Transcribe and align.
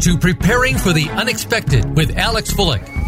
to 0.00 0.16
Preparing 0.16 0.78
for 0.78 0.92
the 0.92 1.08
Unexpected 1.10 1.96
with 1.96 2.16
Alex 2.16 2.52
Fullick. 2.52 3.07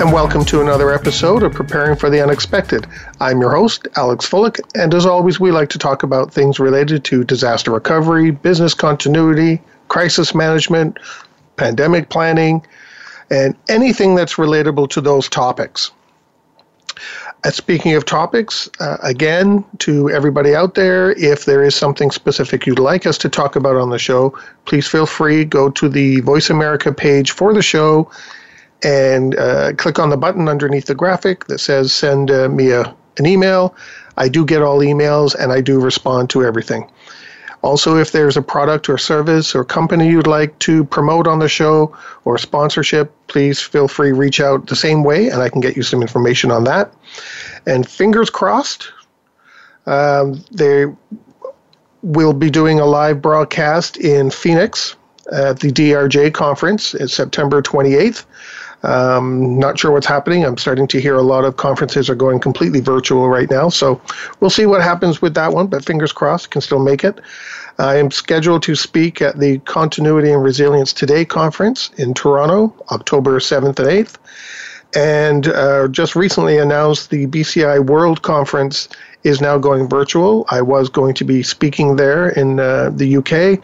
and 0.00 0.12
welcome 0.14 0.46
to 0.46 0.62
another 0.62 0.90
episode 0.94 1.42
of 1.42 1.52
Preparing 1.52 1.94
for 1.94 2.08
the 2.08 2.22
Unexpected. 2.22 2.86
I'm 3.20 3.38
your 3.38 3.54
host, 3.54 3.86
Alex 3.96 4.26
Fullick, 4.26 4.58
and 4.74 4.94
as 4.94 5.04
always, 5.04 5.38
we 5.38 5.50
like 5.50 5.68
to 5.70 5.78
talk 5.78 6.02
about 6.02 6.32
things 6.32 6.58
related 6.58 7.04
to 7.04 7.22
disaster 7.22 7.70
recovery, 7.70 8.30
business 8.30 8.72
continuity, 8.72 9.60
crisis 9.88 10.34
management, 10.34 10.98
pandemic 11.56 12.08
planning, 12.08 12.64
and 13.30 13.54
anything 13.68 14.14
that's 14.14 14.36
relatable 14.36 14.88
to 14.88 15.02
those 15.02 15.28
topics. 15.28 15.90
And 17.44 17.52
speaking 17.52 17.92
of 17.92 18.06
topics, 18.06 18.70
uh, 18.80 18.96
again, 19.02 19.66
to 19.80 20.08
everybody 20.08 20.54
out 20.54 20.76
there, 20.76 21.12
if 21.12 21.44
there 21.44 21.62
is 21.62 21.74
something 21.74 22.10
specific 22.10 22.66
you'd 22.66 22.78
like 22.78 23.04
us 23.04 23.18
to 23.18 23.28
talk 23.28 23.54
about 23.54 23.76
on 23.76 23.90
the 23.90 23.98
show, 23.98 24.34
please 24.64 24.86
feel 24.86 25.04
free 25.04 25.44
go 25.44 25.68
to 25.68 25.90
the 25.90 26.20
Voice 26.22 26.48
America 26.48 26.90
page 26.90 27.32
for 27.32 27.52
the 27.52 27.62
show 27.62 28.10
and 28.82 29.36
uh, 29.36 29.72
click 29.74 29.98
on 29.98 30.10
the 30.10 30.16
button 30.16 30.48
underneath 30.48 30.86
the 30.86 30.94
graphic 30.94 31.46
that 31.46 31.58
says 31.58 31.92
send 31.92 32.30
uh, 32.30 32.48
me 32.48 32.70
a, 32.70 32.94
an 33.18 33.26
email. 33.26 33.74
I 34.16 34.28
do 34.28 34.44
get 34.44 34.62
all 34.62 34.78
emails 34.80 35.34
and 35.34 35.52
I 35.52 35.60
do 35.60 35.80
respond 35.80 36.30
to 36.30 36.44
everything. 36.44 36.90
Also, 37.62 37.96
if 37.96 38.12
there's 38.12 38.38
a 38.38 38.42
product 38.42 38.88
or 38.88 38.96
service 38.96 39.54
or 39.54 39.64
company 39.64 40.08
you'd 40.08 40.26
like 40.26 40.58
to 40.60 40.84
promote 40.84 41.26
on 41.26 41.40
the 41.40 41.48
show 41.48 41.94
or 42.24 42.38
sponsorship, 42.38 43.12
please 43.26 43.60
feel 43.60 43.86
free 43.86 44.12
reach 44.12 44.40
out 44.40 44.66
the 44.66 44.76
same 44.76 45.04
way 45.04 45.28
and 45.28 45.42
I 45.42 45.50
can 45.50 45.60
get 45.60 45.76
you 45.76 45.82
some 45.82 46.00
information 46.00 46.50
on 46.50 46.64
that. 46.64 46.92
And 47.66 47.86
fingers 47.86 48.30
crossed, 48.30 48.90
um, 49.86 50.42
they 50.50 50.86
will 52.02 52.32
be 52.32 52.48
doing 52.48 52.80
a 52.80 52.86
live 52.86 53.20
broadcast 53.20 53.98
in 53.98 54.30
Phoenix 54.30 54.96
at 55.30 55.60
the 55.60 55.70
DRJ 55.70 56.32
conference. 56.32 56.94
It's 56.94 57.12
September 57.12 57.60
28th. 57.60 58.24
Um, 58.82 59.58
not 59.58 59.78
sure 59.78 59.90
what's 59.90 60.06
happening. 60.06 60.44
I'm 60.44 60.56
starting 60.56 60.86
to 60.88 61.00
hear 61.00 61.16
a 61.16 61.22
lot 61.22 61.44
of 61.44 61.56
conferences 61.56 62.08
are 62.08 62.14
going 62.14 62.40
completely 62.40 62.80
virtual 62.80 63.28
right 63.28 63.50
now. 63.50 63.68
So 63.68 64.00
we'll 64.40 64.50
see 64.50 64.66
what 64.66 64.82
happens 64.82 65.20
with 65.20 65.34
that 65.34 65.52
one, 65.52 65.66
but 65.66 65.84
fingers 65.84 66.12
crossed, 66.12 66.50
can 66.50 66.60
still 66.60 66.82
make 66.82 67.04
it. 67.04 67.20
I 67.78 67.96
am 67.96 68.10
scheduled 68.10 68.62
to 68.64 68.74
speak 68.74 69.22
at 69.22 69.38
the 69.38 69.58
Continuity 69.60 70.32
and 70.32 70.42
Resilience 70.42 70.92
Today 70.92 71.24
conference 71.24 71.90
in 71.96 72.14
Toronto, 72.14 72.74
October 72.90 73.38
7th 73.38 73.78
and 73.78 73.88
8th. 73.88 74.16
And 74.94 75.48
uh, 75.48 75.88
just 75.88 76.16
recently 76.16 76.58
announced 76.58 77.10
the 77.10 77.26
BCI 77.26 77.86
World 77.86 78.22
Conference 78.22 78.88
is 79.22 79.40
now 79.40 79.56
going 79.56 79.88
virtual. 79.88 80.46
I 80.50 80.62
was 80.62 80.88
going 80.88 81.14
to 81.14 81.24
be 81.24 81.42
speaking 81.42 81.96
there 81.96 82.30
in 82.30 82.58
uh, 82.58 82.90
the 82.90 83.16
UK 83.16 83.62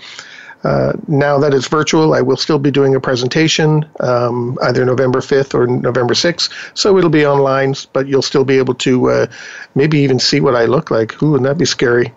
uh, 0.67 0.93
now 1.07 1.39
that 1.39 1.55
it's 1.55 1.69
virtual, 1.69 2.13
I 2.13 2.21
will 2.21 2.37
still 2.37 2.59
be 2.59 2.73
doing 2.73 2.97
a 2.97 3.01
presentation 3.01 3.89
um, 4.01 4.59
either 4.63 4.85
November 4.85 5.21
5th 5.21 5.55
or 5.55 5.67
November 5.69 6.15
6th. 6.15 6.51
So 6.75 6.99
it'll 6.99 7.09
be 7.09 7.25
online, 7.25 7.75
but 7.93 8.09
you'll 8.09 8.29
still 8.33 8.45
be 8.45 8.59
able 8.59 8.75
to 8.87 9.11
uh, 9.11 9.27
maybe 9.77 9.99
even 9.99 10.19
see 10.19 10.41
what 10.41 10.57
I 10.57 10.65
look 10.65 10.91
like. 10.91 11.23
Ooh, 11.23 11.31
wouldn't 11.33 11.49
that 11.49 11.57
be 11.57 11.67
scary? 11.67 12.13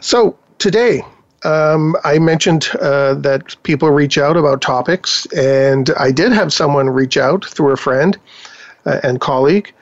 So 0.00 0.36
today, 0.58 1.02
um, 1.44 1.96
I 2.04 2.18
mentioned 2.18 2.68
uh, 2.82 3.14
that 3.14 3.56
people 3.62 3.88
reach 3.90 4.18
out 4.18 4.36
about 4.36 4.60
topics, 4.60 5.24
and 5.32 5.88
I 5.98 6.10
did 6.10 6.32
have 6.32 6.52
someone 6.52 6.90
reach 6.90 7.16
out 7.16 7.46
through 7.46 7.72
a 7.72 7.78
friend 7.78 8.18
uh, 8.84 9.00
and 9.02 9.20
colleague. 9.22 9.72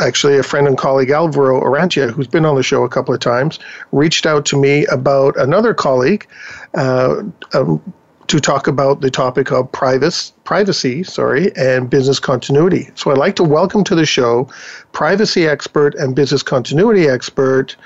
Actually 0.00 0.36
a 0.36 0.42
friend 0.42 0.66
and 0.66 0.76
colleague 0.76 1.10
Alvaro 1.10 1.60
Arantia, 1.60 2.10
who's 2.10 2.26
been 2.26 2.44
on 2.44 2.56
the 2.56 2.62
show 2.62 2.82
a 2.82 2.88
couple 2.88 3.14
of 3.14 3.20
times, 3.20 3.60
reached 3.92 4.26
out 4.26 4.44
to 4.46 4.60
me 4.60 4.86
about 4.86 5.36
another 5.36 5.72
colleague 5.72 6.26
uh, 6.74 7.22
um, 7.52 7.80
to 8.26 8.40
talk 8.40 8.66
about 8.66 9.00
the 9.00 9.10
topic 9.10 9.52
of 9.52 9.70
privacy, 9.70 10.32
privacy, 10.44 11.02
sorry, 11.04 11.54
and 11.56 11.90
business 11.90 12.18
continuity. 12.18 12.88
So 12.94 13.10
I'd 13.10 13.18
like 13.18 13.36
to 13.36 13.44
welcome 13.44 13.84
to 13.84 13.94
the 13.94 14.06
show 14.06 14.48
privacy 14.92 15.46
expert 15.46 15.94
and 15.94 16.16
business 16.16 16.42
continuity 16.42 17.06
expert. 17.06 17.76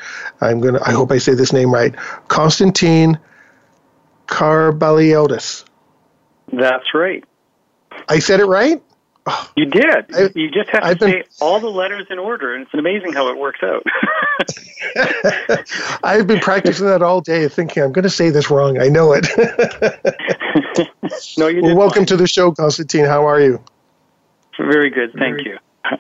I'm 0.41 0.61
gonna. 0.61 0.81
I 0.85 0.93
hope 0.93 1.13
I 1.13 1.19
say 1.19 1.35
this 1.35 1.53
name 1.53 1.73
right. 1.73 1.95
Constantine 2.29 3.19
Karbaliotis. 4.27 5.65
That's 6.53 6.95
right. 6.95 7.25
I 8.09 8.19
said 8.19 8.41
it 8.41 8.47
right. 8.47 8.83
You 9.57 9.67
did. 9.67 10.15
I, 10.15 10.31
you 10.35 10.51
just 10.51 10.71
have 10.71 10.83
to 10.83 10.87
I've 10.87 10.99
say 10.99 11.13
been, 11.13 11.23
all 11.41 11.61
the 11.61 11.69
letters 11.69 12.07
in 12.11 12.19
order, 12.19 12.55
and 12.55 12.65
it's 12.65 12.75
amazing 12.75 13.13
how 13.13 13.29
it 13.29 13.39
works 13.39 13.61
out. 13.63 13.85
I've 16.05 16.27
been 16.27 16.41
practicing 16.41 16.87
that 16.87 17.03
all 17.03 17.21
day, 17.21 17.49
thinking 17.49 17.83
I'm 17.83 17.93
going 17.93 18.05
to 18.05 18.11
say 18.11 18.31
this 18.31 18.51
wrong. 18.51 18.81
I 18.81 18.89
know 18.89 19.13
it. 19.13 19.27
no, 21.39 21.49
you. 21.49 21.63
Well, 21.63 21.77
welcome 21.77 22.01
fine. 22.01 22.07
to 22.07 22.17
the 22.17 22.27
show, 22.27 22.53
Constantine. 22.53 23.05
How 23.05 23.27
are 23.27 23.41
you? 23.41 23.63
Very 24.59 24.91
good, 24.91 25.13
thank 25.19 25.45
you. 25.45 25.59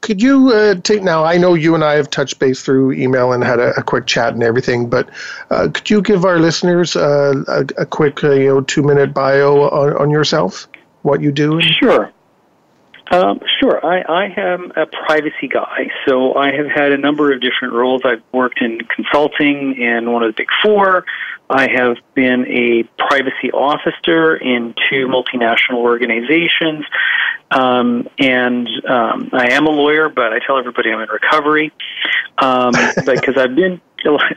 Could 0.00 0.22
you 0.22 0.52
uh, 0.52 0.76
take 0.76 1.02
now? 1.02 1.24
I 1.24 1.38
know 1.38 1.54
you 1.54 1.74
and 1.74 1.84
I 1.84 1.94
have 1.94 2.08
touched 2.08 2.38
base 2.38 2.62
through 2.62 2.92
email 2.92 3.32
and 3.32 3.42
had 3.42 3.58
a, 3.58 3.78
a 3.78 3.82
quick 3.82 4.06
chat 4.06 4.32
and 4.32 4.42
everything, 4.42 4.88
but 4.88 5.08
uh, 5.50 5.68
could 5.72 5.90
you 5.90 6.00
give 6.00 6.24
our 6.24 6.38
listeners 6.38 6.96
uh, 6.96 7.34
a, 7.48 7.82
a, 7.82 7.86
quick, 7.86 8.22
uh, 8.22 8.30
you 8.30 8.48
know, 8.48 8.60
two 8.60 8.82
minute 8.82 9.12
bio 9.12 9.68
on, 9.68 9.96
on 9.96 10.10
yourself? 10.10 10.68
What 11.02 11.20
you 11.20 11.32
do? 11.32 11.60
Sure. 11.60 12.12
Um, 13.10 13.40
sure. 13.58 13.84
I, 13.84 14.00
I 14.00 14.24
am 14.36 14.72
a 14.76 14.86
privacy 14.86 15.48
guy, 15.48 15.90
so 16.06 16.34
I 16.34 16.54
have 16.54 16.66
had 16.66 16.92
a 16.92 16.98
number 16.98 17.32
of 17.32 17.40
different 17.40 17.72
roles. 17.72 18.02
I've 18.04 18.22
worked 18.32 18.60
in 18.60 18.80
consulting 18.94 19.80
in 19.80 20.12
one 20.12 20.22
of 20.22 20.34
the 20.34 20.42
big 20.42 20.48
four. 20.62 21.06
I 21.50 21.68
have 21.70 21.96
been 22.14 22.46
a 22.46 22.82
privacy 22.98 23.50
officer 23.52 24.36
in 24.36 24.74
two 24.90 25.06
multinational 25.06 25.76
organizations. 25.76 26.84
Um, 27.50 28.08
and 28.18 28.68
um, 28.86 29.30
I 29.32 29.52
am 29.52 29.66
a 29.66 29.70
lawyer, 29.70 30.10
but 30.10 30.34
I 30.34 30.40
tell 30.40 30.58
everybody 30.58 30.92
I'm 30.92 31.00
in 31.00 31.08
recovery 31.08 31.72
um, 32.36 32.72
because 33.06 33.38
I've 33.38 33.56
been 33.56 33.80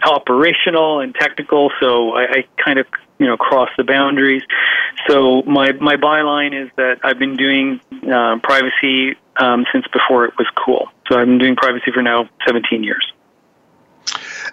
operational 0.03 1.01
and 1.01 1.13
technical, 1.13 1.71
so 1.81 2.15
I, 2.15 2.23
I 2.23 2.45
kind 2.63 2.79
of 2.79 2.87
you 3.21 3.27
know 3.27 3.37
cross 3.37 3.69
the 3.77 3.83
boundaries. 3.83 4.41
So 5.07 5.43
my 5.43 5.71
my 5.73 5.95
byline 5.95 6.59
is 6.59 6.71
that 6.75 6.99
I've 7.03 7.19
been 7.19 7.37
doing 7.37 7.79
uh, 8.11 8.39
privacy 8.41 9.15
um, 9.37 9.65
since 9.71 9.85
before 9.93 10.25
it 10.25 10.33
was 10.39 10.47
cool. 10.55 10.89
So 11.07 11.19
I've 11.19 11.27
been 11.27 11.37
doing 11.37 11.55
privacy 11.55 11.91
for 11.91 12.01
now 12.01 12.27
17 12.47 12.83
years. 12.83 13.13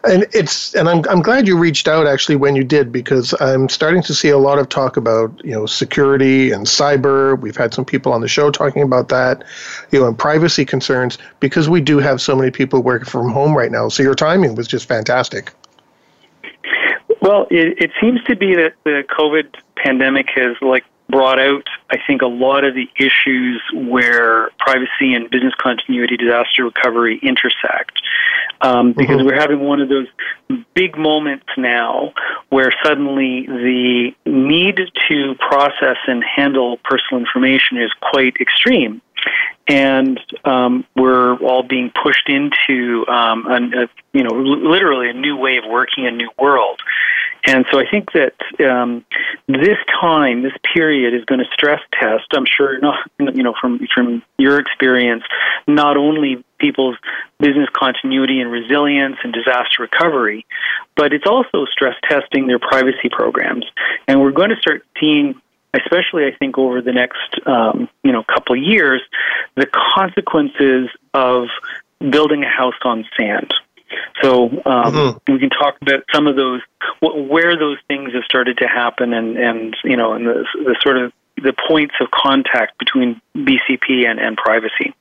And 0.05 0.27
it's 0.33 0.75
and 0.75 0.89
I'm 0.89 1.03
I'm 1.09 1.23
glad 1.23 1.49
you 1.49 1.59
reached 1.59 1.89
out 1.89 2.07
actually 2.07 2.37
when 2.37 2.55
you 2.55 2.63
did 2.63 2.93
because 2.93 3.35
I'm 3.41 3.71
starting 3.71 4.03
to 4.03 4.15
see 4.15 4.29
a 4.29 4.39
lot 4.39 4.59
of 4.59 4.69
talk 4.69 4.99
about 4.99 5.43
you 5.43 5.53
know 5.53 5.65
security 5.65 6.53
and 6.53 6.67
cyber. 6.67 7.41
We've 7.41 7.57
had 7.57 7.73
some 7.73 7.87
people 7.87 8.13
on 8.13 8.21
the 8.21 8.29
show 8.29 8.51
talking 8.51 8.83
about 8.83 9.09
that, 9.09 9.45
you 9.91 9.99
know, 9.99 10.07
and 10.07 10.17
privacy 10.17 10.67
concerns 10.67 11.17
because 11.41 11.69
we 11.71 11.81
do 11.81 11.99
have 11.99 12.21
so 12.21 12.37
many 12.37 12.51
people 12.51 12.83
working 12.83 13.09
from 13.09 13.33
home 13.33 13.57
right 13.57 13.73
now. 13.73 13.89
So 13.89 14.03
your 14.03 14.15
timing 14.15 14.55
was 14.55 14.69
just 14.69 14.87
fantastic. 14.87 15.53
Well, 17.29 17.47
it, 17.51 17.77
it 17.77 17.91
seems 18.01 18.25
to 18.25 18.37
be 18.37 18.55
that 18.55 18.73
the 18.85 19.05
COVID 19.07 19.55
pandemic 19.77 20.29
has 20.35 20.57
like 20.63 20.87
brought 21.11 21.39
out, 21.39 21.67
I 21.91 21.99
think, 22.07 22.23
a 22.23 22.27
lot 22.27 22.65
of 22.65 22.75
the 22.75 22.89
issues 22.99 23.63
where 23.75 24.49
privacy 24.59 25.13
and 25.13 25.29
business 25.29 25.53
continuity, 25.59 26.17
disaster 26.17 26.65
recovery 26.65 27.21
intersect. 27.23 28.01
Um, 28.63 28.95
because 28.95 29.19
mm-hmm. 29.19 29.27
we're 29.27 29.39
having 29.39 29.61
one 29.61 29.83
of 29.83 29.91
those 29.91 30.07
big 30.73 30.97
moments 30.97 31.45
now 31.59 32.15
where 32.49 32.73
suddenly 32.83 33.45
the 33.47 34.13
need 34.25 34.81
to 35.11 35.35
process 35.35 35.99
and 36.07 36.25
handle 36.25 36.79
personal 36.83 37.21
information 37.21 37.77
is 37.77 37.93
quite 38.01 38.37
extreme 38.41 39.03
and 39.69 40.19
um, 40.45 40.85
we're 40.97 41.37
all 41.39 41.63
being 41.63 41.93
pushed 42.03 42.29
into 42.29 43.07
um, 43.09 43.47
a, 43.47 43.83
a, 43.83 43.89
you 44.13 44.23
know 44.23 44.35
literally 44.35 45.11
a 45.11 45.13
new 45.13 45.37
way 45.37 45.59
of 45.59 45.65
working, 45.69 46.07
a 46.07 46.11
new 46.11 46.31
world. 46.39 46.81
And 47.47 47.65
so 47.71 47.79
I 47.79 47.85
think 47.91 48.11
that 48.13 48.35
um, 48.69 49.05
this 49.47 49.79
time, 50.01 50.43
this 50.43 50.53
period, 50.75 51.15
is 51.15 51.25
going 51.25 51.41
to 51.41 51.47
stress 51.53 51.81
test. 51.93 52.27
I'm 52.33 52.47
sure, 52.47 52.79
not 52.81 53.09
you 53.19 53.43
know, 53.43 53.55
from 53.61 53.81
from 53.95 54.23
your 54.39 54.59
experience, 54.59 55.23
not 55.67 55.97
only 55.97 56.45
people's 56.59 56.97
business 57.39 57.69
continuity 57.73 58.41
and 58.41 58.51
resilience 58.51 59.17
and 59.23 59.33
disaster 59.33 59.83
recovery, 59.83 60.47
but 60.97 61.13
it's 61.13 61.27
also 61.27 61.65
stress 61.67 61.95
testing 62.09 62.47
their 62.49 62.59
privacy 62.59 63.09
programs. 63.11 63.65
And 64.09 64.21
we're 64.21 64.33
going 64.33 64.51
to 64.51 64.57
start 64.57 64.85
seeing 65.01 65.41
especially 65.75 66.25
I 66.25 66.35
think 66.39 66.59
over 66.59 66.81
the 66.81 66.93
next 66.93 67.41
um, 67.47 67.89
you 68.03 68.13
know 68.13 68.25
couple 68.25 68.57
of 68.57 68.63
years, 68.63 69.03
the 69.55 69.67
consequences 69.95 70.89
of 71.15 71.49
building 72.01 72.45
a 72.45 72.49
house 72.49 72.79
on 72.85 73.05
sand. 73.17 73.53
So 74.23 74.45
um, 74.45 74.93
mm-hmm. 74.93 75.33
we 75.33 75.39
can 75.39 75.51
talk 75.51 75.77
about 75.81 76.05
some 76.13 76.27
of 76.27 76.37
those 76.37 76.61
where 77.01 77.57
those 77.57 77.79
things 77.87 78.13
have 78.15 78.25
started 78.25 78.59
to 78.59 78.67
happen, 78.67 79.13
and 79.13 79.37
and 79.37 79.77
you 79.85 79.97
know, 79.97 80.13
and 80.13 80.27
the, 80.27 80.45
the 80.55 80.77
sort 80.83 80.99
of 80.99 81.13
the 81.37 81.55
points 81.69 81.95
of 82.01 82.11
contact 82.11 82.79
between 82.79 83.21
BCP 83.37 84.07
and, 84.07 84.19
and 84.19 84.37
privacy. 84.37 84.95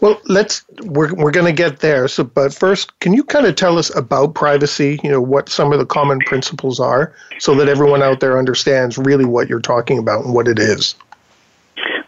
Well, 0.00 0.20
let's 0.24 0.64
we're 0.82 1.14
we're 1.14 1.30
going 1.30 1.46
to 1.46 1.52
get 1.52 1.80
there. 1.80 2.08
So, 2.08 2.24
but 2.24 2.54
first, 2.54 2.98
can 3.00 3.12
you 3.12 3.22
kind 3.22 3.46
of 3.46 3.54
tell 3.54 3.78
us 3.78 3.94
about 3.94 4.34
privacy? 4.34 4.98
You 5.04 5.10
know, 5.10 5.20
what 5.20 5.48
some 5.48 5.72
of 5.72 5.78
the 5.78 5.86
common 5.86 6.20
principles 6.20 6.80
are, 6.80 7.14
so 7.38 7.54
that 7.56 7.68
everyone 7.68 8.02
out 8.02 8.20
there 8.20 8.38
understands 8.38 8.98
really 8.98 9.24
what 9.24 9.48
you're 9.48 9.60
talking 9.60 9.98
about 9.98 10.24
and 10.24 10.34
what 10.34 10.48
it 10.48 10.58
is. 10.58 10.94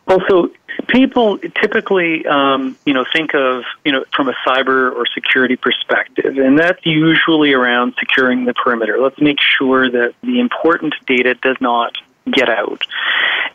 Well, 0.07 0.21
so 0.29 0.51
people 0.85 1.39
typically, 1.39 2.27
um, 2.27 2.77
you 2.85 2.93
know, 2.93 3.05
think 3.13 3.35
of 3.35 3.65
you 3.85 3.93
know 3.93 4.05
from 4.15 4.29
a 4.29 4.35
cyber 4.47 4.93
or 4.93 5.05
security 5.15 5.57
perspective, 5.57 6.39
and 6.39 6.59
that's 6.59 6.85
usually 6.85 7.53
around 7.53 7.95
securing 7.99 8.45
the 8.45 8.55
perimeter. 8.55 8.99
Let's 9.01 9.21
make 9.21 9.39
sure 9.41 9.91
that 9.91 10.15
the 10.23 10.41
important 10.41 10.95
data 11.07 11.35
does 11.35 11.57
not 11.61 11.97
get 12.31 12.49
out. 12.49 12.85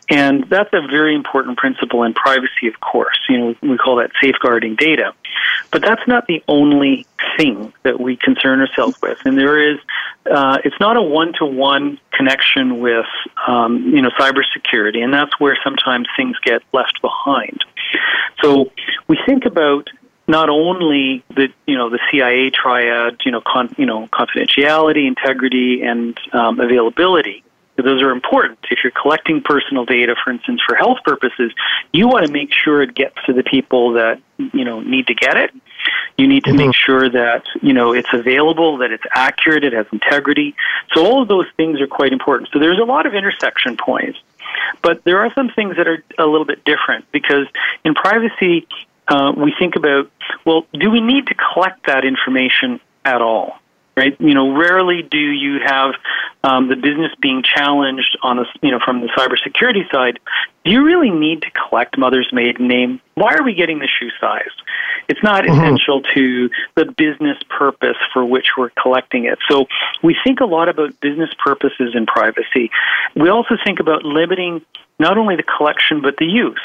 And 0.08 0.44
that's 0.50 0.72
a 0.72 0.80
very 0.80 1.14
important 1.14 1.56
principle 1.56 2.02
in 2.02 2.14
privacy, 2.14 2.66
of 2.66 2.80
course. 2.80 3.18
You 3.28 3.38
know, 3.38 3.56
we 3.62 3.78
call 3.78 3.96
that 3.96 4.10
safeguarding 4.20 4.74
data. 4.74 5.14
But 5.70 5.82
that's 5.82 6.06
not 6.08 6.26
the 6.26 6.42
only 6.48 7.06
thing 7.36 7.72
that 7.84 8.00
we 8.00 8.16
concern 8.16 8.60
ourselves 8.60 9.00
with. 9.00 9.18
And 9.24 9.38
there 9.38 9.72
is, 9.72 9.78
uh, 10.30 10.58
it's 10.64 10.78
not 10.80 10.96
a 10.96 11.02
one-to-one 11.02 12.00
connection 12.12 12.80
with, 12.80 13.06
um, 13.46 13.92
you 13.94 14.02
know, 14.02 14.10
cybersecurity, 14.18 15.02
and 15.02 15.14
that's 15.14 15.38
where 15.38 15.56
sometimes 15.62 16.08
things 16.16 16.36
get 16.42 16.62
left 16.72 17.00
behind. 17.00 17.64
So 18.42 18.72
we 19.06 19.18
think 19.26 19.44
about 19.44 19.90
not 20.26 20.48
only 20.48 21.24
the 21.34 21.48
you 21.66 21.76
know 21.76 21.90
the 21.90 21.98
CIA 22.10 22.50
triad, 22.50 23.20
you 23.24 23.32
know, 23.32 23.42
con, 23.44 23.74
you 23.76 23.86
know, 23.86 24.08
confidentiality, 24.08 25.06
integrity, 25.06 25.82
and 25.82 26.18
um, 26.32 26.60
availability, 26.60 27.42
those 27.82 28.02
are 28.02 28.10
important. 28.10 28.58
If 28.70 28.80
you're 28.82 28.92
collecting 28.92 29.42
personal 29.42 29.84
data, 29.84 30.14
for 30.22 30.30
instance, 30.30 30.60
for 30.66 30.74
health 30.74 30.98
purposes, 31.04 31.52
you 31.92 32.08
want 32.08 32.26
to 32.26 32.32
make 32.32 32.52
sure 32.52 32.82
it 32.82 32.94
gets 32.94 33.14
to 33.26 33.32
the 33.32 33.42
people 33.42 33.92
that 33.94 34.20
you 34.38 34.64
know 34.64 34.80
need 34.80 35.06
to 35.08 35.14
get 35.14 35.36
it. 35.36 35.50
You 36.18 36.26
need 36.26 36.44
to 36.44 36.50
mm-hmm. 36.50 36.66
make 36.68 36.74
sure 36.74 37.08
that 37.08 37.44
you 37.62 37.72
know 37.72 37.92
it's 37.92 38.12
available, 38.12 38.78
that 38.78 38.90
it's 38.90 39.04
accurate, 39.12 39.64
it 39.64 39.72
has 39.72 39.86
integrity. 39.92 40.54
So 40.92 41.04
all 41.04 41.22
of 41.22 41.28
those 41.28 41.46
things 41.56 41.80
are 41.80 41.86
quite 41.86 42.12
important. 42.12 42.50
So 42.52 42.58
there's 42.58 42.78
a 42.78 42.84
lot 42.84 43.06
of 43.06 43.14
intersection 43.14 43.76
points, 43.76 44.18
but 44.82 45.04
there 45.04 45.20
are 45.20 45.32
some 45.34 45.50
things 45.50 45.76
that 45.76 45.88
are 45.88 46.02
a 46.18 46.26
little 46.26 46.46
bit 46.46 46.64
different 46.64 47.10
because 47.12 47.46
in 47.84 47.94
privacy, 47.94 48.66
uh, 49.08 49.32
we 49.36 49.54
think 49.58 49.76
about 49.76 50.10
well, 50.44 50.66
do 50.72 50.90
we 50.90 51.00
need 51.00 51.26
to 51.28 51.34
collect 51.34 51.86
that 51.86 52.04
information 52.04 52.80
at 53.04 53.22
all? 53.22 53.58
Right? 53.96 54.16
You 54.20 54.34
know, 54.34 54.56
rarely 54.56 55.02
do 55.02 55.18
you 55.18 55.60
have 55.64 55.94
um, 56.42 56.68
the 56.68 56.76
business 56.76 57.12
being 57.20 57.42
challenged 57.42 58.16
on 58.22 58.36
the, 58.36 58.46
you 58.62 58.70
know, 58.70 58.80
from 58.84 59.00
the 59.00 59.08
cybersecurity 59.08 59.90
side. 59.90 60.18
Do 60.64 60.70
you 60.70 60.84
really 60.84 61.10
need 61.10 61.42
to 61.42 61.50
collect 61.50 61.96
mother's 61.96 62.28
maiden 62.32 62.68
name? 62.68 63.00
Why 63.14 63.34
are 63.34 63.42
we 63.42 63.54
getting 63.54 63.78
the 63.78 63.88
shoe 63.88 64.10
size? 64.20 64.50
It's 65.08 65.22
not 65.22 65.44
mm-hmm. 65.44 65.54
essential 65.54 66.02
to 66.14 66.50
the 66.76 66.84
business 66.96 67.38
purpose 67.48 67.96
for 68.12 68.24
which 68.24 68.46
we're 68.56 68.70
collecting 68.70 69.24
it. 69.24 69.38
So 69.48 69.66
we 70.02 70.16
think 70.22 70.40
a 70.40 70.44
lot 70.44 70.68
about 70.68 70.98
business 71.00 71.30
purposes 71.42 71.94
and 71.94 72.06
privacy. 72.06 72.70
We 73.16 73.28
also 73.28 73.56
think 73.64 73.80
about 73.80 74.04
limiting 74.04 74.64
not 75.00 75.16
only 75.16 75.34
the 75.34 75.42
collection 75.42 76.02
but 76.02 76.18
the 76.18 76.26
use. 76.26 76.60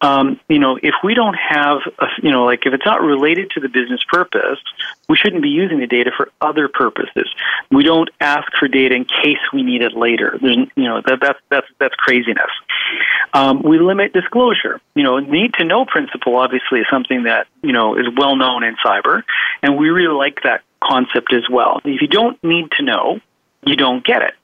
Um, 0.00 0.40
you 0.48 0.60
know, 0.60 0.78
if 0.82 0.94
we 1.02 1.14
don't 1.14 1.34
have, 1.34 1.78
a, 1.98 2.06
you 2.22 2.30
know, 2.30 2.44
like 2.44 2.64
if 2.64 2.72
it's 2.72 2.86
not 2.86 3.02
related 3.02 3.50
to 3.50 3.60
the 3.60 3.68
business 3.68 4.00
purpose, 4.08 4.60
we 5.08 5.16
shouldn't 5.16 5.42
be 5.42 5.48
using 5.48 5.80
the 5.80 5.86
data 5.86 6.12
for 6.16 6.30
other 6.40 6.68
purposes. 6.68 7.28
We 7.70 7.82
don't 7.82 8.08
ask 8.20 8.50
for 8.58 8.68
data 8.68 8.94
in 8.94 9.04
case 9.04 9.38
we 9.52 9.62
need 9.62 9.82
it 9.82 9.94
later. 9.94 10.38
There's, 10.40 10.56
you 10.76 10.84
know, 10.84 11.02
that, 11.04 11.18
that's 11.20 11.40
that's 11.50 11.66
that's 11.78 11.94
craziness. 11.96 12.50
Um, 13.34 13.62
we 13.62 13.78
limit 13.78 14.12
disclosure. 14.12 14.80
You 14.94 15.02
know, 15.02 15.18
need 15.18 15.54
to 15.54 15.64
know 15.64 15.84
principle 15.84 16.36
obviously 16.36 16.80
is 16.80 16.86
something 16.90 17.24
that 17.24 17.46
you 17.62 17.72
know 17.72 17.96
is 17.96 18.06
well 18.16 18.36
known 18.36 18.62
in 18.64 18.76
cyber, 18.84 19.22
and 19.62 19.78
we 19.78 19.88
really 19.88 20.14
like 20.14 20.42
that 20.42 20.62
concept 20.82 21.32
as 21.32 21.44
well. 21.50 21.80
If 21.84 22.02
you 22.02 22.08
don't 22.08 22.42
need 22.42 22.70
to 22.72 22.82
know, 22.82 23.20
you 23.64 23.76
don't 23.76 24.04
get 24.04 24.22
it. 24.22 24.34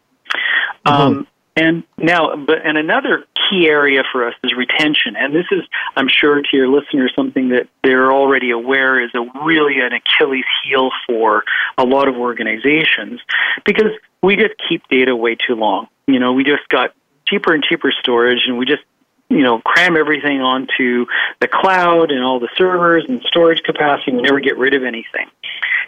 Mm-hmm. 0.87 1.02
Um, 1.02 1.26
and 1.56 1.82
now, 1.96 2.37
but 2.37 2.64
and 2.64 2.79
another 2.79 3.25
key 3.35 3.67
area 3.67 4.05
for 4.12 4.29
us 4.29 4.35
is 4.44 4.52
retention, 4.56 5.17
and 5.17 5.35
this 5.35 5.46
is, 5.50 5.64
I'm 5.96 6.08
sure, 6.08 6.40
to 6.40 6.56
your 6.56 6.69
listeners, 6.69 7.12
something 7.17 7.49
that 7.49 7.67
they're 7.82 8.12
already 8.12 8.52
aware 8.52 9.02
is 9.02 9.11
a 9.14 9.44
really 9.44 9.81
an 9.81 9.90
Achilles 9.93 10.44
heel 10.64 10.90
for 11.06 11.43
a 11.76 11.85
lot 11.85 12.06
of 12.06 12.14
organizations, 12.14 13.20
because 13.64 13.90
we 14.23 14.37
just 14.37 14.55
keep 14.69 14.87
data 14.88 15.17
way 15.17 15.35
too 15.35 15.56
long. 15.56 15.88
You 16.06 16.20
know, 16.20 16.32
we 16.32 16.44
just 16.44 16.69
got 16.69 16.94
cheaper 17.28 17.52
and 17.52 17.62
cheaper 17.62 17.92
storage, 17.92 18.46
and 18.46 18.58
we 18.58 18.66
just 18.66 18.82
you 19.30 19.42
know, 19.42 19.60
cram 19.60 19.96
everything 19.96 20.40
onto 20.40 21.06
the 21.40 21.48
cloud 21.48 22.10
and 22.10 22.25
all 22.25 22.40
the 22.40 22.48
servers 22.56 23.04
and 23.08 23.22
storage 23.26 23.62
capacity. 23.62 24.12
We 24.12 24.22
never 24.22 24.40
get 24.40 24.56
rid 24.56 24.75
of 24.75 24.84
anything. 24.84 25.28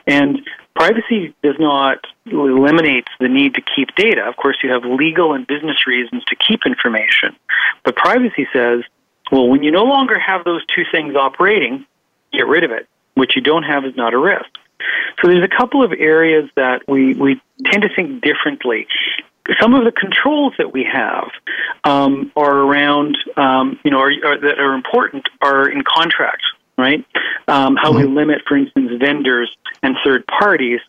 And 0.06 0.46
privacy 0.74 1.34
does 1.42 1.56
not 1.58 2.06
eliminate 2.26 3.06
the 3.18 3.28
need 3.28 3.54
to 3.54 3.62
keep 3.62 3.94
data. 3.96 4.22
Of 4.22 4.36
course, 4.36 4.58
you 4.62 4.70
have 4.70 4.84
legal 4.84 5.32
and 5.32 5.46
business 5.46 5.86
reasons 5.86 6.24
to 6.24 6.36
keep 6.36 6.66
information. 6.66 7.34
But 7.82 7.96
privacy 7.96 8.46
says, 8.52 8.82
well, 9.32 9.48
when 9.48 9.62
you 9.62 9.70
no 9.70 9.84
longer 9.84 10.18
have 10.18 10.44
those 10.44 10.64
two 10.66 10.84
things 10.90 11.14
operating, 11.14 11.86
get 12.32 12.46
rid 12.46 12.64
of 12.64 12.72
it. 12.72 12.88
What 13.14 13.36
you 13.36 13.42
don't 13.42 13.62
have 13.62 13.84
is 13.84 13.96
not 13.96 14.12
a 14.12 14.18
risk. 14.18 14.48
So 15.20 15.28
there's 15.28 15.44
a 15.44 15.56
couple 15.56 15.82
of 15.82 15.92
areas 15.92 16.48
that 16.56 16.82
we, 16.88 17.14
we 17.14 17.40
tend 17.64 17.82
to 17.82 17.94
think 17.94 18.22
differently 18.22 18.86
some 19.60 19.74
of 19.74 19.84
the 19.84 19.92
controls 19.92 20.54
that 20.58 20.72
we 20.72 20.84
have 20.84 21.30
um, 21.84 22.30
are 22.36 22.58
around, 22.58 23.16
um, 23.36 23.78
you 23.84 23.90
know, 23.90 23.98
are, 23.98 24.12
are, 24.24 24.38
that 24.38 24.58
are 24.58 24.74
important 24.74 25.28
are 25.40 25.68
in 25.68 25.82
contracts, 25.82 26.44
right? 26.76 27.04
Um, 27.48 27.76
how 27.76 27.92
mm-hmm. 27.92 28.08
we 28.08 28.14
limit, 28.14 28.42
for 28.46 28.56
instance, 28.56 28.92
vendors 29.00 29.54
and 29.82 29.96
third 30.04 30.26
parties 30.26 30.80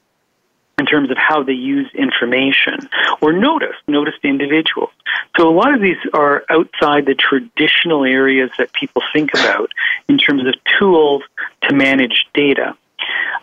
in 0.77 0.85
terms 0.87 1.11
of 1.11 1.17
how 1.17 1.43
they 1.43 1.53
use 1.53 1.87
information 1.93 2.89
or 3.21 3.31
notice, 3.33 3.75
notice 3.87 4.15
the 4.23 4.29
individuals. 4.29 4.89
So 5.37 5.47
a 5.47 5.53
lot 5.53 5.73
of 5.75 5.81
these 5.81 5.97
are 6.13 6.43
outside 6.49 7.05
the 7.05 7.13
traditional 7.13 8.03
areas 8.03 8.49
that 8.57 8.73
people 8.73 9.03
think 9.13 9.31
about 9.33 9.71
in 10.09 10.17
terms 10.17 10.47
of 10.47 10.55
tools 10.79 11.21
to 11.63 11.75
manage 11.75 12.25
data. 12.33 12.75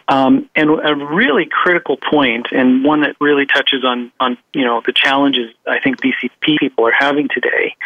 Um, 0.08 0.48
and 0.56 0.70
a 0.70 0.94
really 0.94 1.46
critical 1.50 1.98
point, 1.98 2.48
and 2.50 2.82
one 2.84 3.02
that 3.02 3.16
really 3.20 3.44
touches 3.44 3.84
on, 3.84 4.10
on 4.18 4.38
you 4.54 4.64
know 4.64 4.80
the 4.84 4.92
challenges 4.92 5.54
I 5.66 5.80
think 5.80 6.00
BCP 6.00 6.58
people 6.58 6.86
are 6.86 6.94
having 6.96 7.28
today, 7.28 7.76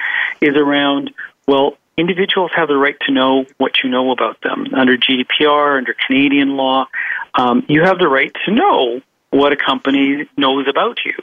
is 0.41 0.57
around 0.57 1.13
well, 1.47 1.77
individuals 1.97 2.51
have 2.55 2.69
the 2.69 2.77
right 2.77 2.97
to 3.07 3.13
know 3.13 3.45
what 3.59 3.83
you 3.83 3.91
know 3.91 4.13
about 4.13 4.41
them 4.43 4.67
under 4.75 4.97
GDPR, 4.97 5.77
under 5.79 5.95
Canadian 6.07 6.57
law. 6.57 6.87
Um, 7.35 7.65
you 7.69 7.83
have 7.83 7.99
the 7.99 8.09
right 8.09 8.33
to 8.45 8.53
know 8.53 9.01
what 9.31 9.53
a 9.53 9.57
company 9.57 10.29
knows 10.37 10.67
about 10.69 10.99
you. 11.05 11.15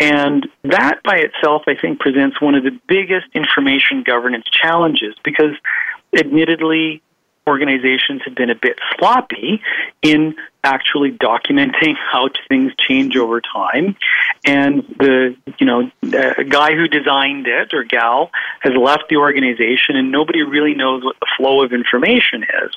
And 0.00 0.48
that 0.64 1.02
by 1.04 1.16
itself, 1.18 1.62
I 1.66 1.74
think, 1.74 2.00
presents 2.00 2.40
one 2.40 2.54
of 2.54 2.64
the 2.64 2.78
biggest 2.88 3.26
information 3.34 4.02
governance 4.04 4.46
challenges 4.50 5.14
because 5.24 5.54
admittedly, 6.16 7.02
organizations 7.48 8.22
have 8.24 8.34
been 8.34 8.50
a 8.50 8.54
bit 8.54 8.78
sloppy 8.96 9.60
in 10.02 10.36
actually 10.62 11.12
documenting 11.12 11.94
how 12.12 12.28
things 12.48 12.72
change 12.78 13.16
over 13.16 13.40
time. 13.40 13.96
And 14.44 14.82
the, 14.98 15.36
you 15.58 15.66
know, 15.66 15.90
the 16.02 16.46
guy 16.48 16.74
who 16.74 16.86
designed 16.86 17.46
it 17.46 17.74
or 17.74 17.84
gal 17.84 18.30
has 18.60 18.74
left 18.74 19.08
the 19.08 19.16
organization 19.16 19.96
and 19.96 20.12
nobody 20.12 20.42
really 20.42 20.74
knows 20.74 21.04
what 21.04 21.16
the 21.20 21.26
flow 21.36 21.62
of 21.62 21.72
information 21.72 22.42
is. 22.42 22.76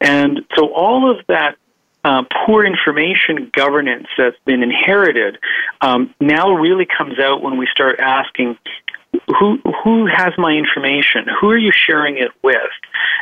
And 0.00 0.44
so 0.54 0.72
all 0.74 1.10
of 1.10 1.24
that 1.28 1.56
uh, 2.04 2.22
poor 2.46 2.64
information 2.64 3.50
governance 3.54 4.06
that's 4.16 4.36
been 4.44 4.62
inherited 4.62 5.38
um, 5.80 6.14
now 6.20 6.52
really 6.52 6.86
comes 6.86 7.18
out 7.18 7.42
when 7.42 7.58
we 7.58 7.66
start 7.70 7.98
asking 7.98 8.56
who 9.38 9.58
who 9.84 10.06
has 10.06 10.32
my 10.38 10.52
information? 10.52 11.26
Who 11.40 11.50
are 11.50 11.58
you 11.58 11.72
sharing 11.72 12.18
it 12.18 12.30
with? 12.42 12.56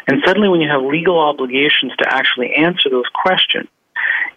And 0.07 0.23
suddenly, 0.25 0.49
when 0.49 0.61
you 0.61 0.69
have 0.69 0.83
legal 0.83 1.19
obligations 1.19 1.93
to 1.99 2.07
actually 2.09 2.55
answer 2.55 2.89
those 2.91 3.09
questions, 3.15 3.69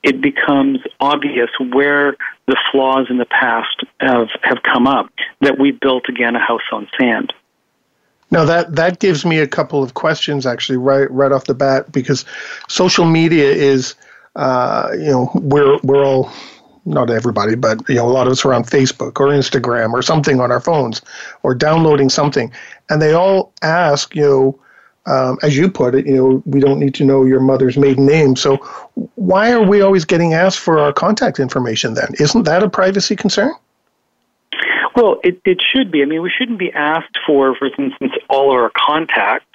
it 0.04 0.22
becomes 0.22 0.80
obvious 1.00 1.50
where 1.72 2.16
the 2.48 2.58
flaws 2.72 3.08
in 3.10 3.18
the 3.18 3.25
past 3.25 3.84
have 4.00 4.30
have 4.44 4.63
come 4.63 4.88
up. 4.88 5.10
That 5.42 5.60
we 5.60 5.72
built 5.72 6.10
again 6.10 6.36
a 6.36 6.39
house 6.39 6.62
on 6.72 6.88
sand. 7.00 7.34
Now 8.32 8.46
that 8.46 8.75
that 8.75 9.00
gives 9.00 9.25
me 9.25 9.39
a 9.39 9.48
couple 9.48 9.84
of 9.84 9.94
questions 9.94 10.46
actually 10.46 10.78
right 10.78 11.10
right 11.12 11.32
off 11.32 11.46
the 11.46 11.56
bat 11.56 11.92
because 11.92 12.25
social 12.68 13.06
media 13.06 13.51
is 13.51 13.96
uh, 14.36 14.89
you 14.94 15.12
know, 15.12 15.32
we're 15.36 15.78
we're 15.84 16.06
all 16.06 16.32
not 16.86 17.09
everybody, 17.09 17.55
but 17.55 17.88
you 17.89 17.95
know, 17.95 18.07
a 18.07 18.12
lot 18.12 18.27
of 18.27 18.33
us 18.33 18.45
are 18.45 18.53
on 18.53 18.63
Facebook 18.63 19.19
or 19.19 19.27
Instagram 19.27 19.93
or 19.93 20.01
something 20.01 20.39
on 20.39 20.51
our 20.51 20.59
phones, 20.59 21.01
or 21.43 21.53
downloading 21.53 22.09
something, 22.09 22.51
and 22.89 23.01
they 23.01 23.13
all 23.13 23.51
ask, 23.62 24.15
you 24.15 24.24
know, 24.24 24.59
um, 25.05 25.38
as 25.41 25.57
you 25.57 25.69
put 25.69 25.95
it, 25.95 26.05
you 26.05 26.15
know, 26.15 26.43
we 26.45 26.59
don't 26.59 26.79
need 26.79 26.93
to 26.95 27.05
know 27.05 27.25
your 27.25 27.39
mother's 27.39 27.77
maiden 27.77 28.05
name. 28.05 28.36
So, 28.36 28.57
why 29.15 29.51
are 29.51 29.63
we 29.63 29.81
always 29.81 30.05
getting 30.05 30.33
asked 30.33 30.59
for 30.59 30.79
our 30.79 30.93
contact 30.93 31.39
information? 31.39 31.95
Then, 31.95 32.09
isn't 32.19 32.43
that 32.43 32.63
a 32.63 32.69
privacy 32.69 33.15
concern? 33.15 33.53
Well, 34.95 35.19
it, 35.24 35.39
it 35.45 35.62
should 35.62 35.91
be. 35.91 36.01
I 36.01 36.05
mean, 36.05 36.21
we 36.21 36.31
shouldn't 36.36 36.59
be 36.59 36.71
asked 36.74 37.17
for, 37.25 37.55
for 37.55 37.67
instance, 37.67 38.13
all 38.29 38.51
of 38.51 38.55
our 38.55 38.71
contacts, 38.75 39.49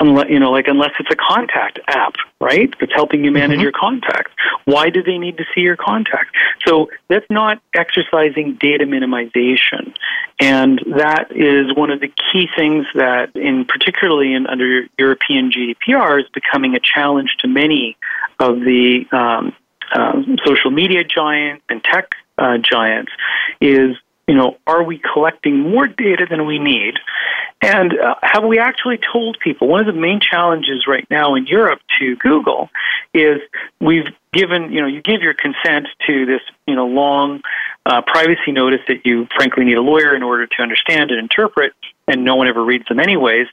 unless 0.00 0.28
you 0.30 0.40
know, 0.40 0.50
like 0.50 0.66
unless 0.66 0.90
it's 0.98 1.10
a 1.10 1.16
contact 1.16 1.78
app, 1.86 2.14
right? 2.40 2.72
It's 2.80 2.92
helping 2.92 3.24
you 3.24 3.30
manage 3.30 3.56
mm-hmm. 3.56 3.62
your 3.62 3.72
contacts. 3.72 4.32
Why 4.64 4.90
do 4.90 5.02
they 5.02 5.18
need 5.18 5.36
to 5.38 5.44
see 5.54 5.60
your 5.60 5.76
contact? 5.76 6.34
So 6.66 6.90
that's 7.08 7.26
not 7.30 7.60
exercising 7.74 8.56
data 8.60 8.84
minimization, 8.84 9.94
and 10.40 10.80
that 10.96 11.28
is 11.30 11.74
one 11.76 11.90
of 11.90 12.00
the 12.00 12.08
key 12.08 12.48
things 12.56 12.86
that, 12.94 13.36
in 13.36 13.64
particularly 13.66 14.34
in 14.34 14.46
under 14.46 14.86
European 14.98 15.52
GDPR, 15.52 16.20
is 16.20 16.28
becoming 16.32 16.74
a 16.74 16.80
challenge 16.80 17.36
to 17.40 17.48
many 17.48 17.96
of 18.38 18.60
the 18.60 19.04
um, 19.12 19.54
uh, 19.92 20.22
social 20.44 20.70
media 20.70 21.04
giants 21.04 21.64
and 21.68 21.84
tech 21.84 22.10
uh, 22.38 22.56
giants. 22.58 23.12
Is 23.60 23.96
you 24.30 24.36
know, 24.36 24.56
are 24.64 24.84
we 24.84 25.02
collecting 25.12 25.58
more 25.58 25.88
data 25.88 26.24
than 26.30 26.46
we 26.46 26.60
need? 26.60 26.94
And 27.60 27.98
uh, 27.98 28.14
have 28.22 28.44
we 28.44 28.60
actually 28.60 29.00
told 29.12 29.38
people? 29.40 29.66
One 29.66 29.80
of 29.80 29.92
the 29.92 30.00
main 30.00 30.20
challenges 30.20 30.86
right 30.86 31.04
now 31.10 31.34
in 31.34 31.48
Europe 31.48 31.80
to 31.98 32.14
Google 32.14 32.70
is 33.12 33.40
we've 33.80 34.06
given, 34.32 34.70
you 34.70 34.82
know, 34.82 34.86
you 34.86 35.02
give 35.02 35.20
your 35.20 35.34
consent 35.34 35.88
to 36.06 36.26
this, 36.26 36.42
you 36.68 36.76
know, 36.76 36.86
long 36.86 37.40
uh, 37.84 38.02
privacy 38.02 38.52
notice 38.52 38.82
that 38.86 39.04
you 39.04 39.26
frankly 39.34 39.64
need 39.64 39.76
a 39.76 39.82
lawyer 39.82 40.14
in 40.14 40.22
order 40.22 40.46
to 40.46 40.62
understand 40.62 41.10
and 41.10 41.18
interpret, 41.18 41.72
and 42.06 42.24
no 42.24 42.36
one 42.36 42.46
ever 42.46 42.64
reads 42.64 42.84
them 42.86 43.00
anyways. 43.00 43.48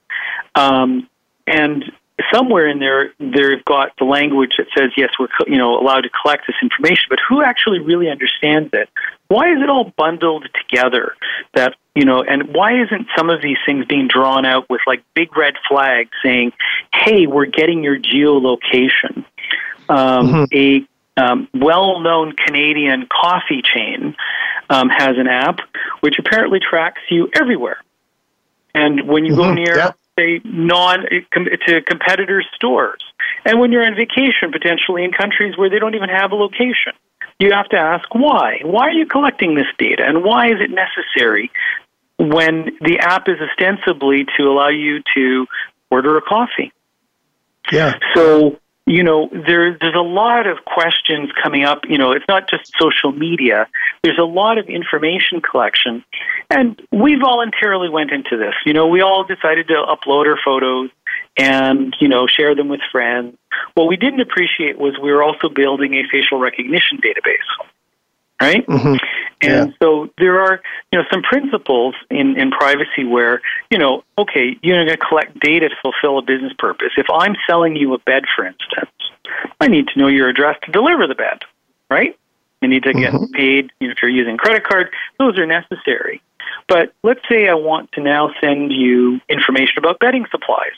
Um, 0.54 1.10
and 1.48 1.92
somewhere 2.34 2.68
in 2.68 2.80
there 2.80 3.14
they've 3.20 3.64
got 3.66 3.92
the 4.00 4.06
language 4.06 4.56
that 4.58 4.66
says 4.76 4.90
yes 4.98 5.10
we're 5.20 5.28
you 5.46 5.58
know 5.58 5.80
allowed 5.80 6.02
to 6.02 6.10
collect 6.10 6.46
this 6.48 6.56
information 6.62 7.04
but 7.10 7.20
who 7.28 7.44
actually 7.44 7.80
really 7.80 8.10
understands 8.10 8.70
it 8.74 8.90
why 9.28 9.52
is 9.52 9.62
it 9.62 9.70
all 9.70 9.94
bundled 9.98 10.48
together 10.60 11.16
that 11.54 11.76
you 11.96 12.06
know 12.06 12.24
and 12.24 12.56
why 12.56 12.82
isn't 12.82 13.08
some 13.16 13.30
of 13.30 13.42
these 13.42 13.58
things 13.66 13.86
being 13.86 14.08
drawn 14.08 14.46
out 14.46 14.68
with 14.70 14.82
like 14.88 15.04
big 15.14 15.36
red 15.38 15.54
flags 15.68 16.10
saying 16.24 16.52
hey 16.94 17.28
we're 17.28 17.46
getting 17.46 17.84
your 17.84 18.00
geolocation 18.00 19.24
um, 19.90 20.28
mm-hmm. 20.28 20.44
a 20.54 20.88
um, 21.20 21.48
well-known 21.56 22.34
Canadian 22.34 23.08
coffee 23.08 23.64
chain 23.64 24.16
um, 24.70 24.90
has 24.90 25.18
an 25.18 25.28
app 25.28 25.60
which 26.00 26.18
apparently 26.20 26.60
tracks 26.60 27.02
you 27.10 27.30
everywhere 27.36 27.82
and 28.74 29.08
when 29.08 29.24
you 29.24 29.34
mm-hmm. 29.34 29.42
go 29.42 29.54
near 29.54 29.78
yeah 29.78 29.92
say 30.18 30.42
non 30.44 31.06
to 31.68 31.82
competitors' 31.82 32.48
stores. 32.56 33.04
And 33.46 33.60
when 33.60 33.72
you're 33.72 33.86
on 33.86 33.96
vacation, 33.96 34.52
potentially 34.52 35.04
in 35.04 35.12
countries 35.12 35.58
where 35.58 35.70
they 35.70 35.80
don't 35.80 35.96
even 35.96 36.10
have 36.10 36.32
a 36.32 36.36
location, 36.36 36.94
you 37.40 37.52
have 37.52 37.70
to 37.70 37.78
ask 37.78 38.14
why. 38.14 38.60
Why 38.64 38.88
are 38.88 38.92
you 38.92 39.06
collecting 39.06 39.56
this 39.56 39.68
data, 39.78 40.04
and 40.06 40.24
why 40.24 40.48
is 40.48 40.60
it 40.60 40.72
necessary 40.72 41.52
when 42.18 42.72
the 42.82 43.00
app 43.00 43.30
is 43.30 43.38
ostensibly 43.40 44.26
to 44.38 44.44
allow 44.44 44.70
you 44.70 45.02
to 45.16 45.46
order 45.92 46.18
a 46.18 46.22
coffee? 46.22 46.72
Yeah. 47.72 47.94
So 48.16 48.60
you 48.88 49.04
know, 49.04 49.30
there, 49.30 49.78
there's 49.80 49.96
a 49.96 50.02
lot 50.02 50.48
of 50.48 50.64
questions 50.66 51.30
coming 51.44 51.66
up. 51.66 51.82
You 51.90 51.98
know, 51.98 52.14
it's 52.14 52.26
not 52.30 52.50
just 52.50 52.72
social 52.80 53.12
media. 53.12 53.68
There's 54.02 54.18
a 54.18 54.26
lot 54.26 54.58
of 54.58 54.68
information 54.68 55.42
collection. 55.42 56.06
And 56.50 56.82
we 56.92 57.16
voluntarily 57.16 57.90
went 57.90 58.12
into 58.12 58.38
this. 58.38 58.54
You 58.66 58.72
know, 58.72 58.88
we 58.88 59.02
all 59.02 59.26
decided 59.26 59.68
to 59.68 59.74
upload 59.74 60.26
our 60.26 60.40
photos 60.44 60.90
and, 61.38 61.94
you 62.00 62.08
know, 62.08 62.28
share 62.28 62.56
them 62.56 62.70
with 62.70 62.80
friends. 62.90 63.38
What 63.74 63.88
we 63.88 63.98
didn't 63.98 64.22
appreciate 64.22 64.80
was 64.80 64.98
we 64.98 65.12
were 65.12 65.22
also 65.22 65.50
building 65.50 65.94
a 65.94 66.04
facial 66.10 66.40
recognition 66.40 67.00
database 67.00 67.68
right? 68.42 68.66
Mm-hmm. 68.68 68.96
And 69.42 69.70
yeah. 69.70 69.76
so 69.82 70.10
there 70.18 70.40
are, 70.40 70.62
you 70.92 71.00
know, 71.00 71.06
some 71.12 71.22
principles 71.22 71.94
in, 72.10 72.40
in 72.40 72.50
privacy 72.50 73.04
where, 73.04 73.42
you 73.70 73.78
know, 73.78 74.04
okay, 74.18 74.58
you're 74.64 74.84
going 74.84 74.88
to 74.88 74.98
collect 74.98 75.40
data 75.40 75.70
to 75.70 75.76
fulfill 75.82 76.18
a 76.18 76.22
business 76.24 76.54
purpose. 76.58 76.92
If 76.98 77.06
I'm 77.14 77.36
selling 77.48 77.76
you 77.76 77.94
a 77.94 78.00
bed, 78.00 78.24
for 78.36 78.46
instance, 78.46 78.92
I 79.62 79.68
need 79.68 79.88
to 79.90 80.00
know 80.00 80.08
your 80.08 80.28
address 80.28 80.58
to 80.64 80.72
deliver 80.72 81.06
the 81.06 81.16
bed, 81.16 81.44
right? 81.90 82.18
You 82.62 82.68
need 82.68 82.84
to 82.84 82.94
get 82.94 83.14
mm-hmm. 83.14 83.32
paid 83.34 83.72
you 83.80 83.88
know, 83.88 83.92
if 83.92 84.02
you're 84.02 84.10
using 84.10 84.38
credit 84.38 84.64
card. 84.64 84.92
Those 85.20 85.38
are 85.38 85.46
necessary. 85.46 86.22
But 86.68 86.94
let's 87.04 87.22
say 87.30 87.48
I 87.48 87.54
want 87.54 87.92
to 87.94 88.02
now 88.02 88.34
send 88.42 88.72
you 88.72 89.22
information 89.30 89.76
about 89.78 90.00
bedding 90.00 90.26
supplies. 90.32 90.74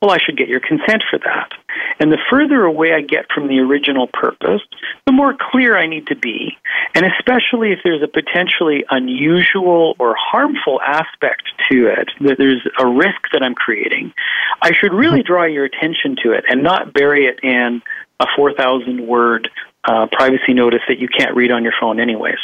Well, 0.00 0.10
I 0.10 0.18
should 0.18 0.36
get 0.36 0.48
your 0.48 0.60
consent 0.60 1.02
for 1.10 1.18
that. 1.18 1.50
And 1.98 2.12
the 2.12 2.18
further 2.30 2.64
away 2.64 2.92
I 2.92 3.00
get 3.00 3.26
from 3.32 3.48
the 3.48 3.58
original 3.60 4.06
purpose, 4.06 4.62
the 5.06 5.12
more 5.12 5.34
clear 5.38 5.76
I 5.76 5.86
need 5.86 6.06
to 6.08 6.16
be. 6.16 6.56
And 6.94 7.06
especially 7.06 7.72
if 7.72 7.80
there's 7.84 8.02
a 8.02 8.08
potentially 8.08 8.84
unusual 8.90 9.94
or 9.98 10.14
harmful 10.18 10.80
aspect 10.80 11.42
to 11.70 11.86
it, 11.86 12.10
that 12.20 12.38
there's 12.38 12.66
a 12.78 12.86
risk 12.86 13.30
that 13.32 13.42
I'm 13.42 13.54
creating, 13.54 14.12
I 14.60 14.72
should 14.72 14.92
really 14.92 15.20
mm-hmm. 15.20 15.32
draw 15.32 15.44
your 15.44 15.64
attention 15.64 16.16
to 16.24 16.32
it 16.32 16.44
and 16.48 16.62
not 16.62 16.92
bury 16.92 17.26
it 17.26 17.40
in 17.42 17.82
a 18.20 18.26
4,000 18.36 19.06
word 19.06 19.50
uh, 19.84 20.06
privacy 20.12 20.54
notice 20.54 20.82
that 20.88 20.98
you 20.98 21.08
can't 21.08 21.34
read 21.34 21.50
on 21.50 21.62
your 21.62 21.74
phone, 21.80 21.98
anyways 21.98 22.38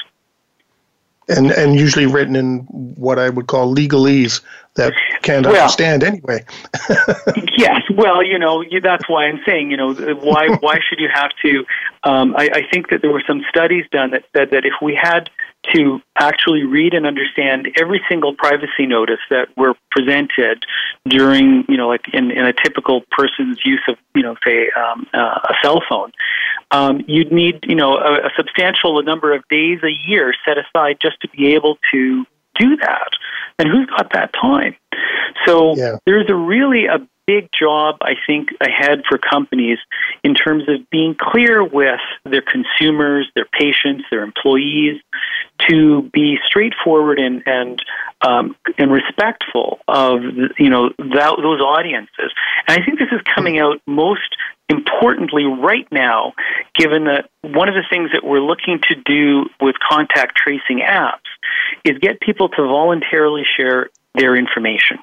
and 1.28 1.50
and 1.50 1.76
usually 1.76 2.06
written 2.06 2.34
in 2.34 2.60
what 2.70 3.18
I 3.18 3.28
would 3.28 3.46
call 3.46 3.74
legalese 3.74 4.40
that 4.76 4.92
can't 5.22 5.46
well, 5.46 5.56
understand 5.56 6.04
anyway. 6.04 6.44
yes, 7.56 7.82
well, 7.94 8.22
you 8.22 8.38
know 8.38 8.64
that's 8.82 9.08
why 9.08 9.26
I'm 9.26 9.40
saying 9.44 9.70
you 9.70 9.76
know 9.76 9.94
why 9.94 10.48
why 10.60 10.78
should 10.88 11.00
you 11.00 11.08
have 11.12 11.30
to? 11.42 11.64
Um, 12.04 12.34
I, 12.36 12.48
I 12.52 12.62
think 12.72 12.90
that 12.90 13.02
there 13.02 13.10
were 13.10 13.22
some 13.26 13.42
studies 13.48 13.84
done 13.90 14.10
that 14.12 14.24
said 14.34 14.50
that 14.50 14.64
if 14.64 14.74
we 14.80 14.94
had 14.94 15.30
to 15.74 16.00
actually 16.18 16.64
read 16.64 16.94
and 16.94 17.06
understand 17.06 17.68
every 17.78 18.00
single 18.08 18.34
privacy 18.34 18.86
notice 18.86 19.20
that 19.30 19.48
were 19.56 19.74
presented 19.90 20.64
during, 21.06 21.64
you 21.68 21.76
know, 21.76 21.88
like 21.88 22.06
in, 22.12 22.30
in 22.30 22.46
a 22.46 22.52
typical 22.52 23.02
person's 23.10 23.58
use 23.64 23.82
of, 23.88 23.96
you 24.14 24.22
know, 24.22 24.36
say 24.44 24.70
um, 24.70 25.06
uh, 25.12 25.40
a 25.48 25.54
cell 25.62 25.82
phone, 25.88 26.12
um, 26.70 27.04
you'd 27.06 27.32
need, 27.32 27.64
you 27.66 27.74
know, 27.74 27.96
a, 27.96 28.26
a 28.26 28.30
substantial 28.36 29.02
number 29.02 29.34
of 29.34 29.46
days 29.48 29.80
a 29.82 30.08
year 30.08 30.32
set 30.46 30.56
aside 30.58 30.98
just 31.02 31.20
to 31.20 31.28
be 31.28 31.54
able 31.54 31.78
to 31.92 32.24
do 32.58 32.76
that. 32.76 33.10
And 33.58 33.68
who's 33.68 33.86
got 33.86 34.12
that 34.12 34.32
time? 34.32 34.76
So 35.46 35.76
yeah. 35.76 35.96
there's 36.06 36.28
a 36.28 36.34
really 36.34 36.86
a 36.86 36.98
big 37.26 37.50
job, 37.52 37.96
I 38.00 38.14
think, 38.26 38.48
ahead 38.60 39.02
for 39.08 39.18
companies 39.18 39.78
in 40.24 40.34
terms 40.34 40.64
of 40.66 40.88
being 40.90 41.14
clear 41.14 41.62
with 41.62 42.00
their 42.24 42.40
consumers, 42.40 43.30
their 43.34 43.44
patients, 43.44 44.04
their 44.10 44.22
employees, 44.22 45.00
to 45.68 46.02
be 46.12 46.38
straightforward 46.46 47.18
and 47.18 47.42
and 47.46 47.82
um, 48.22 48.56
and 48.78 48.90
respectful 48.90 49.78
of 49.86 50.22
you 50.58 50.70
know 50.70 50.90
that, 50.98 51.34
those 51.42 51.60
audiences. 51.60 52.32
And 52.66 52.80
I 52.80 52.84
think 52.84 52.98
this 52.98 53.12
is 53.12 53.20
coming 53.34 53.58
out 53.58 53.80
most 53.86 54.36
importantly 54.68 55.44
right 55.44 55.86
now, 55.90 56.34
given 56.74 57.04
that 57.04 57.30
one 57.42 57.68
of 57.68 57.74
the 57.74 57.84
things 57.90 58.10
that 58.12 58.22
we're 58.24 58.40
looking 58.40 58.80
to 58.88 58.94
do 58.94 59.48
with 59.60 59.76
contact 59.88 60.36
tracing 60.36 60.80
apps 60.86 61.28
is 61.84 61.98
get 61.98 62.20
people 62.20 62.48
to 62.50 62.62
voluntarily 62.62 63.42
share 63.56 63.88
their 64.14 64.36
information. 64.36 64.98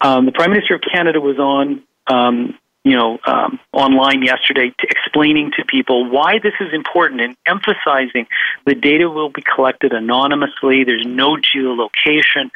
Um, 0.00 0.26
the 0.26 0.32
Prime 0.32 0.50
Minister 0.50 0.74
of 0.76 0.80
Canada 0.80 1.20
was 1.20 1.38
on, 1.38 1.82
um, 2.06 2.58
you 2.84 2.96
know, 2.96 3.18
um, 3.26 3.58
online 3.72 4.22
yesterday 4.22 4.70
to 4.78 4.86
explaining 4.88 5.52
to 5.56 5.64
people 5.64 6.08
why 6.08 6.38
this 6.42 6.52
is 6.60 6.72
important 6.72 7.22
and 7.22 7.36
emphasizing 7.46 8.26
the 8.66 8.74
data 8.74 9.08
will 9.08 9.30
be 9.30 9.42
collected 9.42 9.92
anonymously. 9.92 10.84
There's 10.84 11.06
no 11.06 11.36
geolocation, 11.36 12.50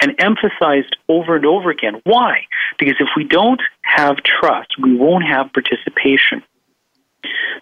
and 0.00 0.14
emphasized 0.18 0.96
over 1.08 1.36
and 1.36 1.46
over 1.46 1.70
again 1.70 2.00
why? 2.04 2.46
Because 2.78 2.96
if 3.00 3.08
we 3.16 3.24
don't 3.24 3.60
have 3.82 4.16
trust, 4.22 4.78
we 4.80 4.96
won't 4.96 5.24
have 5.24 5.52
participation. 5.52 6.42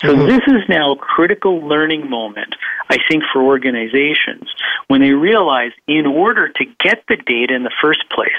So 0.02 0.14
mm-hmm. 0.14 0.26
this 0.26 0.42
is 0.46 0.68
now 0.68 0.92
a 0.92 0.96
critical 0.96 1.58
learning 1.66 2.08
moment, 2.08 2.54
I 2.88 2.98
think, 3.08 3.25
for 3.32 3.42
organizations 3.42 4.48
when 4.87 5.00
they 5.00 5.10
realize 5.10 5.72
in 5.88 6.06
order 6.06 6.48
to 6.48 6.64
get 6.78 7.02
the 7.08 7.16
data 7.16 7.54
in 7.54 7.64
the 7.64 7.75
first 7.82 8.08
place, 8.10 8.30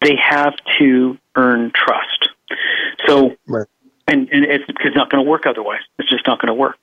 they 0.00 0.16
have 0.16 0.54
to 0.78 1.18
earn 1.34 1.72
trust. 1.74 2.28
So, 3.06 3.36
right. 3.46 3.66
and, 4.06 4.28
and 4.30 4.44
it's, 4.44 4.64
it's 4.68 4.96
not 4.96 5.10
going 5.10 5.24
to 5.24 5.30
work 5.30 5.46
otherwise. 5.46 5.80
It's 5.98 6.10
just 6.10 6.26
not 6.26 6.40
going 6.40 6.48
to 6.48 6.54
work. 6.54 6.76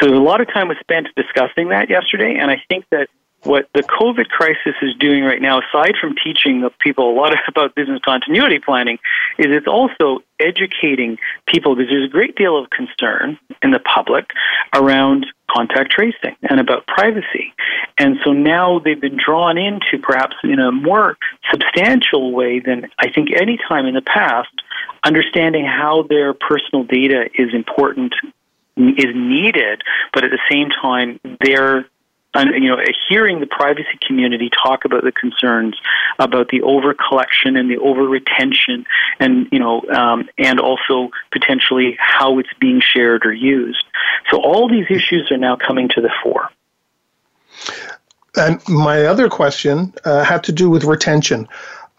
So 0.00 0.08
a 0.08 0.22
lot 0.22 0.40
of 0.40 0.48
time 0.48 0.68
was 0.68 0.76
spent 0.80 1.08
discussing 1.16 1.68
that 1.70 1.88
yesterday, 1.88 2.36
and 2.38 2.50
I 2.50 2.62
think 2.68 2.84
that 2.90 3.08
what 3.42 3.68
the 3.74 3.82
COVID 3.82 4.28
crisis 4.28 4.74
is 4.82 4.94
doing 4.98 5.22
right 5.22 5.40
now, 5.40 5.60
aside 5.60 5.94
from 6.00 6.14
teaching 6.22 6.68
people 6.80 7.10
a 7.10 7.14
lot 7.14 7.32
about 7.48 7.74
business 7.74 8.00
continuity 8.04 8.58
planning, 8.58 8.98
is 9.38 9.46
it's 9.48 9.66
also 9.66 10.20
educating 10.40 11.18
people 11.46 11.74
because 11.74 11.90
there's 11.90 12.08
a 12.08 12.12
great 12.12 12.36
deal 12.36 12.58
of 12.58 12.68
concern 12.70 13.38
in 13.62 13.70
the 13.70 13.78
public 13.78 14.30
around 14.74 15.26
contact 15.50 15.92
tracing 15.92 16.36
and 16.50 16.60
about 16.60 16.86
privacy. 16.86 17.54
And 17.98 18.16
so 18.24 18.32
now 18.32 18.80
they've 18.80 19.00
been 19.00 19.16
drawn 19.16 19.56
into 19.56 19.98
perhaps 20.02 20.36
in 20.42 20.58
a 20.58 20.72
more 20.72 21.16
substantial 21.50 22.32
way 22.32 22.60
than 22.60 22.90
I 22.98 23.10
think 23.10 23.28
any 23.40 23.58
time 23.68 23.86
in 23.86 23.94
the 23.94 24.02
past, 24.02 24.50
understanding 25.04 25.64
how 25.64 26.02
their 26.08 26.34
personal 26.34 26.84
data 26.84 27.30
is 27.34 27.54
important 27.54 28.12
is 28.76 29.14
needed, 29.14 29.82
but 30.12 30.24
at 30.24 30.30
the 30.30 30.40
same 30.50 30.68
time, 30.68 31.18
they're 32.44 32.56
you 32.56 32.68
know, 32.68 32.82
hearing 33.08 33.40
the 33.40 33.46
privacy 33.46 33.98
community 34.06 34.50
talk 34.62 34.84
about 34.84 35.04
the 35.04 35.12
concerns 35.12 35.76
about 36.18 36.48
the 36.48 36.62
over 36.62 36.94
collection 36.94 37.56
and 37.56 37.70
the 37.70 37.78
over 37.78 38.02
retention, 38.02 38.86
and 39.18 39.48
you 39.50 39.58
know, 39.58 39.82
um, 39.94 40.28
and 40.38 40.60
also 40.60 41.10
potentially 41.32 41.96
how 41.98 42.38
it's 42.38 42.52
being 42.60 42.80
shared 42.80 43.26
or 43.26 43.32
used. 43.32 43.84
So 44.30 44.40
all 44.40 44.68
these 44.68 44.86
issues 44.90 45.30
are 45.30 45.36
now 45.36 45.56
coming 45.56 45.88
to 45.90 46.00
the 46.00 46.10
fore. 46.22 46.50
And 48.36 48.60
my 48.68 49.04
other 49.04 49.28
question 49.28 49.94
uh, 50.04 50.22
had 50.22 50.44
to 50.44 50.52
do 50.52 50.68
with 50.68 50.84
retention. 50.84 51.48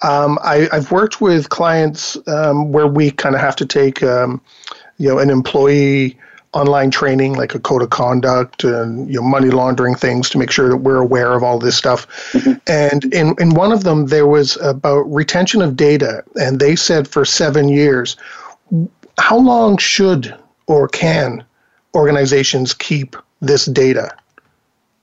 Um, 0.03 0.37
I, 0.43 0.69
have 0.71 0.91
worked 0.91 1.19
with 1.19 1.49
clients 1.49 2.17
um, 2.27 2.71
where 2.71 2.85
we 2.85 3.09
kind 3.09 3.33
of 3.33 3.41
have 3.41 3.55
to 3.55 3.65
take, 3.65 4.03
um, 4.03 4.39
you 4.99 5.09
know, 5.09 5.17
an 5.17 5.31
employee 5.31 6.19
online 6.57 6.89
training 6.91 7.33
like 7.33 7.53
a 7.55 7.59
code 7.59 7.83
of 7.83 7.89
conduct 7.89 8.63
and 8.63 9.07
you 9.07 9.21
know 9.21 9.27
money 9.27 9.49
laundering 9.49 9.95
things 9.95 10.29
to 10.29 10.37
make 10.37 10.51
sure 10.51 10.69
that 10.69 10.77
we're 10.77 11.01
aware 11.07 11.33
of 11.33 11.43
all 11.43 11.59
this 11.59 11.77
stuff. 11.77 12.07
Mm-hmm. 12.31 12.53
And 12.67 13.13
in 13.13 13.35
in 13.39 13.49
one 13.53 13.71
of 13.71 13.83
them 13.83 14.07
there 14.07 14.27
was 14.27 14.57
about 14.61 15.03
retention 15.03 15.61
of 15.61 15.75
data 15.75 16.23
and 16.35 16.59
they 16.59 16.75
said 16.75 17.07
for 17.07 17.25
7 17.25 17.69
years 17.69 18.17
how 19.19 19.37
long 19.37 19.77
should 19.77 20.35
or 20.65 20.87
can 20.87 21.43
organizations 21.93 22.73
keep 22.73 23.15
this 23.41 23.65
data 23.65 24.15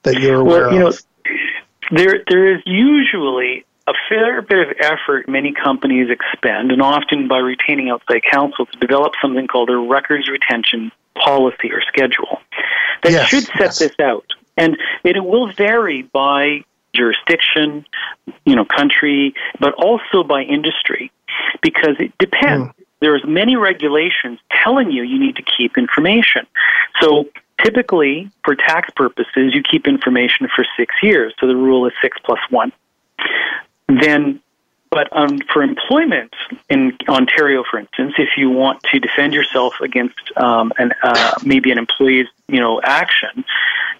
that 0.03 0.19
you're 0.19 0.41
aware 0.41 0.67
well, 0.67 0.73
you 0.73 0.87
of? 0.87 0.93
Know, 0.93 1.97
there 1.97 2.23
there 2.27 2.53
is 2.53 2.61
usually 2.65 3.65
a 3.87 3.93
fair 4.09 4.41
bit 4.41 4.67
of 4.67 4.75
effort 4.79 5.29
many 5.29 5.53
companies 5.53 6.09
expend, 6.09 6.71
and 6.71 6.81
often 6.81 7.27
by 7.27 7.37
retaining 7.37 7.89
outside 7.89 8.23
counsel, 8.29 8.65
to 8.65 8.77
develop 8.79 9.13
something 9.21 9.47
called 9.47 9.69
a 9.69 9.77
records 9.77 10.27
retention 10.27 10.91
policy 11.15 11.71
or 11.71 11.81
schedule 11.81 12.39
that 13.03 13.11
yes, 13.11 13.27
should 13.27 13.45
set 13.45 13.59
yes. 13.59 13.79
this 13.79 13.99
out. 13.99 14.25
And 14.57 14.77
it 15.03 15.23
will 15.23 15.51
vary 15.51 16.03
by 16.03 16.63
jurisdiction, 16.93 17.85
you 18.45 18.55
know, 18.55 18.65
country, 18.65 19.33
but 19.59 19.73
also 19.73 20.23
by 20.23 20.43
industry, 20.43 21.11
because 21.61 21.95
it 21.99 22.17
depends. 22.17 22.69
Mm. 22.69 22.73
There's 23.01 23.23
many 23.25 23.57
regulations 23.57 24.39
telling 24.63 24.91
you 24.91 25.03
you 25.03 25.19
need 25.19 25.35
to 25.35 25.43
keep 25.43 25.77
information. 25.77 26.47
So 27.01 27.27
typically, 27.61 28.31
for 28.43 28.55
tax 28.55 28.89
purposes, 28.95 29.53
you 29.53 29.61
keep 29.61 29.87
information 29.87 30.47
for 30.55 30.65
six 30.77 30.95
years. 31.03 31.33
So 31.39 31.47
the 31.47 31.55
rule 31.55 31.85
is 31.85 31.93
six 32.01 32.17
plus 32.23 32.39
one. 32.49 32.71
Then 33.87 34.41
but 34.95 35.09
um, 35.11 35.39
for 35.51 35.61
employment 35.61 36.33
in 36.69 36.97
Ontario, 37.09 37.65
for 37.69 37.79
instance, 37.79 38.13
if 38.17 38.29
you 38.37 38.49
want 38.49 38.81
to 38.93 38.99
defend 39.01 39.33
yourself 39.33 39.73
against 39.81 40.15
um, 40.37 40.71
an, 40.77 40.93
uh, 41.03 41.33
maybe 41.43 41.69
an 41.69 41.77
employee's 41.77 42.27
you 42.47 42.61
know 42.61 42.79
action, 42.81 43.43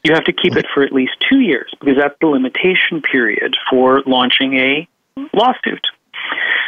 you 0.05 0.13
have 0.13 0.23
to 0.23 0.31
keep 0.31 0.55
it 0.55 0.65
for 0.73 0.83
at 0.83 0.93
least 0.93 1.11
two 1.29 1.41
years 1.41 1.69
because 1.81 1.97
that's 1.97 2.15
the 2.21 2.27
limitation 2.27 3.01
period 3.01 3.57
for 3.69 4.03
launching 4.05 4.53
a 4.57 4.87
lawsuit. 5.33 5.85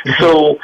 Mm-hmm. 0.05 0.21
So 0.21 0.59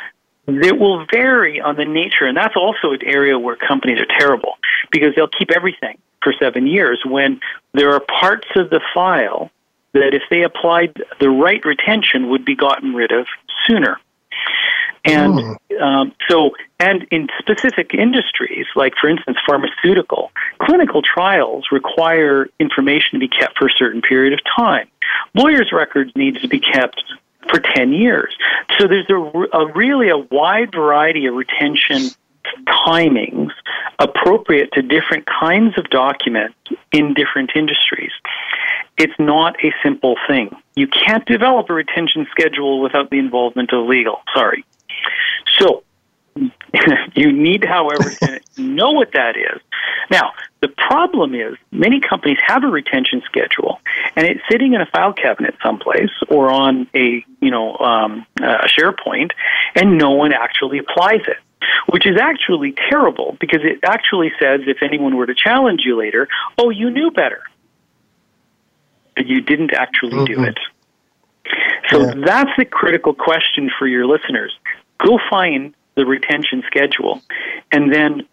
it 0.46 0.78
will 0.78 1.06
vary 1.10 1.62
on 1.62 1.78
the 1.78 1.86
nature, 1.86 2.26
and 2.26 2.36
that's 2.36 2.58
also 2.58 2.92
an 2.92 3.04
area 3.06 3.40
where 3.40 3.56
companies 3.56 4.00
are 4.02 4.20
terrible 4.20 4.58
because 4.92 5.16
they'll 5.16 5.30
keep 5.40 5.52
everything 5.52 5.98
for 6.22 6.34
seven 6.38 6.68
years 6.68 7.02
when 7.06 7.40
there 7.74 7.94
are 7.94 8.02
parts 8.02 8.48
of 8.58 8.70
the 8.70 8.82
file 8.94 9.52
that 9.94 10.14
if 10.14 10.24
they 10.30 10.44
applied 10.44 10.94
the 11.20 11.30
right 11.30 11.64
retention 11.66 12.30
would 12.30 12.46
be 12.46 12.56
gotten 12.56 12.94
rid 12.94 13.12
of 13.12 13.28
sooner. 13.68 14.00
And 15.06 15.34
mm. 15.34 15.82
um, 15.82 16.14
so, 16.30 16.52
and 16.80 17.06
in 17.12 17.28
specific 17.38 17.94
industries, 17.94 18.66
like 18.76 18.94
for 19.00 19.10
instance, 19.10 19.38
pharmaceutical, 19.46 20.32
clinical 20.60 21.02
trials 21.02 21.68
require 21.72 22.48
information 22.60 23.12
to 23.14 23.20
be 23.20 23.28
kept 23.28 23.58
for 23.58 23.68
a 23.68 23.74
certain 23.78 24.02
period 24.02 24.34
of 24.34 24.40
time. 24.56 24.88
Lawyers' 25.36 25.72
records 25.74 26.12
need 26.16 26.36
to 26.42 26.48
be 26.48 26.60
kept 26.60 27.04
for 27.50 27.60
10 27.60 27.92
years. 27.92 28.34
So 28.80 28.88
there's 28.88 29.10
a, 29.10 29.58
a 29.58 29.72
really 29.74 30.10
a 30.10 30.18
wide 30.18 30.72
variety 30.74 31.26
of 31.26 31.36
retention 31.36 32.10
timings 32.68 33.52
appropriate 34.00 34.72
to 34.74 34.82
different 34.82 35.26
kinds 35.26 35.78
of 35.78 35.90
documents 35.90 36.56
in 36.92 37.14
different 37.14 37.52
industries. 37.56 38.12
It's 38.98 39.14
not 39.18 39.56
a 39.64 39.72
simple 39.84 40.16
thing. 40.28 40.56
You 40.76 40.88
can't 40.88 41.26
develop 41.26 41.70
a 41.70 41.74
retention 41.74 42.28
schedule 42.32 42.82
without 42.82 43.10
the 43.10 43.20
involvement 43.20 43.74
of 43.74 43.88
legal. 43.88 44.22
Sorry. 44.36 44.66
So, 45.60 45.84
you 47.16 47.32
need, 47.32 47.64
however, 47.64 48.10
to 48.10 48.40
know 48.58 48.92
what 48.92 49.12
that 49.14 49.36
is. 49.36 49.62
Now, 50.10 50.34
the 50.62 50.68
problem 50.68 51.36
is 51.36 51.56
many 51.72 52.00
companies 52.00 52.38
have 52.46 52.64
a 52.64 52.68
retention 52.68 53.22
schedule, 53.26 53.80
and 54.16 54.28
it's 54.28 54.42
sitting 54.50 54.74
in 54.74 54.82
a 54.82 54.86
file 54.88 55.14
cabinet 55.14 55.56
someplace 55.64 56.12
or 56.30 56.50
on 56.50 56.88
a 56.96 57.24
you 57.42 57.52
know 57.52 57.78
um, 57.78 58.26
a 58.42 58.68
SharePoint, 58.68 59.32
and 59.76 59.98
no 59.98 60.12
one 60.12 60.34
actually 60.34 60.80
applies 60.80 61.22
it 61.28 61.38
which 61.88 62.06
is 62.06 62.18
actually 62.20 62.74
terrible 62.90 63.38
because 63.40 63.62
it 63.64 63.80
actually 63.86 64.32
says 64.40 64.62
if 64.68 64.78
anyone 64.82 65.16
were 65.16 65.26
to 65.26 65.36
challenge 65.36 65.82
you 65.86 65.98
later, 65.98 66.28
oh, 66.58 66.70
you 66.70 66.90
knew 66.90 67.12
better. 67.12 67.42
But 69.16 69.28
you 69.28 69.42
didn't 69.42 69.74
actually 69.74 70.14
mm-hmm. 70.14 70.42
do 70.42 70.44
it. 70.44 70.58
So 71.90 72.02
yeah. 72.02 72.14
that's 72.26 72.52
the 72.58 72.66
critical 72.66 73.14
question 73.14 73.70
for 73.78 73.88
your 73.88 74.06
listeners. 74.06 74.58
Go 75.06 75.20
find 75.30 75.74
the 75.96 76.06
retention 76.06 76.64
schedule 76.66 77.22
and 77.72 77.94
then 77.94 78.26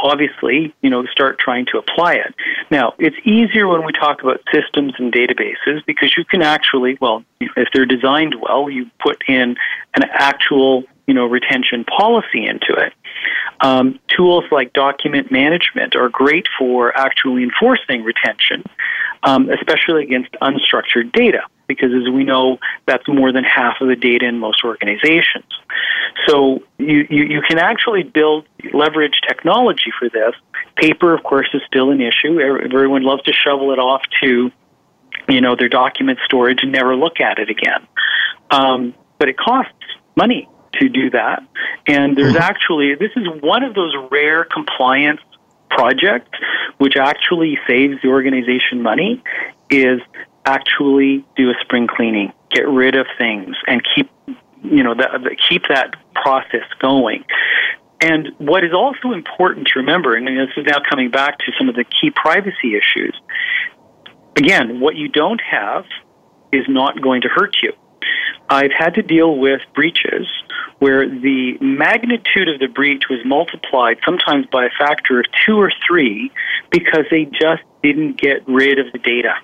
obviously, 0.00 0.74
you 0.80 0.90
know, 0.90 1.04
start 1.06 1.38
trying 1.38 1.66
to 1.66 1.78
apply 1.78 2.14
it. 2.14 2.34
Now, 2.70 2.94
it's 2.98 3.16
easier 3.24 3.66
when 3.66 3.84
we 3.84 3.92
talk 3.92 4.22
about 4.22 4.40
systems 4.52 4.94
and 4.98 5.12
databases 5.12 5.84
because 5.86 6.14
you 6.16 6.24
can 6.24 6.42
actually, 6.42 6.98
well, 7.00 7.24
if 7.40 7.68
they're 7.72 7.86
designed 7.86 8.36
well, 8.40 8.70
you 8.70 8.90
put 9.00 9.22
in 9.28 9.56
an 9.94 10.04
actual 10.12 10.84
you 11.08 11.14
know, 11.14 11.24
retention 11.24 11.84
policy 11.84 12.46
into 12.46 12.74
it. 12.74 12.92
Um, 13.60 13.98
tools 14.14 14.44
like 14.52 14.74
document 14.74 15.32
management 15.32 15.96
are 15.96 16.10
great 16.10 16.46
for 16.58 16.96
actually 16.96 17.42
enforcing 17.42 18.04
retention, 18.04 18.62
um, 19.24 19.48
especially 19.48 20.04
against 20.04 20.30
unstructured 20.42 21.10
data, 21.12 21.40
because 21.66 21.90
as 21.94 22.12
we 22.12 22.24
know, 22.24 22.58
that's 22.86 23.08
more 23.08 23.32
than 23.32 23.42
half 23.42 23.80
of 23.80 23.88
the 23.88 23.96
data 23.96 24.26
in 24.26 24.38
most 24.38 24.62
organizations. 24.64 25.50
So 26.26 26.62
you, 26.76 27.06
you, 27.08 27.24
you 27.24 27.42
can 27.48 27.58
actually 27.58 28.02
build, 28.02 28.46
leverage 28.74 29.20
technology 29.26 29.90
for 29.98 30.10
this. 30.10 30.34
Paper, 30.76 31.14
of 31.14 31.24
course, 31.24 31.48
is 31.54 31.62
still 31.66 31.90
an 31.90 32.02
issue. 32.02 32.38
Everyone 32.38 33.02
loves 33.02 33.22
to 33.22 33.32
shovel 33.32 33.72
it 33.72 33.78
off 33.78 34.02
to, 34.22 34.52
you 35.28 35.40
know, 35.40 35.56
their 35.56 35.70
document 35.70 36.18
storage 36.26 36.58
and 36.62 36.70
never 36.70 36.94
look 36.94 37.18
at 37.18 37.38
it 37.38 37.48
again. 37.48 37.86
Um, 38.50 38.94
but 39.18 39.28
it 39.28 39.38
costs 39.38 39.72
money 40.14 40.48
to 40.80 40.88
do 40.88 41.10
that. 41.10 41.42
And 41.86 42.16
there's 42.16 42.34
mm-hmm. 42.34 42.42
actually, 42.42 42.94
this 42.94 43.10
is 43.16 43.26
one 43.40 43.62
of 43.62 43.74
those 43.74 43.94
rare 44.10 44.44
compliance 44.44 45.20
projects 45.70 46.38
which 46.78 46.96
actually 46.96 47.58
saves 47.66 48.00
the 48.02 48.08
organization 48.08 48.82
money 48.82 49.22
is 49.70 50.00
actually 50.44 51.24
do 51.36 51.50
a 51.50 51.54
spring 51.60 51.86
cleaning, 51.86 52.32
get 52.50 52.66
rid 52.68 52.94
of 52.94 53.06
things 53.18 53.54
and 53.66 53.82
keep, 53.94 54.10
you 54.62 54.82
know, 54.82 54.94
keep 55.48 55.62
that 55.68 55.94
process 56.14 56.66
going. 56.80 57.24
And 58.00 58.28
what 58.38 58.64
is 58.64 58.72
also 58.72 59.12
important 59.12 59.66
to 59.68 59.80
remember, 59.80 60.14
and 60.14 60.26
this 60.26 60.56
is 60.56 60.64
now 60.66 60.78
coming 60.88 61.10
back 61.10 61.38
to 61.38 61.52
some 61.58 61.68
of 61.68 61.74
the 61.74 61.84
key 61.84 62.10
privacy 62.10 62.76
issues, 62.76 63.14
again, 64.36 64.80
what 64.80 64.94
you 64.94 65.08
don't 65.08 65.40
have 65.40 65.84
is 66.52 66.64
not 66.68 67.00
going 67.02 67.22
to 67.22 67.28
hurt 67.28 67.56
you. 67.62 67.72
I've 68.50 68.72
had 68.72 68.94
to 68.94 69.02
deal 69.02 69.36
with 69.36 69.60
breaches 69.74 70.26
where 70.78 71.08
the 71.08 71.58
magnitude 71.60 72.48
of 72.48 72.60
the 72.60 72.68
breach 72.68 73.04
was 73.10 73.20
multiplied 73.24 73.98
sometimes 74.04 74.46
by 74.46 74.66
a 74.66 74.70
factor 74.78 75.20
of 75.20 75.26
two 75.44 75.56
or 75.56 75.72
three 75.86 76.30
because 76.70 77.04
they 77.10 77.24
just 77.24 77.62
didn't 77.82 78.20
get 78.20 78.46
rid 78.46 78.78
of 78.78 78.92
the 78.92 78.98
data. 78.98 79.34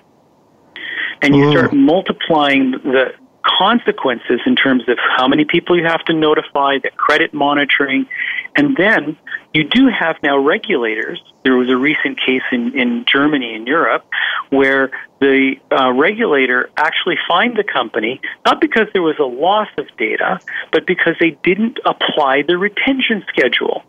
And 1.21 1.35
you 1.35 1.51
start 1.51 1.71
oh. 1.73 1.75
multiplying 1.75 2.71
the 2.71 3.13
consequences 3.45 4.41
in 4.45 4.55
terms 4.55 4.83
of 4.87 4.97
how 5.17 5.27
many 5.27 5.45
people 5.45 5.77
you 5.77 5.85
have 5.85 6.03
to 6.05 6.13
notify, 6.13 6.77
the 6.79 6.89
credit 6.97 7.33
monitoring, 7.33 8.07
and 8.55 8.75
then 8.77 9.17
you 9.53 9.63
do 9.63 9.87
have 9.87 10.17
now 10.23 10.37
regulators. 10.37 11.21
There 11.43 11.55
was 11.55 11.69
a 11.69 11.77
recent 11.77 12.19
case 12.19 12.41
in, 12.51 12.77
in 12.77 13.05
Germany 13.05 13.53
in 13.53 13.67
Europe 13.67 14.05
where 14.49 14.91
the 15.19 15.55
uh, 15.71 15.91
regulator 15.93 16.69
actually 16.77 17.17
fined 17.27 17.57
the 17.57 17.63
company 17.63 18.19
not 18.45 18.59
because 18.59 18.87
there 18.93 19.01
was 19.01 19.17
a 19.19 19.23
loss 19.23 19.69
of 19.77 19.85
data, 19.97 20.39
but 20.71 20.85
because 20.85 21.15
they 21.19 21.37
didn't 21.43 21.79
apply 21.85 22.43
the 22.47 22.57
retention 22.57 23.23
schedule. 23.27 23.83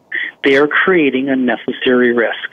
They 0.45 0.57
are 0.57 0.69
creating 0.69 1.29
unnecessary 1.29 2.13
risk. 2.13 2.51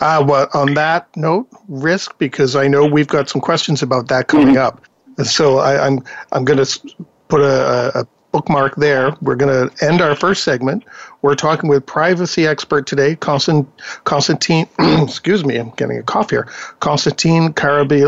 Uh, 0.00 0.24
well, 0.26 0.48
on 0.54 0.74
that 0.74 1.08
note, 1.16 1.48
risk, 1.68 2.16
because 2.18 2.54
I 2.54 2.68
know 2.68 2.86
we've 2.86 3.08
got 3.08 3.28
some 3.28 3.40
questions 3.40 3.82
about 3.82 4.08
that 4.08 4.28
coming 4.28 4.54
mm-hmm. 4.54 4.58
up. 4.58 4.84
So 5.22 5.58
I, 5.58 5.86
am 5.86 5.98
I'm, 5.98 6.04
I'm 6.32 6.44
going 6.44 6.64
to 6.64 6.94
put 7.28 7.40
a, 7.40 8.00
a 8.00 8.06
bookmark 8.34 8.74
there. 8.74 9.14
We're 9.22 9.36
going 9.36 9.68
to 9.68 9.86
end 9.86 10.00
our 10.00 10.16
first 10.16 10.42
segment. 10.42 10.84
We're 11.22 11.36
talking 11.36 11.70
with 11.70 11.86
privacy 11.86 12.48
expert 12.48 12.86
today, 12.86 13.14
Constantine. 13.14 13.70
Constantine 14.02 14.68
excuse 14.78 15.44
me, 15.44 15.56
I'm 15.56 15.70
getting 15.70 15.98
a 15.98 16.02
cough 16.02 16.30
here. 16.30 16.48
Constantine 16.80 17.52
Carabi. 17.52 18.04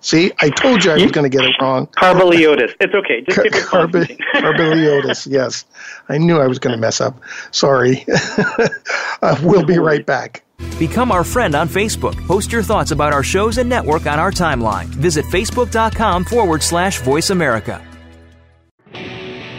See, 0.00 0.32
I 0.40 0.50
told 0.50 0.84
you 0.84 0.90
I 0.90 0.96
was 0.96 1.12
going 1.12 1.30
to 1.30 1.34
get 1.34 1.46
it 1.46 1.54
wrong. 1.60 1.86
Karbaliotis. 1.86 2.74
It's 2.80 2.92
okay. 2.92 3.22
Just 3.22 3.38
it 3.38 3.52
Karbaliotis. 3.52 5.26
Yes, 5.30 5.64
I 6.08 6.18
knew 6.18 6.38
I 6.40 6.46
was 6.46 6.58
going 6.58 6.74
to 6.74 6.80
mess 6.80 7.00
up. 7.00 7.18
Sorry. 7.52 8.04
uh, 9.22 9.38
we'll 9.42 9.64
be 9.64 9.78
right 9.78 10.04
back. 10.04 10.42
Become 10.78 11.12
our 11.12 11.24
friend 11.24 11.54
on 11.54 11.68
Facebook. 11.68 12.14
Post 12.26 12.52
your 12.52 12.62
thoughts 12.62 12.90
about 12.90 13.12
our 13.12 13.22
shows 13.22 13.58
and 13.58 13.68
network 13.68 14.06
on 14.06 14.18
our 14.18 14.30
timeline. 14.30 14.86
Visit 14.86 15.24
facebook.com 15.26 16.24
forward 16.24 16.62
slash 16.62 17.00
voice 17.00 17.30
America. 17.30 17.82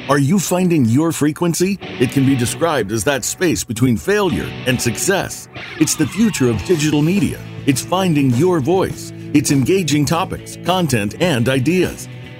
Are 0.08 0.20
you 0.20 0.38
finding 0.38 0.86
your 0.86 1.12
frequency? 1.12 1.80
It 1.82 2.12
can 2.12 2.28
be 2.28 2.36
described 2.36 2.92
as 2.92 3.04
that 3.06 3.26
space 3.26 3.64
between 3.64 3.98
failure 3.98 4.46
and 4.68 4.80
success. 4.80 5.50
It's 5.80 5.96
the 5.96 6.06
future 6.06 6.48
of 6.48 6.64
digital 6.66 7.02
media. 7.02 7.42
It's 7.66 7.82
finding 7.82 8.30
your 8.32 8.60
voice. 8.60 9.12
It's 9.34 9.50
engaging 9.50 10.06
topics, 10.06 10.58
content, 10.64 11.20
and 11.22 11.50
ideas. 11.50 12.08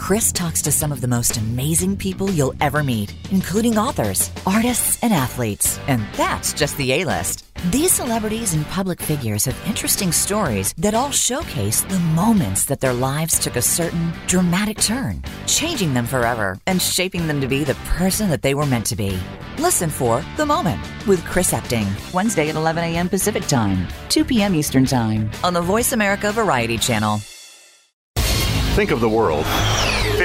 Chris 0.00 0.32
talks 0.32 0.62
to 0.62 0.72
some 0.72 0.92
of 0.92 1.02
the 1.02 1.06
most 1.06 1.36
amazing 1.36 1.94
people 1.94 2.30
you'll 2.30 2.54
ever 2.62 2.82
meet, 2.82 3.14
including 3.30 3.76
authors, 3.76 4.30
artists, 4.46 4.98
and 5.02 5.12
athletes. 5.12 5.78
And 5.88 6.02
that's 6.14 6.54
just 6.54 6.74
the 6.78 6.90
A 6.92 7.04
list. 7.04 7.44
These 7.70 7.92
celebrities 7.92 8.54
and 8.54 8.64
public 8.68 8.98
figures 8.98 9.44
have 9.44 9.66
interesting 9.66 10.10
stories 10.10 10.72
that 10.78 10.94
all 10.94 11.10
showcase 11.10 11.82
the 11.82 11.98
moments 11.98 12.64
that 12.64 12.80
their 12.80 12.94
lives 12.94 13.38
took 13.38 13.56
a 13.56 13.62
certain 13.62 14.10
dramatic 14.26 14.78
turn, 14.78 15.22
changing 15.46 15.92
them 15.92 16.06
forever 16.06 16.58
and 16.66 16.80
shaping 16.80 17.26
them 17.26 17.38
to 17.42 17.46
be 17.46 17.62
the 17.62 17.74
person 17.98 18.30
that 18.30 18.40
they 18.40 18.54
were 18.54 18.66
meant 18.66 18.86
to 18.86 18.96
be. 18.96 19.18
Listen 19.58 19.90
for 19.90 20.24
The 20.38 20.46
Moment 20.46 20.80
with 21.06 21.22
Chris 21.26 21.52
Epting, 21.52 21.86
Wednesday 22.14 22.48
at 22.48 22.56
11 22.56 22.82
a.m. 22.84 23.10
Pacific 23.10 23.46
Time, 23.46 23.86
2 24.08 24.24
p.m. 24.24 24.54
Eastern 24.54 24.86
Time 24.86 25.30
on 25.44 25.52
the 25.52 25.60
Voice 25.60 25.92
America 25.92 26.32
Variety 26.32 26.78
Channel. 26.78 27.20
Think 28.76 28.92
of 28.92 29.00
the 29.00 29.08
world 29.08 29.44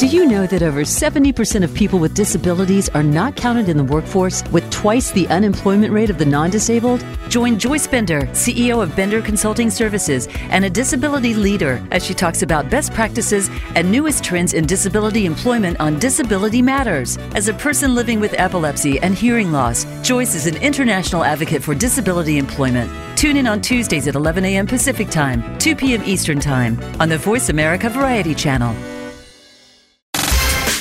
Do 0.00 0.06
you 0.06 0.24
know 0.24 0.46
that 0.46 0.62
over 0.62 0.80
70% 0.80 1.62
of 1.62 1.74
people 1.74 1.98
with 1.98 2.14
disabilities 2.14 2.88
are 2.88 3.02
not 3.02 3.36
counted 3.36 3.68
in 3.68 3.76
the 3.76 3.84
workforce 3.84 4.42
with 4.50 4.70
twice 4.70 5.10
the 5.10 5.26
unemployment 5.28 5.92
rate 5.92 6.08
of 6.08 6.16
the 6.16 6.24
non 6.24 6.48
disabled? 6.48 7.04
Join 7.28 7.58
Joyce 7.58 7.86
Bender, 7.86 8.22
CEO 8.32 8.82
of 8.82 8.96
Bender 8.96 9.20
Consulting 9.20 9.68
Services 9.68 10.26
and 10.48 10.64
a 10.64 10.70
disability 10.70 11.34
leader, 11.34 11.86
as 11.90 12.02
she 12.02 12.14
talks 12.14 12.40
about 12.40 12.70
best 12.70 12.94
practices 12.94 13.50
and 13.74 13.92
newest 13.92 14.24
trends 14.24 14.54
in 14.54 14.64
disability 14.64 15.26
employment 15.26 15.78
on 15.80 15.98
Disability 15.98 16.62
Matters. 16.62 17.18
As 17.34 17.48
a 17.48 17.52
person 17.52 17.94
living 17.94 18.20
with 18.20 18.32
epilepsy 18.38 18.98
and 19.00 19.14
hearing 19.14 19.52
loss, 19.52 19.84
Joyce 20.00 20.34
is 20.34 20.46
an 20.46 20.56
international 20.62 21.24
advocate 21.24 21.62
for 21.62 21.74
disability 21.74 22.38
employment. 22.38 22.90
Tune 23.18 23.36
in 23.36 23.46
on 23.46 23.60
Tuesdays 23.60 24.08
at 24.08 24.14
11 24.14 24.46
a.m. 24.46 24.66
Pacific 24.66 25.10
Time, 25.10 25.58
2 25.58 25.76
p.m. 25.76 26.02
Eastern 26.06 26.40
Time 26.40 26.80
on 26.98 27.10
the 27.10 27.18
Voice 27.18 27.50
America 27.50 27.90
Variety 27.90 28.34
Channel. 28.34 28.74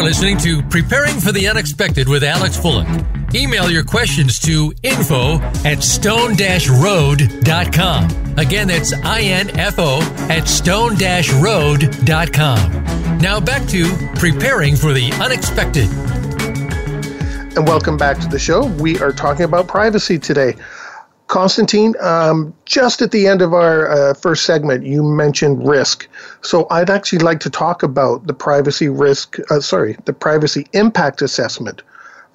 You 0.00 0.06
are 0.06 0.08
listening 0.08 0.38
to 0.38 0.62
Preparing 0.62 1.20
for 1.20 1.30
the 1.30 1.46
Unexpected 1.46 2.08
with 2.08 2.24
Alex 2.24 2.56
Fullick. 2.56 3.34
Email 3.34 3.70
your 3.70 3.84
questions 3.84 4.38
to 4.38 4.72
info 4.82 5.38
at 5.62 5.82
stone-road.com. 5.82 8.38
Again, 8.38 8.68
that's 8.68 8.94
I-N-F-O 8.94 10.00
at 10.30 10.48
stone-road.com. 10.48 13.18
Now 13.18 13.40
back 13.40 13.68
to 13.68 13.94
Preparing 14.14 14.74
for 14.74 14.94
the 14.94 15.12
Unexpected. 15.22 15.90
And 17.58 17.68
welcome 17.68 17.98
back 17.98 18.18
to 18.20 18.28
the 18.28 18.38
show. 18.38 18.64
We 18.64 18.98
are 19.00 19.12
talking 19.12 19.44
about 19.44 19.68
privacy 19.68 20.18
today. 20.18 20.56
Constantine, 21.30 21.94
um, 22.00 22.52
just 22.64 23.00
at 23.02 23.12
the 23.12 23.28
end 23.28 23.40
of 23.40 23.54
our 23.54 23.88
uh, 23.88 24.14
first 24.14 24.44
segment, 24.44 24.84
you 24.84 25.00
mentioned 25.04 25.64
risk. 25.64 26.08
So 26.42 26.66
I'd 26.70 26.90
actually 26.90 27.20
like 27.20 27.38
to 27.40 27.50
talk 27.50 27.84
about 27.84 28.26
the 28.26 28.34
privacy 28.34 28.88
risk, 28.88 29.38
uh, 29.48 29.60
sorry, 29.60 29.96
the 30.06 30.12
privacy 30.12 30.66
impact 30.72 31.22
assessment. 31.22 31.82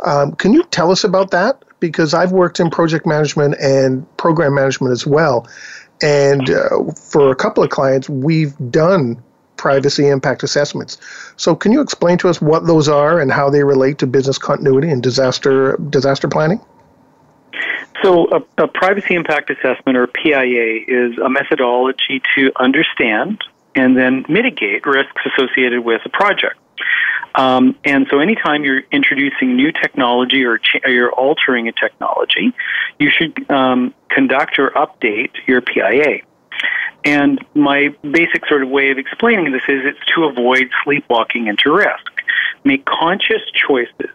Um, 0.06 0.32
can 0.36 0.54
you 0.54 0.64
tell 0.72 0.92
us 0.92 1.04
about 1.04 1.32
that? 1.32 1.62
Because 1.82 2.14
I've 2.14 2.32
worked 2.32 2.62
in 2.62 2.70
project 2.70 3.06
management 3.06 3.56
and 3.60 4.06
program 4.16 4.56
management 4.56 4.94
as 4.94 5.06
well. 5.06 5.46
And 6.02 6.50
uh, 6.50 6.92
for 6.94 7.32
a 7.32 7.36
couple 7.36 7.66
of 7.66 7.72
clients, 7.72 8.10
we've 8.10 8.56
done 8.72 9.22
privacy 9.58 10.08
impact 10.08 10.42
assessments. 10.42 11.00
So 11.36 11.54
can 11.54 11.74
you 11.74 11.82
explain 11.82 12.18
to 12.20 12.30
us 12.30 12.42
what 12.42 12.66
those 12.66 12.88
are 12.88 13.20
and 13.20 13.30
how 13.30 13.50
they 13.50 13.66
relate 13.66 13.98
to 13.98 14.08
business 14.08 14.38
continuity 14.38 14.90
and 14.90 15.04
disaster 15.04 15.76
disaster 15.90 16.30
planning? 16.30 16.62
So, 18.04 18.28
a, 18.32 18.64
a, 18.64 18.68
privacy 18.68 19.16
impact 19.16 19.50
assessment, 19.50 19.98
or 19.98 20.08
PIA, 20.08 20.82
is 20.88 21.18
a 21.18 21.30
methodology 21.30 22.22
to 22.36 22.52
understand 22.58 23.42
and 23.74 23.98
then 23.98 24.26
mitigate 24.28 24.86
risks 24.86 25.22
associated 25.26 25.82
with 25.82 26.02
a 26.06 26.10
project. 26.10 26.58
Um, 27.36 27.76
and 27.84 28.08
so, 28.10 28.20
anytime 28.20 28.64
you're 28.64 28.84
introducing 28.92 29.56
new 29.56 29.72
technology 29.72 30.44
or, 30.44 30.58
ch- 30.58 30.82
or 30.84 30.92
you're 30.92 31.12
altering 31.12 31.68
a 31.68 31.72
technology, 31.72 32.54
you 33.00 33.10
should 33.10 33.50
um, 33.50 33.94
conduct 34.10 34.60
or 34.60 34.72
update 34.72 35.32
your 35.48 35.62
PIA. 35.62 36.20
And 37.04 37.44
my 37.54 37.90
basic 38.02 38.48
sort 38.48 38.64
of 38.64 38.70
way 38.70 38.90
of 38.90 38.98
explaining 38.98 39.52
this 39.52 39.62
is 39.68 39.86
it's 39.86 40.00
to 40.16 40.26
avoid 40.26 40.70
sleepwalking 40.84 41.48
into 41.48 41.72
risk. 41.72 42.15
Make 42.66 42.84
conscious 42.86 43.42
choices. 43.68 44.10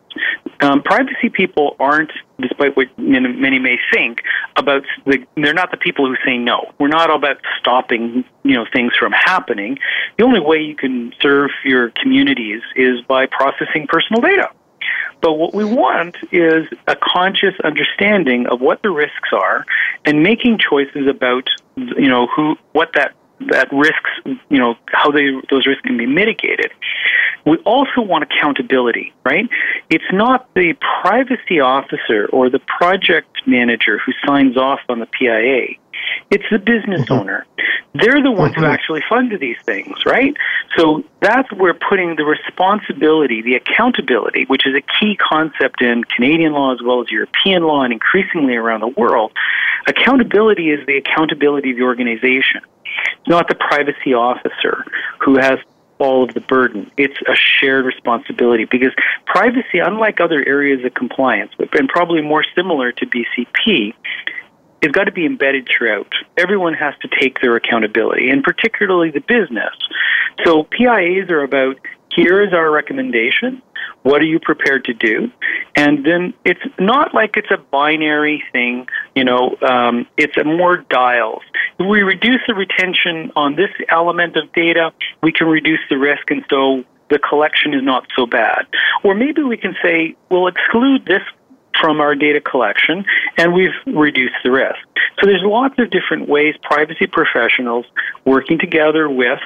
Um, 0.61 0.83
privacy 0.83 1.31
people 1.31 1.77
aren't, 1.81 2.11
despite 2.41 2.77
what 2.77 2.87
many 2.99 3.59
may 3.59 3.79
think, 3.93 4.23
about 4.57 4.83
the. 5.07 5.25
They're 5.37 5.55
not 5.55 5.71
the 5.71 5.79
people 5.79 6.07
who 6.07 6.17
say 6.27 6.37
no. 6.37 6.73
We're 6.79 6.89
not 6.89 7.09
all 7.09 7.17
about 7.17 7.39
stopping, 7.59 8.25
you 8.43 8.55
know, 8.55 8.67
things 8.71 8.93
from 8.99 9.13
happening. 9.13 9.79
The 10.19 10.25
only 10.25 10.41
way 10.41 10.59
you 10.59 10.75
can 10.75 11.15
serve 11.21 11.51
your 11.65 11.91
communities 11.91 12.61
is 12.77 13.01
by 13.03 13.27
processing 13.27 13.87
personal 13.89 14.21
data. 14.21 14.51
But 15.23 15.35
what 15.35 15.55
we 15.55 15.65
want 15.65 16.17
is 16.33 16.67
a 16.87 16.97
conscious 16.97 17.55
understanding 17.63 18.47
of 18.47 18.61
what 18.61 18.83
the 18.83 18.91
risks 18.91 19.29
are 19.33 19.65
and 20.05 20.23
making 20.23 20.59
choices 20.59 21.07
about, 21.07 21.49
you 21.77 22.09
know, 22.09 22.27
who, 22.27 22.57
what 22.73 22.93
that 22.95 23.15
that 23.49 23.69
risks, 23.73 24.11
you 24.49 24.59
know, 24.59 24.77
how 24.87 25.11
they, 25.11 25.31
those 25.51 25.67
risks 25.67 25.83
can 25.83 25.97
be 25.97 26.07
mitigated. 26.07 26.71
We 27.47 27.57
also 27.59 28.03
want 28.03 28.25
accountability, 28.25 29.13
right? 29.25 29.49
It's 29.89 30.05
not 30.13 30.53
the 30.55 30.75
privacy 31.03 31.61
officer 31.61 32.29
or 32.33 32.51
the 32.51 32.59
project 32.61 33.43
manager 33.47 33.99
who 33.99 34.13
signs 34.27 34.57
off 34.57 34.81
on 34.89 34.99
the 34.99 35.07
PIA. 35.07 35.77
It's 36.31 36.45
the 36.51 36.59
business 36.59 37.03
mm-hmm. 37.03 37.13
owner. 37.13 37.47
They're 37.95 38.23
the 38.23 38.31
ones 38.31 38.55
mm-hmm. 38.55 38.65
who 38.65 38.71
actually 38.71 39.03
fund 39.09 39.33
these 39.41 39.57
things, 39.65 40.05
right? 40.07 40.37
So 40.77 41.03
that's 41.21 41.51
where 41.53 41.75
putting 41.75 42.17
the 42.17 42.25
responsibility, 42.25 43.43
the 43.43 43.55
accountability, 43.55 44.45
which 44.47 44.67
is 44.67 44.75
a 44.75 44.83
key 45.01 45.17
concept 45.17 45.83
in 45.83 46.05
Canadian 46.05 46.53
law 46.53 46.73
as 46.73 46.81
well 46.83 47.01
as 47.01 47.11
European 47.11 47.65
law 47.65 47.83
and 47.83 47.93
increasingly 47.93 48.55
around 48.55 48.81
the 48.81 48.89
world. 48.89 49.33
Accountability 49.87 50.71
is 50.71 50.87
the 50.87 50.97
accountability 50.99 51.73
of 51.73 51.79
the 51.79 51.83
organization, 51.83 52.61
not 53.27 53.49
the 53.49 53.55
privacy 53.55 54.15
officer 54.15 54.85
who 55.21 55.39
has 55.39 55.59
all 55.99 56.25
of 56.25 56.35
the 56.35 56.41
burden. 56.41 56.91
It's 56.97 57.17
a 57.29 57.35
shared 57.35 57.85
responsibility 57.85 58.65
because 58.65 58.93
privacy, 59.27 59.79
unlike 59.79 60.21
other 60.21 60.43
areas 60.47 60.85
of 60.85 60.95
compliance, 60.95 61.53
and 61.59 61.89
probably 61.89 62.23
more 62.23 62.45
similar 62.55 62.91
to 62.93 63.07
BCP, 63.07 63.95
it's 64.83 64.93
got 64.93 65.05
to 65.05 65.13
be 65.13 65.27
embedded 65.27 65.69
throughout. 65.69 66.13
Everyone 66.39 66.75
has 66.75 66.95
to 67.03 67.09
take 67.21 67.41
their 67.41 67.55
accountability, 67.55 68.31
and 68.31 68.43
particularly 68.43 69.11
the 69.11 69.21
business. 69.21 69.75
So 70.45 70.65
PIAs 70.65 71.31
are 71.31 71.43
about 71.43 71.77
here 72.15 72.43
is 72.43 72.53
our 72.53 72.71
recommendation. 72.71 73.63
What 74.03 74.23
are 74.23 74.27
you 74.27 74.41
prepared 74.41 74.85
to 74.87 74.95
do? 74.95 75.31
And 75.77 76.05
then 76.05 76.33
it's 76.45 76.61
not 76.79 77.15
like 77.15 77.37
it's 77.37 77.51
a 77.51 77.59
binary 77.59 78.43
thing, 78.53 78.89
you 79.15 79.25
know, 79.25 79.57
um, 79.63 80.07
it's 80.17 80.37
a 80.39 80.45
more 80.45 80.79
dials. 80.79 81.43
We 81.81 82.03
reduce 82.03 82.41
the 82.47 82.55
retention 82.55 83.33
on 83.37 83.57
this 83.57 83.71
element 83.89 84.37
of 84.37 84.53
data, 84.53 84.93
we 85.23 85.33
can 85.33 85.47
reduce 85.47 85.81
the 85.89 85.97
risk, 85.97 86.31
and 86.31 86.45
so 86.51 86.85
the 87.09 87.19
collection 87.19 87.75
is 87.75 87.83
not 87.83 88.07
so 88.15 88.27
bad. 88.27 88.67
Or 89.03 89.15
maybe 89.15 89.43
we 89.43 89.57
can 89.57 89.75
say, 89.83 90.15
we'll 90.29 90.47
exclude 90.47 91.07
this 91.07 91.23
from 91.81 92.01
our 92.01 92.15
data 92.15 92.41
collection 92.41 93.05
and 93.37 93.55
we've 93.55 93.75
reduced 93.87 94.35
the 94.45 94.51
risk. 94.51 94.79
So 95.19 95.27
there's 95.27 95.43
lots 95.43 95.79
of 95.79 95.91
different 95.91 96.29
ways 96.29 96.55
privacy 96.63 97.07
professionals 97.07 97.87
working 98.25 98.59
together 98.59 99.09
with 99.09 99.41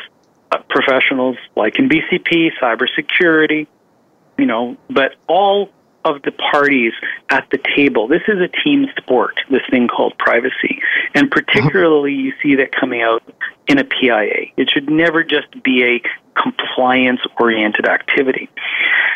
uh, 0.51 0.59
professionals 0.69 1.37
like 1.57 1.79
in 1.79 1.89
BCP, 1.89 2.51
cybersecurity, 2.61 3.67
you 4.37 4.47
know, 4.47 4.77
but 4.91 5.15
all 5.29 5.71
of 6.05 6.23
the 6.23 6.33
parties 6.33 6.93
at 7.31 7.47
the 7.51 7.59
table. 7.77 8.07
This 8.09 8.23
is 8.29 8.41
a 8.41 8.49
team 8.63 8.87
sport, 8.97 9.41
this 9.51 9.63
thing 9.71 9.89
called 9.89 10.17
privacy. 10.19 10.81
And 11.15 11.31
particularly 11.31 12.13
you 12.13 12.33
see 12.43 12.55
that 12.57 12.73
coming 12.73 13.03
out 13.03 13.23
in 13.67 13.79
a 13.79 13.85
PIA. 13.85 14.53
It 14.57 14.71
should 14.73 14.91
never 14.91 15.25
just 15.25 15.63
be 15.63 15.85
a 15.85 16.41
compliance 16.41 17.21
oriented 17.39 17.87
activity. 17.87 18.49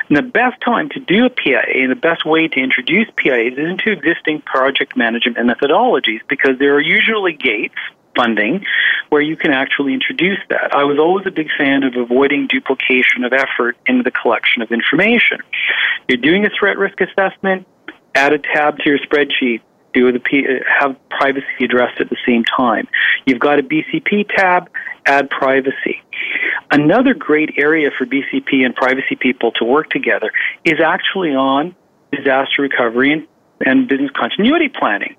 And 0.09 0.17
the 0.17 0.23
best 0.23 0.61
time 0.63 0.89
to 0.91 1.01
do 1.01 1.27
a 1.27 1.31
PIA 1.31 1.83
and 1.83 1.91
the 1.91 1.97
best 1.97 2.25
way 2.25 2.49
to 2.49 2.61
introduce 2.61 3.09
PIAs 3.17 3.53
is 3.53 3.69
into 3.69 3.91
existing 3.91 4.41
project 4.43 4.97
management 4.97 5.37
methodologies 5.37 6.21
because 6.29 6.59
there 6.59 6.75
are 6.75 6.81
usually 6.81 7.35
gates 7.35 7.77
funding 8.19 8.65
where 9.11 9.23
you 9.23 9.37
can 9.37 9.53
actually 9.53 9.95
introduce 9.95 10.39
that. 10.51 10.75
I 10.75 10.85
was 10.85 10.99
always 10.99 11.27
a 11.27 11.31
big 11.31 11.49
fan 11.57 11.83
of 11.83 11.95
avoiding 11.97 12.47
duplication 12.47 13.25
of 13.25 13.33
effort 13.33 13.77
in 13.87 14.03
the 14.03 14.11
collection 14.11 14.61
of 14.61 14.71
information. 14.71 15.39
You're 16.09 16.19
doing 16.19 16.45
a 16.45 16.51
threat 16.51 16.77
risk 16.77 17.01
assessment, 17.01 17.67
add 18.15 18.33
a 18.33 18.39
tab 18.39 18.79
to 18.79 18.91
your 18.91 18.99
spreadsheet, 18.99 19.61
do 19.95 20.13
the 20.13 20.21
P, 20.21 20.47
have 20.81 20.97
privacy 21.09 21.65
addressed 21.65 22.01
at 22.01 22.11
the 22.11 22.17
same 22.27 22.45
time. 22.45 22.89
You've 23.25 23.41
got 23.41 23.59
a 23.59 23.63
BCP 23.63 24.29
tab, 24.37 24.69
add 25.07 25.31
privacy. 25.31 26.03
Another 26.71 27.15
great 27.15 27.55
area 27.57 27.91
for 27.97 28.05
BCP 28.05 28.65
and 28.65 28.75
privacy 28.75 29.17
people 29.19 29.53
to 29.53 29.65
work 29.65 29.89
together 29.89 30.31
is 30.65 30.81
actually 30.85 31.35
on 31.35 31.75
disaster 32.13 32.63
recovery 32.63 33.13
and 33.13 33.27
and 33.65 33.89
business 33.89 34.11
continuity 34.15 34.69
planning. 34.69 35.17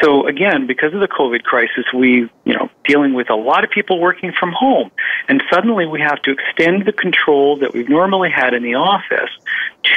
So 0.00 0.26
again, 0.26 0.66
because 0.66 0.94
of 0.94 1.00
the 1.00 1.08
COVID 1.08 1.42
crisis, 1.42 1.84
we, 1.94 2.30
you 2.44 2.54
know, 2.54 2.70
dealing 2.84 3.14
with 3.14 3.30
a 3.30 3.34
lot 3.34 3.64
of 3.64 3.70
people 3.70 4.00
working 4.00 4.32
from 4.38 4.52
home, 4.52 4.90
and 5.28 5.42
suddenly 5.52 5.86
we 5.86 6.00
have 6.00 6.20
to 6.22 6.32
extend 6.32 6.86
the 6.86 6.92
control 6.92 7.58
that 7.58 7.72
we've 7.72 7.88
normally 7.88 8.30
had 8.30 8.54
in 8.54 8.62
the 8.62 8.74
office 8.74 9.30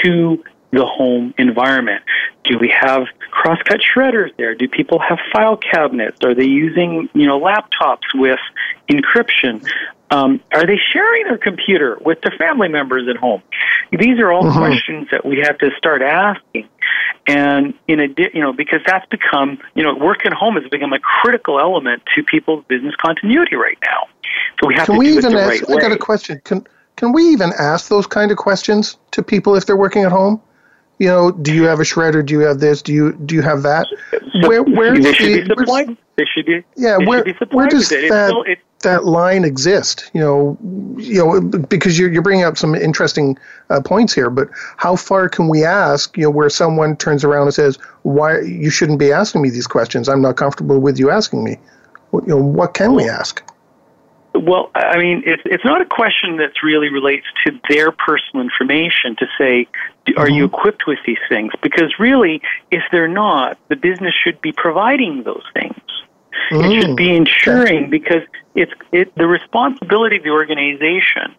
to 0.04 0.44
the 0.72 0.86
home 0.86 1.34
environment. 1.38 2.04
Do 2.44 2.58
we 2.60 2.70
have 2.70 3.06
crosscut 3.32 3.80
shredders 3.82 4.36
there? 4.38 4.56
Do 4.56 4.68
people 4.68 5.00
have 5.00 5.20
file 5.32 5.58
cabinets? 5.58 6.18
Are 6.24 6.36
they 6.36 6.46
using, 6.46 7.10
you 7.14 7.26
know, 7.26 7.40
laptops 7.40 8.14
with 8.14 8.40
encryption? 8.90 9.66
Um, 10.12 10.42
are 10.52 10.66
they 10.66 10.80
sharing 10.94 11.24
their 11.24 11.38
computer 11.38 11.98
with 12.02 12.20
their 12.22 12.38
family 12.38 12.68
members 12.68 13.08
at 13.10 13.16
home? 13.16 13.42
These 13.92 14.20
are 14.20 14.32
all 14.32 14.44
mm-hmm. 14.44 14.58
questions 14.58 15.08
that 15.12 15.26
we 15.26 15.40
have 15.40 15.58
to 15.60 15.72
start 15.78 16.02
asking. 16.02 16.68
And 17.28 17.74
in 17.88 18.00
a, 18.00 18.08
you 18.34 18.42
know, 18.42 18.54
because 18.54 18.82
that's 18.86 19.06
become, 19.08 19.58
you 19.74 19.84
know, 19.84 19.96
work 19.96 20.26
at 20.26 20.34
home 20.34 20.56
has 20.56 20.70
become 20.70 20.94
a 20.94 21.00
critical 21.00 21.60
element 21.60 22.04
to 22.16 22.24
people's 22.24 22.64
business 22.68 22.94
continuity 22.96 23.56
right 23.56 23.78
now. 23.84 24.08
So 24.62 24.68
we 24.68 24.76
have 24.76 24.86
can 24.86 24.96
to 24.96 25.00
we 25.00 25.08
do 25.08 25.18
even 25.18 25.34
it 25.34 25.36
the 25.36 25.42
ask, 25.42 25.50
right 25.50 25.70
way. 25.70 25.76
I 25.78 25.82
got 25.82 25.92
a 25.92 25.98
question. 25.98 26.40
Can 26.44 26.68
can 26.98 27.12
we 27.14 27.24
even 27.30 27.52
ask 27.58 27.90
those 27.90 28.08
kind 28.08 28.32
of 28.32 28.38
questions 28.38 28.98
to 29.12 29.24
people 29.24 29.56
if 29.56 29.66
they're 29.66 29.76
working 29.76 30.04
at 30.04 30.12
home? 30.12 30.42
You 30.98 31.08
know, 31.08 31.32
do 31.32 31.54
you 31.54 31.64
have 31.64 31.80
a 31.80 31.84
shredder? 31.84 32.26
Do 32.26 32.34
you 32.34 32.40
have 32.42 32.60
this? 32.60 32.82
Do 32.82 32.94
you 32.94 33.14
do 33.14 33.36
you 33.36 33.42
have 33.42 33.64
that? 33.64 33.86
So 34.12 34.48
where 34.48 34.64
where 34.64 34.98
they 34.98 35.14
should 35.14 35.48
be 35.48 35.56
supplied. 35.56 35.98
They 36.16 36.26
should 36.26 36.46
be. 36.46 36.64
Yeah, 36.78 36.98
they 36.98 37.06
where 37.06 37.26
should 37.26 37.50
be 37.50 37.56
where 37.56 37.68
does 37.68 37.92
it. 37.92 38.10
that 38.10 38.30
Still, 38.30 38.44
it, 38.44 38.60
that 38.82 39.04
line 39.04 39.44
exist? 39.44 40.10
You 40.14 40.22
know, 40.22 40.58
you 40.98 41.26
know, 41.26 41.42
because 41.42 42.00
you're 42.00 42.12
you're 42.12 42.22
bringing 42.22 42.46
up 42.46 42.58
some 42.58 42.76
interesting 42.76 43.38
uh, 43.70 43.82
points 43.82 44.14
here. 44.14 44.30
But 44.30 44.48
how 44.78 44.96
far 44.96 45.28
can 45.28 45.50
we 45.50 45.66
ask? 45.66 46.16
You 46.18 46.24
know, 46.24 46.30
where 46.30 46.50
someone 46.50 46.96
turns 46.96 47.26
around 47.26 47.48
and 47.48 47.54
says, 47.54 47.78
"Why 48.04 48.40
you 48.40 48.70
shouldn't 48.70 49.00
be 49.00 49.12
asking 49.12 49.42
me 49.42 49.50
these 49.50 49.68
questions? 49.68 50.08
I'm 50.08 50.22
not 50.22 50.38
comfortable 50.38 50.80
with 50.80 50.98
you 50.98 51.10
asking 51.10 51.44
me." 51.44 51.58
You 52.14 52.22
know, 52.28 52.38
what 52.38 52.74
can 52.74 52.94
we 52.94 53.10
ask? 53.10 53.44
Well, 54.36 54.72
I 54.76 54.98
mean, 54.98 55.24
it's 55.26 55.42
it's 55.46 55.66
not 55.66 55.82
a 55.82 55.86
question 55.86 56.38
that 56.38 56.52
really 56.64 56.90
relates 56.90 57.26
to 57.46 57.60
their 57.70 57.92
personal 57.92 58.44
information 58.44 59.16
to 59.18 59.28
say, 59.38 59.68
are 60.18 60.30
you 60.30 60.46
Mm-hmm. 60.46 60.56
equipped 60.56 60.84
with 60.88 61.00
these 61.06 61.20
things? 61.30 61.52
Because 61.62 61.96
really, 62.00 62.42
if 62.72 62.84
they're 62.92 63.08
not, 63.08 63.58
the 63.70 63.76
business 63.76 64.14
should 64.24 64.42
be 64.42 64.52
providing 64.52 65.24
those 65.24 65.44
things. 65.54 65.80
It 66.52 66.82
should 66.82 66.96
be 66.96 67.16
ensuring 67.16 67.90
because 67.90 68.22
it's 68.56 68.72
it, 68.92 69.16
the 69.16 69.28
responsibility 69.28 70.18
of 70.18 70.24
the 70.24 70.30
organization 70.30 71.36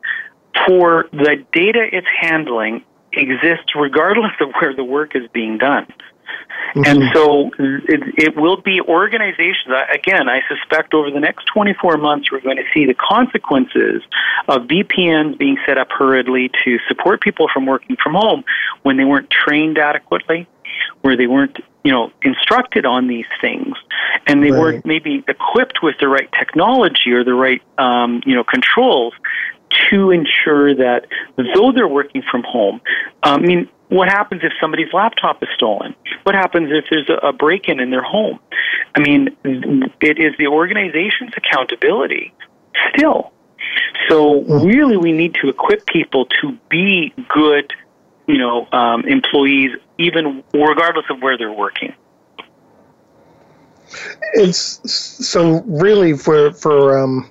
for 0.66 1.08
the 1.12 1.44
data 1.52 1.86
it's 1.92 2.06
handling 2.20 2.84
exists 3.12 3.74
regardless 3.74 4.32
of 4.40 4.50
where 4.60 4.74
the 4.74 4.84
work 4.84 5.14
is 5.14 5.28
being 5.32 5.58
done. 5.58 5.86
And 6.74 7.04
so 7.14 7.50
it, 7.58 8.00
it 8.18 8.36
will 8.36 8.58
be 8.58 8.80
organizations. 8.80 9.74
Again, 9.92 10.28
I 10.28 10.40
suspect 10.48 10.92
over 10.94 11.10
the 11.10 11.20
next 11.20 11.44
24 11.46 11.96
months, 11.96 12.30
we're 12.30 12.40
going 12.40 12.58
to 12.58 12.64
see 12.74 12.84
the 12.84 12.94
consequences 12.94 14.02
of 14.48 14.62
VPNs 14.62 15.38
being 15.38 15.56
set 15.66 15.78
up 15.78 15.88
hurriedly 15.90 16.50
to 16.64 16.78
support 16.88 17.20
people 17.22 17.48
from 17.52 17.66
working 17.66 17.96
from 18.02 18.14
home 18.14 18.44
when 18.82 18.96
they 18.96 19.04
weren't 19.04 19.30
trained 19.30 19.78
adequately, 19.78 20.46
where 21.00 21.16
they 21.16 21.26
weren't, 21.26 21.58
you 21.82 21.92
know, 21.92 22.12
instructed 22.22 22.84
on 22.84 23.06
these 23.06 23.26
things, 23.40 23.74
and 24.26 24.42
they 24.42 24.50
Right. 24.50 24.60
weren't 24.60 24.86
maybe 24.86 25.24
equipped 25.28 25.82
with 25.82 25.96
the 25.98 26.08
right 26.08 26.30
technology 26.32 27.12
or 27.12 27.24
the 27.24 27.34
right, 27.34 27.62
um, 27.78 28.22
you 28.26 28.34
know, 28.34 28.44
controls 28.44 29.14
to 29.90 30.10
ensure 30.10 30.74
that 30.74 31.06
though 31.36 31.72
they're 31.72 31.88
working 31.88 32.22
from 32.30 32.42
home, 32.42 32.80
I 33.22 33.38
mean, 33.38 33.68
what 33.88 34.08
happens 34.08 34.42
if 34.44 34.52
somebody's 34.60 34.92
laptop 34.92 35.42
is 35.42 35.48
stolen? 35.54 35.94
What 36.24 36.34
happens 36.34 36.70
if 36.72 36.86
there's 36.90 37.08
a, 37.08 37.28
a 37.28 37.32
break 37.32 37.68
in 37.68 37.80
in 37.80 37.90
their 37.90 38.02
home? 38.02 38.40
I 38.94 39.00
mean, 39.00 39.36
it 39.44 40.18
is 40.18 40.34
the 40.38 40.48
organization's 40.48 41.32
accountability 41.36 42.34
still. 42.94 43.32
So 44.08 44.42
really, 44.42 44.96
we 44.96 45.12
need 45.12 45.34
to 45.42 45.48
equip 45.48 45.86
people 45.86 46.26
to 46.40 46.56
be 46.68 47.12
good, 47.28 47.72
you 48.26 48.38
know, 48.38 48.66
um, 48.72 49.04
employees, 49.06 49.70
even 49.98 50.42
regardless 50.52 51.06
of 51.10 51.20
where 51.22 51.38
they're 51.38 51.52
working. 51.52 51.94
it's 54.34 54.80
so 54.90 55.62
really 55.62 56.16
for 56.16 56.52
for 56.52 56.98
um, 56.98 57.30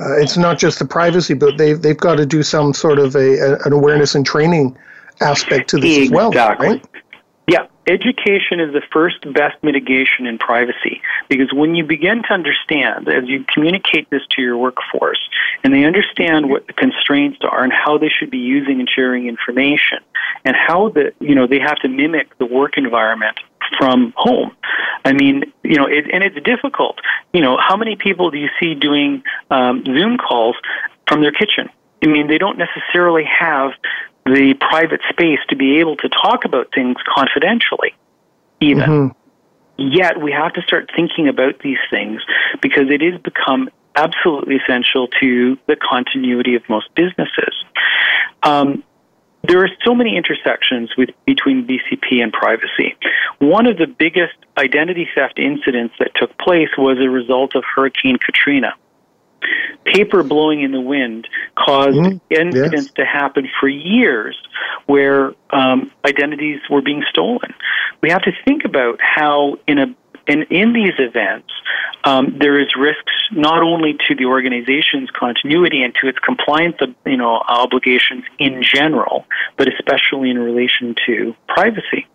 uh, 0.00 0.18
it's 0.18 0.36
not 0.36 0.58
just 0.58 0.78
the 0.78 0.84
privacy, 0.84 1.34
but 1.34 1.56
they've 1.56 1.80
they've 1.80 1.96
got 1.96 2.16
to 2.16 2.26
do 2.26 2.42
some 2.42 2.74
sort 2.74 2.98
of 2.98 3.14
a, 3.14 3.38
a 3.38 3.58
an 3.64 3.72
awareness 3.72 4.14
and 4.14 4.26
training 4.26 4.76
aspect 5.20 5.70
to 5.70 5.78
this 5.78 5.98
exactly. 5.98 6.16
as 6.18 6.34
well, 6.34 6.56
right? 6.58 6.84
Yeah, 7.46 7.66
education 7.86 8.58
is 8.58 8.72
the 8.72 8.82
first 8.92 9.20
best 9.32 9.62
mitigation 9.62 10.26
in 10.26 10.38
privacy 10.38 11.02
because 11.28 11.52
when 11.52 11.74
you 11.74 11.84
begin 11.84 12.22
to 12.22 12.32
understand, 12.32 13.08
as 13.08 13.24
you 13.28 13.44
communicate 13.52 14.08
this 14.10 14.22
to 14.30 14.42
your 14.42 14.56
workforce, 14.56 15.20
and 15.62 15.72
they 15.72 15.84
understand 15.84 16.48
what 16.48 16.66
the 16.66 16.72
constraints 16.72 17.38
are 17.42 17.62
and 17.62 17.72
how 17.72 17.98
they 17.98 18.08
should 18.08 18.30
be 18.30 18.38
using 18.38 18.80
and 18.80 18.88
sharing 18.88 19.28
information, 19.28 19.98
and 20.44 20.56
how 20.56 20.88
the 20.88 21.12
you 21.20 21.34
know 21.34 21.46
they 21.46 21.60
have 21.60 21.76
to 21.80 21.88
mimic 21.88 22.36
the 22.38 22.46
work 22.46 22.76
environment 22.76 23.38
from 23.78 24.12
home. 24.16 24.52
I 25.04 25.12
mean, 25.12 25.52
you 25.62 25.76
know, 25.76 25.86
it, 25.86 26.06
and 26.12 26.22
it's 26.24 26.36
difficult. 26.44 26.98
You 27.32 27.40
know, 27.40 27.56
how 27.58 27.76
many 27.76 27.96
people 27.96 28.30
do 28.30 28.38
you 28.38 28.48
see 28.60 28.74
doing 28.74 29.22
um, 29.50 29.84
Zoom 29.84 30.18
calls 30.18 30.56
from 31.08 31.20
their 31.20 31.32
kitchen? 31.32 31.68
I 32.02 32.06
mean, 32.06 32.26
they 32.26 32.38
don't 32.38 32.58
necessarily 32.58 33.24
have 33.24 33.72
the 34.26 34.54
private 34.54 35.00
space 35.10 35.40
to 35.48 35.56
be 35.56 35.78
able 35.80 35.96
to 35.96 36.08
talk 36.08 36.44
about 36.44 36.68
things 36.74 36.96
confidentially, 37.14 37.94
even. 38.60 38.88
Mm-hmm. 38.88 39.18
Yet 39.76 40.20
we 40.20 40.30
have 40.30 40.52
to 40.52 40.62
start 40.62 40.90
thinking 40.94 41.26
about 41.26 41.58
these 41.58 41.78
things 41.90 42.22
because 42.62 42.90
it 42.90 43.00
has 43.00 43.20
become 43.20 43.68
absolutely 43.96 44.56
essential 44.56 45.08
to 45.20 45.58
the 45.66 45.76
continuity 45.76 46.54
of 46.54 46.62
most 46.68 46.94
businesses. 46.94 47.54
Um, 48.42 48.84
there 49.46 49.62
are 49.62 49.68
so 49.84 49.94
many 49.94 50.16
intersections 50.16 50.90
with, 50.96 51.10
between 51.26 51.66
BCP 51.66 52.22
and 52.22 52.32
privacy. 52.32 52.96
One 53.38 53.66
of 53.66 53.76
the 53.76 53.86
biggest 53.86 54.34
identity 54.56 55.08
theft 55.14 55.38
incidents 55.38 55.94
that 55.98 56.12
took 56.14 56.36
place 56.38 56.70
was 56.78 56.98
a 56.98 57.10
result 57.10 57.54
of 57.54 57.62
Hurricane 57.64 58.16
Katrina. 58.16 58.74
Paper 59.84 60.22
blowing 60.22 60.62
in 60.62 60.72
the 60.72 60.80
wind 60.80 61.28
caused 61.58 61.98
mm, 61.98 62.20
incidents 62.30 62.86
yes. 62.86 62.92
to 62.92 63.04
happen 63.04 63.46
for 63.60 63.68
years 63.68 64.36
where 64.86 65.34
um, 65.50 65.90
identities 66.06 66.60
were 66.70 66.80
being 66.80 67.04
stolen. 67.10 67.52
We 68.00 68.08
have 68.10 68.22
to 68.22 68.32
think 68.46 68.64
about 68.64 69.00
how, 69.02 69.58
in 69.66 69.78
a 69.78 69.94
and 70.26 70.44
in 70.50 70.72
these 70.72 70.94
events, 70.98 71.52
um, 72.04 72.36
there 72.38 72.60
is 72.60 72.68
risks 72.76 73.12
not 73.32 73.62
only 73.62 73.96
to 74.08 74.14
the 74.14 74.26
organization's 74.26 75.10
continuity 75.10 75.82
and 75.82 75.94
to 76.00 76.08
its 76.08 76.18
compliance, 76.18 76.76
you 77.06 77.16
know, 77.16 77.42
obligations 77.48 78.24
in 78.38 78.62
general, 78.62 79.26
but 79.56 79.68
especially 79.68 80.30
in 80.30 80.38
relation 80.38 80.94
to 81.06 81.34
privacy. 81.48 82.06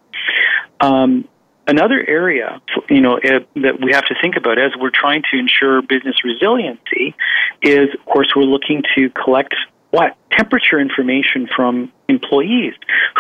Um, 0.80 1.28
another 1.68 2.04
area, 2.08 2.62
you 2.90 3.02
know, 3.02 3.18
uh, 3.18 3.40
that 3.56 3.80
we 3.82 3.94
have 3.94 4.06
to 4.06 4.16
think 4.22 4.36
about 4.36 4.60
as 4.60 4.72
we're 4.80 4.92
trying 4.92 5.24
to 5.32 5.40
ensure 5.40 5.82
business 5.82 6.16
resiliency 6.24 7.16
is, 7.62 7.90
of 7.94 8.06
course, 8.06 8.32
we're 8.36 8.44
looking 8.44 8.84
to 8.96 9.10
collect 9.10 9.56
what 9.92 10.16
temperature 10.32 10.80
information 10.80 11.48
from 11.56 11.92
employees. 12.08 12.74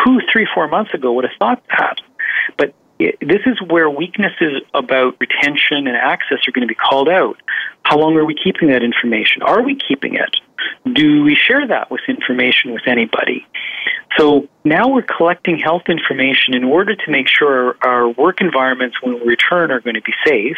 Who 0.03 0.19
three, 0.31 0.47
four 0.53 0.67
months 0.67 0.93
ago 0.93 1.13
would 1.13 1.25
have 1.25 1.37
thought 1.39 1.63
that? 1.77 1.99
But 2.57 2.73
this 2.99 3.41
is 3.45 3.61
where 3.61 3.89
weaknesses 3.89 4.61
about 4.73 5.15
retention 5.19 5.87
and 5.87 5.95
access 5.95 6.39
are 6.47 6.51
going 6.51 6.67
to 6.67 6.71
be 6.71 6.75
called 6.75 7.07
out. 7.07 7.37
How 7.83 7.97
long 7.97 8.17
are 8.17 8.25
we 8.25 8.35
keeping 8.35 8.69
that 8.69 8.83
information? 8.83 9.41
Are 9.41 9.63
we 9.63 9.75
keeping 9.75 10.15
it? 10.15 10.35
Do 10.93 11.23
we 11.23 11.35
share 11.35 11.65
that 11.65 11.89
with 11.89 12.01
information 12.09 12.73
with 12.73 12.87
anybody? 12.87 13.47
So 14.17 14.49
now 14.65 14.89
we're 14.89 15.03
collecting 15.03 15.57
health 15.57 15.83
information 15.87 16.53
in 16.53 16.65
order 16.65 16.95
to 16.95 17.11
make 17.11 17.27
sure 17.29 17.77
our 17.81 18.09
work 18.09 18.41
environments 18.41 19.01
when 19.01 19.15
we 19.15 19.21
return 19.21 19.71
are 19.71 19.79
going 19.79 19.95
to 19.95 20.01
be 20.01 20.13
safe. 20.25 20.57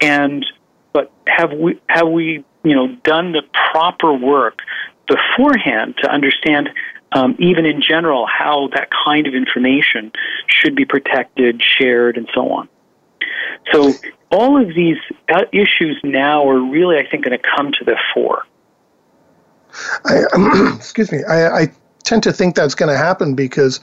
And 0.00 0.46
but 0.92 1.10
have 1.26 1.52
we 1.52 1.80
have 1.88 2.08
we 2.08 2.44
you 2.62 2.74
know 2.74 2.94
done 3.02 3.32
the 3.32 3.42
proper 3.72 4.12
work 4.12 4.60
beforehand 5.08 5.96
to 6.02 6.10
understand 6.10 6.68
um, 7.12 7.36
even 7.38 7.64
in 7.64 7.80
general, 7.80 8.26
how 8.26 8.68
that 8.74 8.88
kind 9.04 9.26
of 9.26 9.34
information 9.34 10.12
should 10.46 10.74
be 10.74 10.84
protected, 10.84 11.62
shared, 11.62 12.16
and 12.16 12.28
so 12.34 12.50
on. 12.50 12.68
So 13.72 13.92
all 14.30 14.60
of 14.60 14.74
these 14.74 14.98
uh, 15.32 15.44
issues 15.52 15.98
now 16.04 16.48
are 16.48 16.60
really, 16.60 16.98
I 16.98 17.08
think, 17.08 17.24
going 17.24 17.38
to 17.38 17.44
come 17.56 17.72
to 17.72 17.84
the 17.84 17.96
fore. 18.12 18.44
I, 20.04 20.22
um, 20.34 20.72
excuse 20.76 21.10
me. 21.10 21.24
I, 21.24 21.60
I 21.60 21.72
tend 22.04 22.22
to 22.24 22.32
think 22.32 22.54
that's 22.54 22.74
going 22.74 22.90
to 22.90 22.96
happen 22.96 23.34
because 23.34 23.80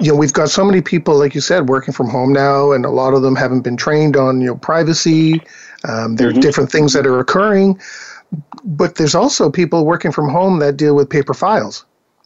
you 0.00 0.10
know 0.10 0.16
we've 0.16 0.32
got 0.32 0.48
so 0.50 0.64
many 0.64 0.80
people, 0.80 1.18
like 1.18 1.34
you 1.34 1.40
said, 1.40 1.68
working 1.68 1.92
from 1.92 2.08
home 2.08 2.32
now, 2.32 2.72
and 2.72 2.84
a 2.84 2.90
lot 2.90 3.14
of 3.14 3.22
them 3.22 3.36
haven't 3.36 3.62
been 3.62 3.76
trained 3.76 4.16
on 4.16 4.40
you 4.40 4.48
know 4.48 4.56
privacy. 4.56 5.42
Um, 5.86 6.16
there 6.16 6.30
mm-hmm. 6.30 6.38
are 6.38 6.42
different 6.42 6.72
things 6.72 6.94
that 6.94 7.06
are 7.06 7.18
occurring, 7.18 7.78
but 8.64 8.94
there's 8.94 9.14
also 9.14 9.50
people 9.50 9.84
working 9.84 10.10
from 10.10 10.30
home 10.30 10.58
that 10.60 10.76
deal 10.78 10.94
with 10.94 11.10
paper 11.10 11.34
files 11.34 11.84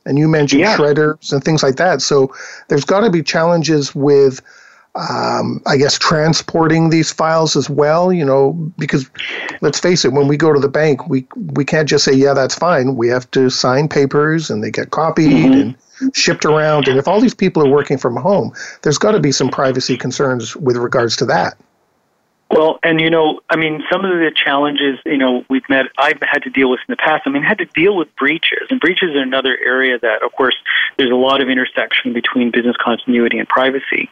and 0.08 0.18
you 0.18 0.26
mentioned 0.26 0.60
yeah. 0.60 0.76
shredders 0.76 1.32
and 1.32 1.44
things 1.44 1.62
like 1.62 1.76
that. 1.76 2.02
So 2.02 2.34
there's 2.68 2.84
got 2.84 3.00
to 3.00 3.10
be 3.10 3.22
challenges 3.22 3.94
with, 3.94 4.40
um, 4.94 5.60
I 5.66 5.76
guess, 5.76 5.98
transporting 5.98 6.90
these 6.90 7.12
files 7.12 7.54
as 7.54 7.68
well. 7.70 8.12
You 8.12 8.24
know, 8.24 8.52
because 8.78 9.08
let's 9.60 9.78
face 9.78 10.04
it, 10.04 10.12
when 10.12 10.26
we 10.26 10.36
go 10.36 10.52
to 10.52 10.58
the 10.58 10.68
bank, 10.68 11.08
we 11.08 11.26
we 11.36 11.64
can't 11.64 11.88
just 11.88 12.04
say, 12.04 12.14
yeah, 12.14 12.34
that's 12.34 12.54
fine. 12.54 12.96
We 12.96 13.08
have 13.08 13.30
to 13.32 13.50
sign 13.50 13.88
papers, 13.88 14.50
and 14.50 14.64
they 14.64 14.70
get 14.70 14.90
copied 14.90 15.30
mm-hmm. 15.30 15.52
and 16.00 16.16
shipped 16.16 16.44
around. 16.44 16.88
And 16.88 16.98
if 16.98 17.06
all 17.06 17.20
these 17.20 17.34
people 17.34 17.62
are 17.62 17.70
working 17.70 17.98
from 17.98 18.16
home, 18.16 18.52
there's 18.82 18.98
got 18.98 19.12
to 19.12 19.20
be 19.20 19.32
some 19.32 19.50
privacy 19.50 19.96
concerns 19.96 20.56
with 20.56 20.76
regards 20.76 21.16
to 21.16 21.26
that. 21.26 21.58
Well, 22.50 22.78
and 22.82 22.98
you 22.98 23.11
know, 23.11 23.40
I 23.50 23.56
mean, 23.56 23.82
some 23.92 24.04
of 24.04 24.11
the 24.11 24.32
challenges, 24.34 24.98
you 25.04 25.18
know, 25.18 25.44
we've 25.50 25.68
met, 25.68 25.87
I've 25.98 26.18
had 26.22 26.44
to 26.44 26.50
deal 26.50 26.70
with 26.70 26.80
in 26.88 26.92
the 26.92 26.96
past. 26.96 27.24
I 27.26 27.30
mean, 27.30 27.44
I 27.44 27.48
had 27.48 27.58
to 27.58 27.66
deal 27.66 27.94
with 27.94 28.14
breaches, 28.16 28.68
and 28.70 28.80
breaches 28.80 29.11
are 29.14 29.20
another 29.20 29.56
area 29.62 29.98
that, 29.98 30.22
of 30.22 30.32
course, 30.32 30.56
there's 30.96 31.11
a 31.11 31.16
lot 31.16 31.42
of 31.42 31.50
intersection 31.50 32.14
between 32.14 32.50
business 32.50 32.76
continuity 32.82 33.38
and 33.38 33.46
privacy. 33.48 34.08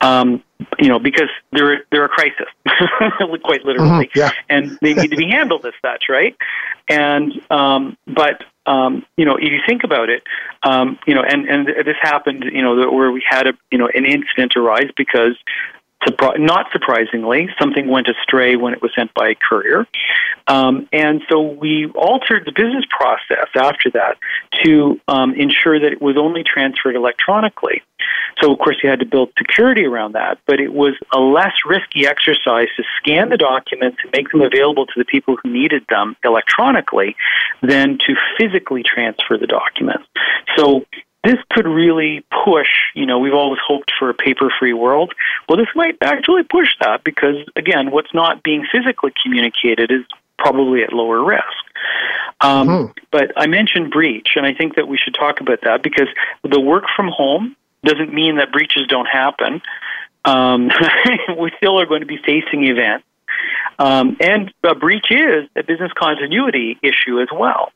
Um, 0.00 0.42
you 0.78 0.88
know, 0.88 0.98
because 0.98 1.28
they're 1.52 1.84
they're 1.90 2.06
a 2.06 2.08
crisis, 2.08 2.46
quite 3.44 3.64
literally, 3.64 4.06
mm-hmm, 4.06 4.18
yeah. 4.18 4.32
and 4.48 4.78
they 4.80 4.94
need 4.94 5.10
to 5.10 5.16
be 5.16 5.28
handled 5.28 5.66
as 5.66 5.74
such, 5.82 6.04
right? 6.08 6.34
And 6.88 7.32
um, 7.50 7.98
but 8.06 8.42
um, 8.64 9.04
you 9.16 9.24
know, 9.24 9.36
if 9.36 9.44
you 9.44 9.60
think 9.66 9.84
about 9.84 10.08
it, 10.08 10.22
um, 10.62 10.98
you 11.06 11.14
know, 11.14 11.22
and 11.22 11.46
and 11.46 11.66
this 11.66 11.96
happened, 12.00 12.44
you 12.52 12.62
know, 12.62 12.90
where 12.90 13.12
we 13.12 13.22
had 13.28 13.46
a 13.46 13.52
you 13.70 13.78
know 13.78 13.88
an 13.94 14.06
incident 14.06 14.56
arise 14.56 14.90
because 14.96 15.36
not 16.38 16.66
surprisingly, 16.72 17.48
something 17.58 17.88
went 17.88 18.08
astray 18.08 18.56
when 18.56 18.72
it 18.72 18.82
was 18.82 18.92
sent 18.94 19.12
by 19.14 19.34
courier. 19.34 19.86
Um, 20.46 20.88
and 20.92 21.22
so 21.28 21.40
we 21.40 21.90
altered 21.94 22.44
the 22.44 22.52
business 22.52 22.84
process 22.90 23.48
after 23.56 23.90
that 23.90 24.16
to 24.64 25.00
um, 25.08 25.34
ensure 25.34 25.80
that 25.80 25.92
it 25.92 26.00
was 26.00 26.16
only 26.16 26.44
transferred 26.44 26.94
electronically. 26.94 27.82
So, 28.40 28.52
of 28.52 28.58
course, 28.58 28.76
you 28.82 28.90
had 28.90 29.00
to 29.00 29.06
build 29.06 29.30
security 29.38 29.84
around 29.84 30.12
that, 30.12 30.38
but 30.46 30.60
it 30.60 30.72
was 30.72 30.94
a 31.12 31.18
less 31.18 31.54
risky 31.64 32.06
exercise 32.06 32.68
to 32.76 32.84
scan 32.98 33.30
the 33.30 33.36
documents 33.36 33.98
and 34.02 34.12
make 34.12 34.30
them 34.30 34.42
available 34.42 34.86
to 34.86 34.92
the 34.96 35.04
people 35.04 35.36
who 35.42 35.50
needed 35.50 35.84
them 35.88 36.16
electronically 36.22 37.16
than 37.62 37.98
to 38.06 38.14
physically 38.38 38.82
transfer 38.82 39.38
the 39.38 39.46
documents. 39.46 40.04
So, 40.56 40.84
this 41.26 41.38
could 41.50 41.66
really 41.66 42.24
push, 42.44 42.68
you 42.94 43.04
know, 43.04 43.18
we've 43.18 43.34
always 43.34 43.58
hoped 43.66 43.90
for 43.98 44.08
a 44.10 44.14
paper 44.14 44.52
free 44.60 44.72
world. 44.72 45.12
Well, 45.48 45.58
this 45.58 45.66
might 45.74 45.96
actually 46.00 46.44
push 46.44 46.68
that 46.80 47.02
because, 47.02 47.36
again, 47.56 47.90
what's 47.90 48.14
not 48.14 48.44
being 48.44 48.64
physically 48.70 49.12
communicated 49.22 49.90
is 49.90 50.04
probably 50.38 50.82
at 50.84 50.92
lower 50.92 51.24
risk. 51.24 51.44
Um, 52.40 52.68
mm-hmm. 52.68 52.92
But 53.10 53.32
I 53.36 53.48
mentioned 53.48 53.90
breach, 53.90 54.28
and 54.36 54.46
I 54.46 54.54
think 54.54 54.76
that 54.76 54.86
we 54.86 54.98
should 54.98 55.14
talk 55.14 55.40
about 55.40 55.62
that 55.62 55.82
because 55.82 56.08
the 56.44 56.60
work 56.60 56.84
from 56.94 57.08
home 57.08 57.56
doesn't 57.84 58.12
mean 58.12 58.36
that 58.36 58.52
breaches 58.52 58.86
don't 58.88 59.06
happen. 59.06 59.62
Um, 60.24 60.70
we 61.38 61.50
still 61.56 61.80
are 61.80 61.86
going 61.86 62.02
to 62.02 62.06
be 62.06 62.18
facing 62.18 62.64
events. 62.64 63.04
Um, 63.78 64.16
and 64.20 64.52
a 64.62 64.74
breach 64.74 65.06
is 65.10 65.48
a 65.56 65.62
business 65.62 65.92
continuity 65.98 66.78
issue 66.82 67.20
as 67.20 67.28
well. 67.32 67.72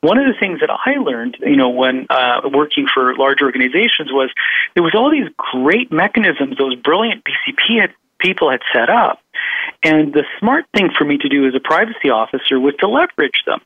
One 0.00 0.18
of 0.18 0.26
the 0.26 0.38
things 0.38 0.60
that 0.60 0.70
I 0.70 0.98
learned, 0.98 1.38
you 1.40 1.56
know, 1.56 1.70
when 1.70 2.06
uh, 2.10 2.42
working 2.52 2.86
for 2.92 3.14
large 3.16 3.42
organizations 3.42 4.10
was 4.10 4.30
there 4.74 4.82
was 4.82 4.94
all 4.94 5.10
these 5.10 5.28
great 5.36 5.90
mechanisms 5.92 6.56
those 6.58 6.76
brilliant 6.76 7.24
BCP 7.24 7.80
had, 7.80 7.94
people 8.18 8.50
had 8.50 8.60
set 8.72 8.90
up. 8.90 9.20
And 9.82 10.12
the 10.12 10.24
smart 10.38 10.64
thing 10.74 10.90
for 10.96 11.04
me 11.04 11.18
to 11.18 11.28
do 11.28 11.46
as 11.46 11.54
a 11.54 11.60
privacy 11.60 12.10
officer 12.10 12.58
was 12.58 12.74
to 12.80 12.88
leverage 12.88 13.42
them 13.46 13.60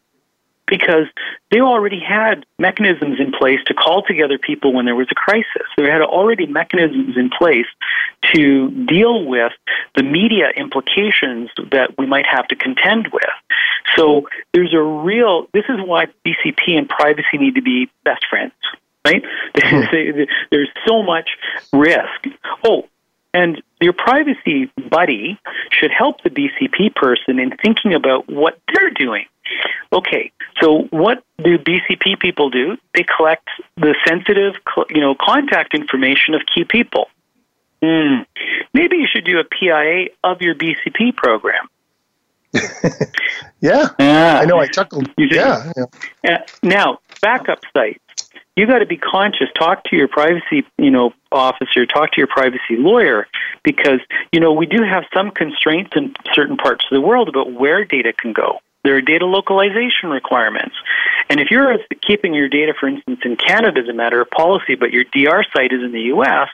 because 0.70 1.06
they 1.50 1.60
already 1.60 2.00
had 2.00 2.46
mechanisms 2.58 3.18
in 3.20 3.32
place 3.32 3.58
to 3.66 3.74
call 3.74 4.02
together 4.02 4.38
people 4.38 4.72
when 4.72 4.86
there 4.86 4.94
was 4.94 5.08
a 5.10 5.14
crisis. 5.14 5.66
They 5.76 5.90
had 5.90 6.00
already 6.00 6.46
mechanisms 6.46 7.16
in 7.16 7.28
place 7.28 7.66
to 8.34 8.70
deal 8.86 9.26
with 9.26 9.52
the 9.96 10.02
media 10.02 10.48
implications 10.56 11.50
that 11.72 11.98
we 11.98 12.06
might 12.06 12.24
have 12.26 12.46
to 12.48 12.56
contend 12.56 13.08
with. 13.12 13.24
So 13.96 14.28
there's 14.54 14.72
a 14.72 14.80
real, 14.82 15.46
this 15.52 15.64
is 15.68 15.78
why 15.84 16.06
BCP 16.24 16.78
and 16.78 16.88
privacy 16.88 17.36
need 17.38 17.56
to 17.56 17.62
be 17.62 17.90
best 18.04 18.24
friends, 18.30 18.52
right? 19.04 19.22
Mm-hmm. 19.60 20.22
there's 20.50 20.68
so 20.86 21.02
much 21.02 21.30
risk. 21.72 22.26
Oh, 22.64 22.88
And 23.34 23.62
your 23.80 23.92
privacy 23.92 24.70
buddy 24.90 25.38
should 25.72 25.90
help 25.90 26.22
the 26.22 26.30
BCP 26.30 26.94
person 26.94 27.38
in 27.38 27.50
thinking 27.62 27.94
about 27.94 28.28
what 28.28 28.58
they're 28.72 28.90
doing. 28.90 29.26
Okay, 29.92 30.30
so 30.60 30.82
what 30.90 31.24
do 31.42 31.58
BCP 31.58 32.20
people 32.20 32.50
do? 32.50 32.76
They 32.94 33.04
collect 33.04 33.48
the 33.76 33.94
sensitive, 34.06 34.54
you 34.90 35.00
know, 35.00 35.14
contact 35.20 35.74
information 35.74 36.34
of 36.34 36.42
key 36.54 36.64
people. 36.64 37.08
Mm, 37.82 38.26
maybe 38.74 38.96
you 38.96 39.06
should 39.10 39.24
do 39.24 39.40
a 39.40 39.44
PIA 39.44 40.10
of 40.22 40.42
your 40.42 40.54
BCP 40.54 41.16
program. 41.16 41.68
yeah, 43.60 43.88
I 43.98 44.44
know. 44.44 44.58
I 44.58 44.66
chuckled. 44.66 45.08
Yeah, 45.16 45.72
yeah. 45.76 46.34
Uh, 46.36 46.38
now, 46.62 46.98
backup 47.22 47.60
sites. 47.72 48.00
You 48.56 48.66
got 48.66 48.80
to 48.80 48.86
be 48.86 48.96
conscious. 48.96 49.48
Talk 49.58 49.84
to 49.84 49.96
your 49.96 50.08
privacy, 50.08 50.66
you 50.76 50.90
know, 50.90 51.12
officer. 51.32 51.86
Talk 51.86 52.12
to 52.12 52.18
your 52.18 52.26
privacy 52.26 52.76
lawyer, 52.76 53.26
because 53.62 54.00
you 54.32 54.40
know 54.40 54.52
we 54.52 54.66
do 54.66 54.82
have 54.82 55.04
some 55.14 55.30
constraints 55.30 55.92
in 55.96 56.14
certain 56.34 56.56
parts 56.56 56.84
of 56.84 56.94
the 56.94 57.00
world 57.00 57.28
about 57.28 57.52
where 57.52 57.84
data 57.84 58.12
can 58.12 58.32
go. 58.32 58.60
There 58.82 58.96
are 58.96 59.00
data 59.00 59.26
localization 59.26 60.08
requirements. 60.08 60.74
And 61.28 61.38
if 61.38 61.50
you're 61.50 61.78
keeping 62.00 62.32
your 62.34 62.48
data, 62.48 62.72
for 62.78 62.88
instance, 62.88 63.20
in 63.24 63.36
Canada 63.36 63.80
as 63.80 63.88
a 63.88 63.92
matter 63.92 64.20
of 64.20 64.30
policy, 64.30 64.74
but 64.74 64.90
your 64.90 65.04
DR 65.04 65.44
site 65.52 65.72
is 65.72 65.82
in 65.82 65.92
the 65.92 66.00
U.S., 66.14 66.48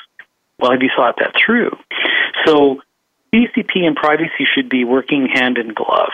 well, 0.59 0.73
have 0.73 0.83
you 0.83 0.91
thought 0.95 1.17
that 1.19 1.35
through? 1.37 1.77
So 2.45 2.81
BCP 3.37 3.87
and 3.87 3.95
privacy 3.95 4.47
should 4.55 4.71
be 4.71 4.85
working 4.85 5.27
hand 5.27 5.59
in 5.59 5.75
glove 5.75 6.13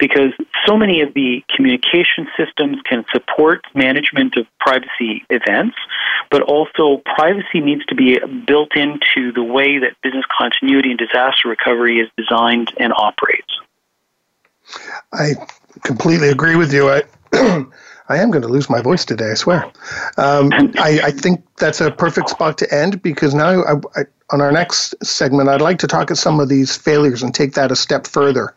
because 0.00 0.32
so 0.66 0.76
many 0.76 1.02
of 1.02 1.14
the 1.14 1.44
communication 1.54 2.26
systems 2.36 2.78
can 2.84 3.04
support 3.12 3.64
management 3.74 4.36
of 4.36 4.46
privacy 4.58 5.24
events, 5.30 5.76
but 6.32 6.42
also 6.42 7.00
privacy 7.16 7.60
needs 7.60 7.84
to 7.86 7.94
be 7.94 8.18
built 8.44 8.74
into 8.74 9.30
the 9.32 9.42
way 9.42 9.78
that 9.78 9.92
business 10.02 10.24
continuity 10.36 10.90
and 10.90 10.98
disaster 10.98 11.48
recovery 11.48 12.00
is 12.00 12.08
designed 12.16 12.72
and 12.76 12.92
operates. 12.92 13.54
I 15.12 15.34
completely 15.84 16.30
agree 16.30 16.56
with 16.56 16.72
you. 16.72 16.90
I 16.90 17.02
I 18.08 18.18
am 18.18 18.30
going 18.30 18.42
to 18.42 18.48
lose 18.48 18.68
my 18.68 18.82
voice 18.82 19.04
today, 19.04 19.30
I 19.30 19.34
swear. 19.34 19.64
Um, 20.18 20.50
I, 20.78 21.00
I, 21.04 21.10
think 21.10 21.42
that's 21.56 21.80
a 21.80 21.90
perfect 21.90 22.28
spot 22.28 22.58
to 22.58 22.74
end 22.74 23.02
because 23.02 23.34
now, 23.34 23.62
I, 23.62 23.74
I, 23.96 24.04
on 24.30 24.42
our 24.42 24.52
next 24.52 24.94
segment, 25.02 25.48
I'd 25.48 25.62
like 25.62 25.78
to 25.78 25.86
talk 25.86 26.10
at 26.10 26.18
some 26.18 26.38
of 26.38 26.50
these 26.50 26.76
failures 26.76 27.22
and 27.22 27.34
take 27.34 27.54
that 27.54 27.72
a 27.72 27.76
step 27.76 28.06
further 28.06 28.54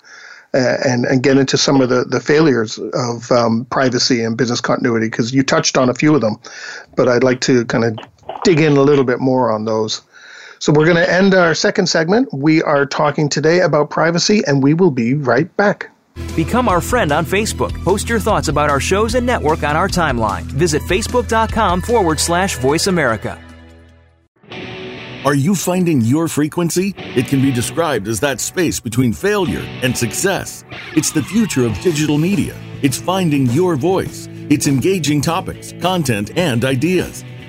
uh, 0.53 0.77
and, 0.85 1.05
and 1.05 1.23
get 1.23 1.37
into 1.37 1.57
some 1.57 1.79
of 1.79 1.87
the, 1.87 2.03
the 2.03 2.19
failures 2.19 2.77
of 2.93 3.31
um, 3.31 3.65
privacy 3.65 4.21
and 4.21 4.37
business 4.37 4.59
continuity 4.59 5.07
because 5.07 5.33
you 5.33 5.43
touched 5.43 5.77
on 5.77 5.89
a 5.89 5.93
few 5.93 6.13
of 6.13 6.21
them, 6.21 6.37
but 6.97 7.07
I'd 7.07 7.23
like 7.23 7.39
to 7.41 7.63
kind 7.65 7.85
of 7.85 7.97
dig 8.43 8.59
in 8.59 8.75
a 8.75 8.81
little 8.81 9.05
bit 9.05 9.19
more 9.19 9.49
on 9.49 9.63
those. 9.63 10.01
So 10.59 10.73
we're 10.73 10.85
going 10.85 10.97
to 10.97 11.11
end 11.11 11.33
our 11.33 11.53
second 11.53 11.87
segment. 11.87 12.33
We 12.33 12.63
are 12.63 12.85
talking 12.85 13.29
today 13.29 13.61
about 13.61 13.91
privacy, 13.91 14.43
and 14.45 14.63
we 14.63 14.73
will 14.73 14.91
be 14.91 15.13
right 15.13 15.55
back. 15.55 15.91
Become 16.35 16.67
our 16.67 16.81
friend 16.81 17.11
on 17.11 17.25
Facebook. 17.25 17.73
Post 17.83 18.09
your 18.09 18.19
thoughts 18.19 18.47
about 18.47 18.69
our 18.69 18.79
shows 18.79 19.15
and 19.15 19.25
network 19.25 19.63
on 19.63 19.75
our 19.75 19.87
timeline. 19.87 20.43
Visit 20.43 20.81
facebook.com 20.83 21.81
forward 21.81 22.19
slash 22.19 22.57
voice 22.57 22.87
America. 22.87 23.41
Are 25.25 25.35
you 25.35 25.55
finding 25.55 25.99
your 26.01 26.29
frequency? 26.29 26.93
It 26.97 27.27
can 27.27 27.41
be 27.41 27.51
described 27.51 28.07
as 28.07 28.19
that 28.21 28.39
space 28.39 28.79
between 28.79 29.11
failure 29.11 29.65
and 29.83 29.97
success. 29.97 30.63
It's 30.95 31.11
the 31.11 31.21
future 31.21 31.65
of 31.65 31.77
digital 31.81 32.17
media. 32.17 32.55
It's 32.81 32.97
finding 32.97 33.47
your 33.47 33.75
voice. 33.75 34.29
It's 34.49 34.67
engaging 34.67 35.21
topics, 35.21 35.73
content, 35.81 36.37
and 36.37 36.63
ideas. 36.63 37.25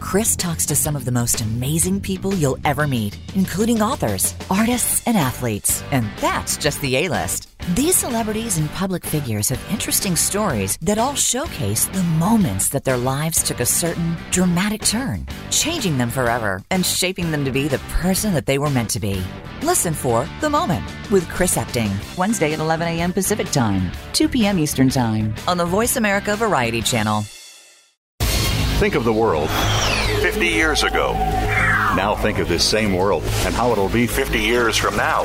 Chris 0.00 0.34
talks 0.34 0.64
to 0.66 0.74
some 0.74 0.96
of 0.96 1.04
the 1.04 1.12
most 1.12 1.42
amazing 1.42 2.00
people 2.00 2.34
you'll 2.34 2.58
ever 2.64 2.86
meet, 2.86 3.18
including 3.34 3.82
authors, 3.82 4.34
artists, 4.50 5.06
and 5.06 5.16
athletes. 5.16 5.84
And 5.92 6.08
that's 6.16 6.56
just 6.56 6.80
the 6.80 6.96
A 6.96 7.08
list. 7.08 7.48
These 7.74 7.96
celebrities 7.96 8.56
and 8.56 8.70
public 8.70 9.04
figures 9.04 9.50
have 9.50 9.70
interesting 9.70 10.16
stories 10.16 10.78
that 10.78 10.98
all 10.98 11.14
showcase 11.14 11.84
the 11.84 12.02
moments 12.02 12.70
that 12.70 12.84
their 12.84 12.96
lives 12.96 13.42
took 13.42 13.60
a 13.60 13.66
certain 13.66 14.16
dramatic 14.30 14.82
turn, 14.82 15.26
changing 15.50 15.98
them 15.98 16.10
forever 16.10 16.62
and 16.70 16.84
shaping 16.84 17.30
them 17.30 17.44
to 17.44 17.52
be 17.52 17.68
the 17.68 17.78
person 18.00 18.32
that 18.34 18.46
they 18.46 18.58
were 18.58 18.70
meant 18.70 18.90
to 18.90 19.00
be. 19.00 19.22
Listen 19.62 19.92
for 19.92 20.26
The 20.40 20.50
Moment 20.50 20.84
with 21.10 21.28
Chris 21.28 21.56
Epting, 21.56 21.92
Wednesday 22.16 22.54
at 22.54 22.60
11 22.60 22.88
a.m. 22.88 23.12
Pacific 23.12 23.50
Time, 23.50 23.92
2 24.14 24.28
p.m. 24.28 24.58
Eastern 24.58 24.88
Time 24.88 25.34
on 25.46 25.58
the 25.58 25.66
Voice 25.66 25.96
America 25.96 26.34
Variety 26.34 26.80
Channel. 26.80 27.24
Think 28.80 28.94
of 28.94 29.04
the 29.04 29.12
world 29.12 29.50
50 30.22 30.46
years 30.46 30.84
ago. 30.84 31.12
Now 31.12 32.16
think 32.18 32.38
of 32.38 32.48
this 32.48 32.66
same 32.66 32.94
world 32.94 33.22
and 33.44 33.54
how 33.54 33.72
it'll 33.72 33.90
be 33.90 34.06
50 34.06 34.38
years 34.40 34.78
from 34.78 34.96
now. 34.96 35.24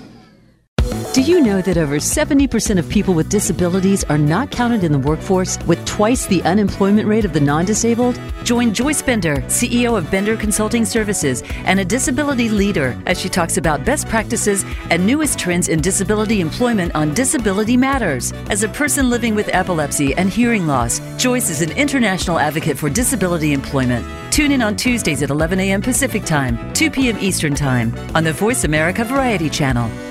Do 1.13 1.21
you 1.21 1.41
know 1.41 1.61
that 1.61 1.77
over 1.77 1.97
70% 1.97 2.79
of 2.79 2.87
people 2.87 3.13
with 3.13 3.27
disabilities 3.27 4.05
are 4.05 4.17
not 4.17 4.49
counted 4.49 4.85
in 4.85 4.93
the 4.93 4.97
workforce 4.97 5.59
with 5.67 5.85
twice 5.85 6.25
the 6.25 6.41
unemployment 6.43 7.05
rate 7.05 7.25
of 7.25 7.33
the 7.33 7.39
non 7.41 7.65
disabled? 7.65 8.17
Join 8.45 8.73
Joyce 8.73 9.01
Bender, 9.01 9.37
CEO 9.47 9.97
of 9.97 10.09
Bender 10.09 10.37
Consulting 10.37 10.85
Services 10.85 11.43
and 11.65 11.81
a 11.81 11.85
disability 11.85 12.47
leader, 12.47 12.97
as 13.05 13.19
she 13.19 13.27
talks 13.27 13.57
about 13.57 13.83
best 13.83 14.07
practices 14.07 14.63
and 14.89 15.05
newest 15.05 15.37
trends 15.37 15.67
in 15.67 15.81
disability 15.81 16.39
employment 16.39 16.95
on 16.95 17.13
Disability 17.13 17.75
Matters. 17.75 18.31
As 18.49 18.63
a 18.63 18.69
person 18.69 19.09
living 19.09 19.35
with 19.35 19.53
epilepsy 19.53 20.15
and 20.15 20.29
hearing 20.29 20.65
loss, 20.65 21.01
Joyce 21.17 21.49
is 21.49 21.61
an 21.61 21.71
international 21.71 22.39
advocate 22.39 22.77
for 22.77 22.89
disability 22.89 23.51
employment. 23.51 24.05
Tune 24.31 24.53
in 24.53 24.61
on 24.61 24.77
Tuesdays 24.77 25.21
at 25.21 25.29
11 25.29 25.59
a.m. 25.59 25.81
Pacific 25.81 26.23
Time, 26.23 26.73
2 26.73 26.89
p.m. 26.89 27.17
Eastern 27.19 27.53
Time 27.53 27.93
on 28.15 28.23
the 28.23 28.31
Voice 28.33 28.63
America 28.63 29.03
Variety 29.03 29.49
Channel. 29.49 30.10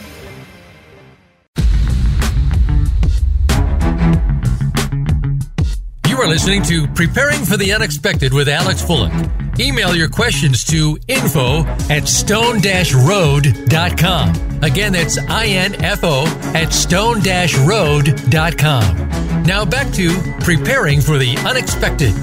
Are 6.21 6.27
listening 6.27 6.61
to 6.61 6.87
Preparing 6.89 7.43
for 7.43 7.57
the 7.57 7.73
Unexpected 7.73 8.31
with 8.31 8.47
Alex 8.47 8.83
Fullick. 8.83 9.59
Email 9.59 9.95
your 9.95 10.07
questions 10.07 10.63
to 10.65 10.95
info 11.07 11.63
at 11.89 12.07
stone-road.com. 12.07 14.59
Again, 14.61 14.93
that's 14.93 15.17
I-N-F-O 15.17 16.25
at 16.53 16.71
stone-road.com. 16.71 19.43
Now 19.43 19.65
back 19.65 19.91
to 19.93 20.15
Preparing 20.41 21.01
for 21.01 21.17
the 21.17 21.35
Unexpected. 21.39 22.13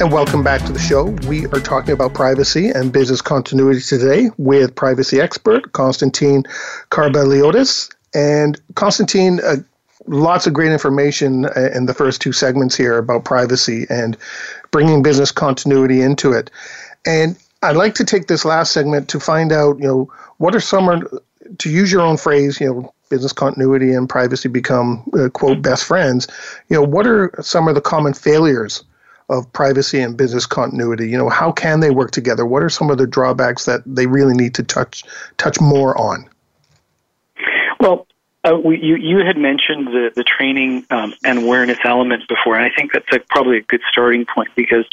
And 0.00 0.10
welcome 0.10 0.42
back 0.42 0.64
to 0.64 0.72
the 0.72 0.78
show. 0.78 1.10
We 1.28 1.44
are 1.48 1.60
talking 1.60 1.92
about 1.92 2.14
privacy 2.14 2.70
and 2.70 2.90
business 2.90 3.20
continuity 3.20 3.80
today 3.80 4.30
with 4.38 4.74
privacy 4.74 5.20
expert 5.20 5.72
Constantine 5.72 6.44
Karbaliotis. 6.90 7.92
And 8.14 8.58
Constantine, 8.76 9.40
uh, 9.44 9.56
lots 10.06 10.46
of 10.46 10.52
great 10.52 10.72
information 10.72 11.46
uh, 11.46 11.70
in 11.74 11.86
the 11.86 11.94
first 11.94 12.20
two 12.20 12.32
segments 12.32 12.76
here 12.76 12.98
about 12.98 13.24
privacy 13.24 13.86
and 13.90 14.16
bringing 14.70 15.02
business 15.02 15.30
continuity 15.30 16.00
into 16.00 16.32
it. 16.32 16.50
And 17.04 17.36
I'd 17.62 17.76
like 17.76 17.94
to 17.96 18.04
take 18.04 18.26
this 18.26 18.44
last 18.44 18.72
segment 18.72 19.08
to 19.10 19.20
find 19.20 19.52
out, 19.52 19.78
you 19.78 19.86
know, 19.86 20.12
what 20.38 20.54
are 20.54 20.60
some, 20.60 21.08
to 21.58 21.70
use 21.70 21.90
your 21.90 22.02
own 22.02 22.16
phrase, 22.16 22.60
you 22.60 22.66
know, 22.66 22.94
business 23.08 23.32
continuity 23.32 23.92
and 23.92 24.08
privacy 24.08 24.48
become, 24.48 25.08
uh, 25.18 25.28
quote, 25.28 25.62
best 25.62 25.84
friends. 25.84 26.26
You 26.68 26.76
know, 26.76 26.82
what 26.82 27.06
are 27.06 27.32
some 27.40 27.68
of 27.68 27.74
the 27.74 27.80
common 27.80 28.14
failures 28.14 28.84
of 29.28 29.50
privacy 29.52 30.00
and 30.00 30.16
business 30.16 30.46
continuity? 30.46 31.08
You 31.08 31.18
know, 31.18 31.28
how 31.28 31.52
can 31.52 31.80
they 31.80 31.90
work 31.90 32.10
together? 32.10 32.44
What 32.44 32.62
are 32.62 32.68
some 32.68 32.90
of 32.90 32.98
the 32.98 33.06
drawbacks 33.06 33.64
that 33.64 33.82
they 33.86 34.06
really 34.06 34.34
need 34.34 34.54
to 34.56 34.62
touch 34.62 35.04
touch 35.36 35.60
more 35.60 35.96
on? 36.00 36.28
Well, 37.80 38.06
uh, 38.46 38.56
we, 38.56 38.80
you, 38.80 38.96
you 38.96 39.18
had 39.18 39.36
mentioned 39.36 39.88
the, 39.88 40.12
the 40.14 40.24
training 40.24 40.86
um, 40.90 41.14
and 41.24 41.38
awareness 41.38 41.78
element 41.84 42.22
before, 42.28 42.56
and 42.56 42.64
I 42.64 42.74
think 42.74 42.92
that's 42.92 43.06
a, 43.12 43.18
probably 43.28 43.58
a 43.58 43.62
good 43.62 43.82
starting 43.90 44.24
point 44.24 44.50
because 44.54 44.84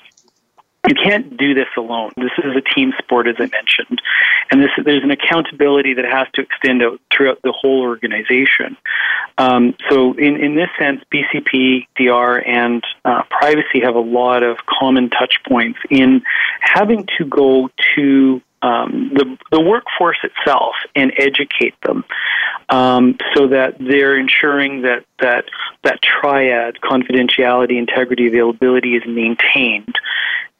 you 0.87 0.95
can't 0.95 1.37
do 1.37 1.53
this 1.53 1.67
alone. 1.77 2.11
This 2.17 2.31
is 2.39 2.55
a 2.57 2.75
team 2.75 2.93
sport, 2.97 3.27
as 3.27 3.35
I 3.37 3.47
mentioned, 3.47 4.01
and 4.51 4.61
this, 4.61 4.69
there's 4.83 5.03
an 5.03 5.11
accountability 5.11 5.93
that 5.93 6.05
has 6.05 6.27
to 6.33 6.41
extend 6.41 6.83
out 6.83 6.99
throughout 7.15 7.41
the 7.43 7.53
whole 7.53 7.81
organization. 7.81 8.75
Um, 9.37 9.75
so, 9.89 10.13
in, 10.13 10.35
in 10.43 10.55
this 10.55 10.69
sense, 10.77 11.01
BCP, 11.13 11.87
DR, 11.95 12.39
and 12.45 12.83
uh, 13.05 13.23
privacy 13.29 13.81
have 13.83 13.95
a 13.95 13.99
lot 13.99 14.43
of 14.43 14.57
common 14.65 15.09
touch 15.09 15.37
points 15.47 15.79
in 15.89 16.21
having 16.59 17.07
to 17.17 17.25
go 17.25 17.69
to 17.95 18.41
um, 18.63 19.11
the, 19.13 19.37
the 19.51 19.61
workforce 19.61 20.17
itself 20.23 20.75
and 20.95 21.11
educate 21.17 21.75
them 21.85 22.03
um, 22.69 23.17
so 23.35 23.47
that 23.47 23.75
they're 23.79 24.17
ensuring 24.17 24.81
that, 24.83 25.05
that 25.19 25.45
that 25.83 25.99
triad 26.01 26.79
confidentiality, 26.81 27.77
integrity, 27.77 28.27
availability 28.27 28.95
is 28.95 29.03
maintained 29.05 29.95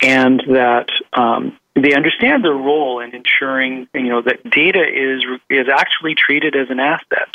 and 0.02 0.44
that 0.48 0.90
um, 1.14 1.58
they 1.76 1.94
understand 1.94 2.44
their 2.44 2.54
role 2.54 3.00
in 3.00 3.16
ensuring 3.16 3.88
you 3.94 4.10
know 4.10 4.22
that 4.22 4.44
data 4.50 4.84
is 4.84 5.24
is 5.50 5.68
actually 5.74 6.14
treated 6.14 6.56
as 6.56 6.70
an 6.70 6.80
asset 6.80 7.30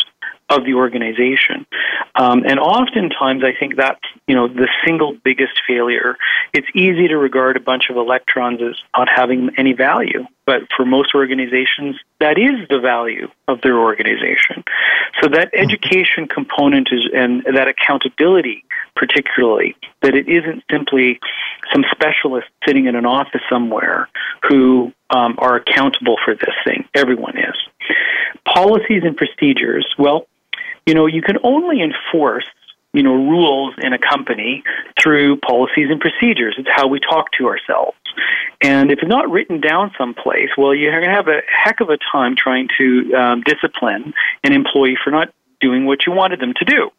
of 0.50 0.64
the 0.64 0.74
organization. 0.74 1.66
Um, 2.14 2.44
and 2.44 2.58
oftentimes, 2.58 3.44
I 3.44 3.52
think 3.58 3.76
that's 3.76 4.00
you 4.26 4.34
know 4.34 4.48
the 4.48 4.68
single 4.84 5.16
biggest 5.24 5.60
failure. 5.66 6.16
It's 6.52 6.66
easy 6.74 7.08
to 7.08 7.16
regard 7.16 7.56
a 7.56 7.60
bunch 7.60 7.90
of 7.90 7.96
electrons 7.96 8.60
as 8.62 8.76
not 8.96 9.08
having 9.08 9.50
any 9.58 9.72
value, 9.72 10.26
but 10.46 10.62
for 10.74 10.84
most 10.86 11.14
organizations, 11.14 11.96
that 12.20 12.38
is 12.38 12.66
the 12.70 12.80
value 12.80 13.28
of 13.46 13.60
their 13.60 13.78
organization. 13.78 14.64
So 15.20 15.28
that 15.28 15.52
mm-hmm. 15.52 15.62
education 15.62 16.28
component 16.28 16.88
is 16.90 17.08
and 17.14 17.44
that 17.54 17.68
accountability, 17.68 18.64
particularly, 18.96 19.76
that 20.02 20.14
it 20.14 20.28
isn't 20.28 20.64
simply 20.70 21.20
some 21.72 21.84
specialist 21.90 22.48
sitting 22.66 22.86
in 22.86 22.96
an 22.96 23.06
office 23.06 23.42
somewhere 23.50 24.08
who 24.48 24.92
um, 25.10 25.36
are 25.38 25.56
accountable 25.56 26.16
for 26.24 26.34
this 26.34 26.54
thing. 26.64 26.88
Everyone 26.94 27.36
is. 27.36 27.54
Policies 28.44 29.02
and 29.04 29.16
procedures. 29.16 29.86
Well, 29.98 30.26
you 30.88 30.94
know, 30.94 31.04
you 31.04 31.20
can 31.20 31.36
only 31.44 31.82
enforce 31.82 32.46
you 32.94 33.02
know 33.02 33.12
rules 33.12 33.74
in 33.82 33.92
a 33.92 33.98
company 33.98 34.64
through 35.00 35.36
policies 35.36 35.88
and 35.90 36.00
procedures. 36.00 36.54
It's 36.58 36.70
how 36.72 36.86
we 36.88 36.98
talk 36.98 37.26
to 37.38 37.46
ourselves. 37.46 37.98
And 38.62 38.90
if 38.90 39.00
it's 39.00 39.08
not 39.08 39.30
written 39.30 39.60
down 39.60 39.92
someplace, 39.98 40.48
well, 40.56 40.74
you're 40.74 40.90
going 40.90 41.04
to 41.04 41.14
have 41.14 41.28
a 41.28 41.42
heck 41.46 41.80
of 41.80 41.90
a 41.90 41.98
time 42.10 42.36
trying 42.36 42.68
to 42.78 43.12
um, 43.14 43.42
discipline 43.42 44.14
an 44.42 44.52
employee 44.54 44.96
for 45.04 45.10
not 45.10 45.28
doing 45.60 45.84
what 45.84 46.06
you 46.06 46.12
wanted 46.12 46.40
them 46.40 46.54
to 46.56 46.64
do. 46.64 46.90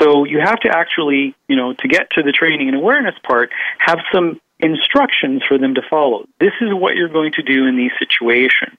So 0.00 0.24
you 0.24 0.40
have 0.40 0.58
to 0.60 0.76
actually, 0.76 1.36
you 1.46 1.54
know, 1.54 1.74
to 1.74 1.88
get 1.88 2.10
to 2.16 2.22
the 2.24 2.32
training 2.32 2.68
and 2.68 2.76
awareness 2.76 3.14
part, 3.22 3.50
have 3.78 4.00
some 4.12 4.40
instructions 4.58 5.42
for 5.46 5.58
them 5.58 5.74
to 5.76 5.82
follow. 5.88 6.26
This 6.40 6.52
is 6.60 6.74
what 6.74 6.96
you're 6.96 7.08
going 7.08 7.32
to 7.34 7.42
do 7.42 7.66
in 7.66 7.76
these 7.76 7.92
situations. 8.00 8.76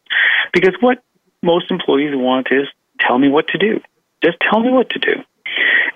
Because 0.52 0.74
what 0.82 1.02
most 1.42 1.72
employees 1.72 2.14
want 2.14 2.48
is 2.52 2.68
tell 3.00 3.18
me 3.18 3.30
what 3.30 3.48
to 3.50 3.58
do. 3.58 3.80
Just 4.24 4.38
tell 4.50 4.60
me 4.60 4.70
what 4.70 4.90
to 4.92 5.00
do. 5.00 5.14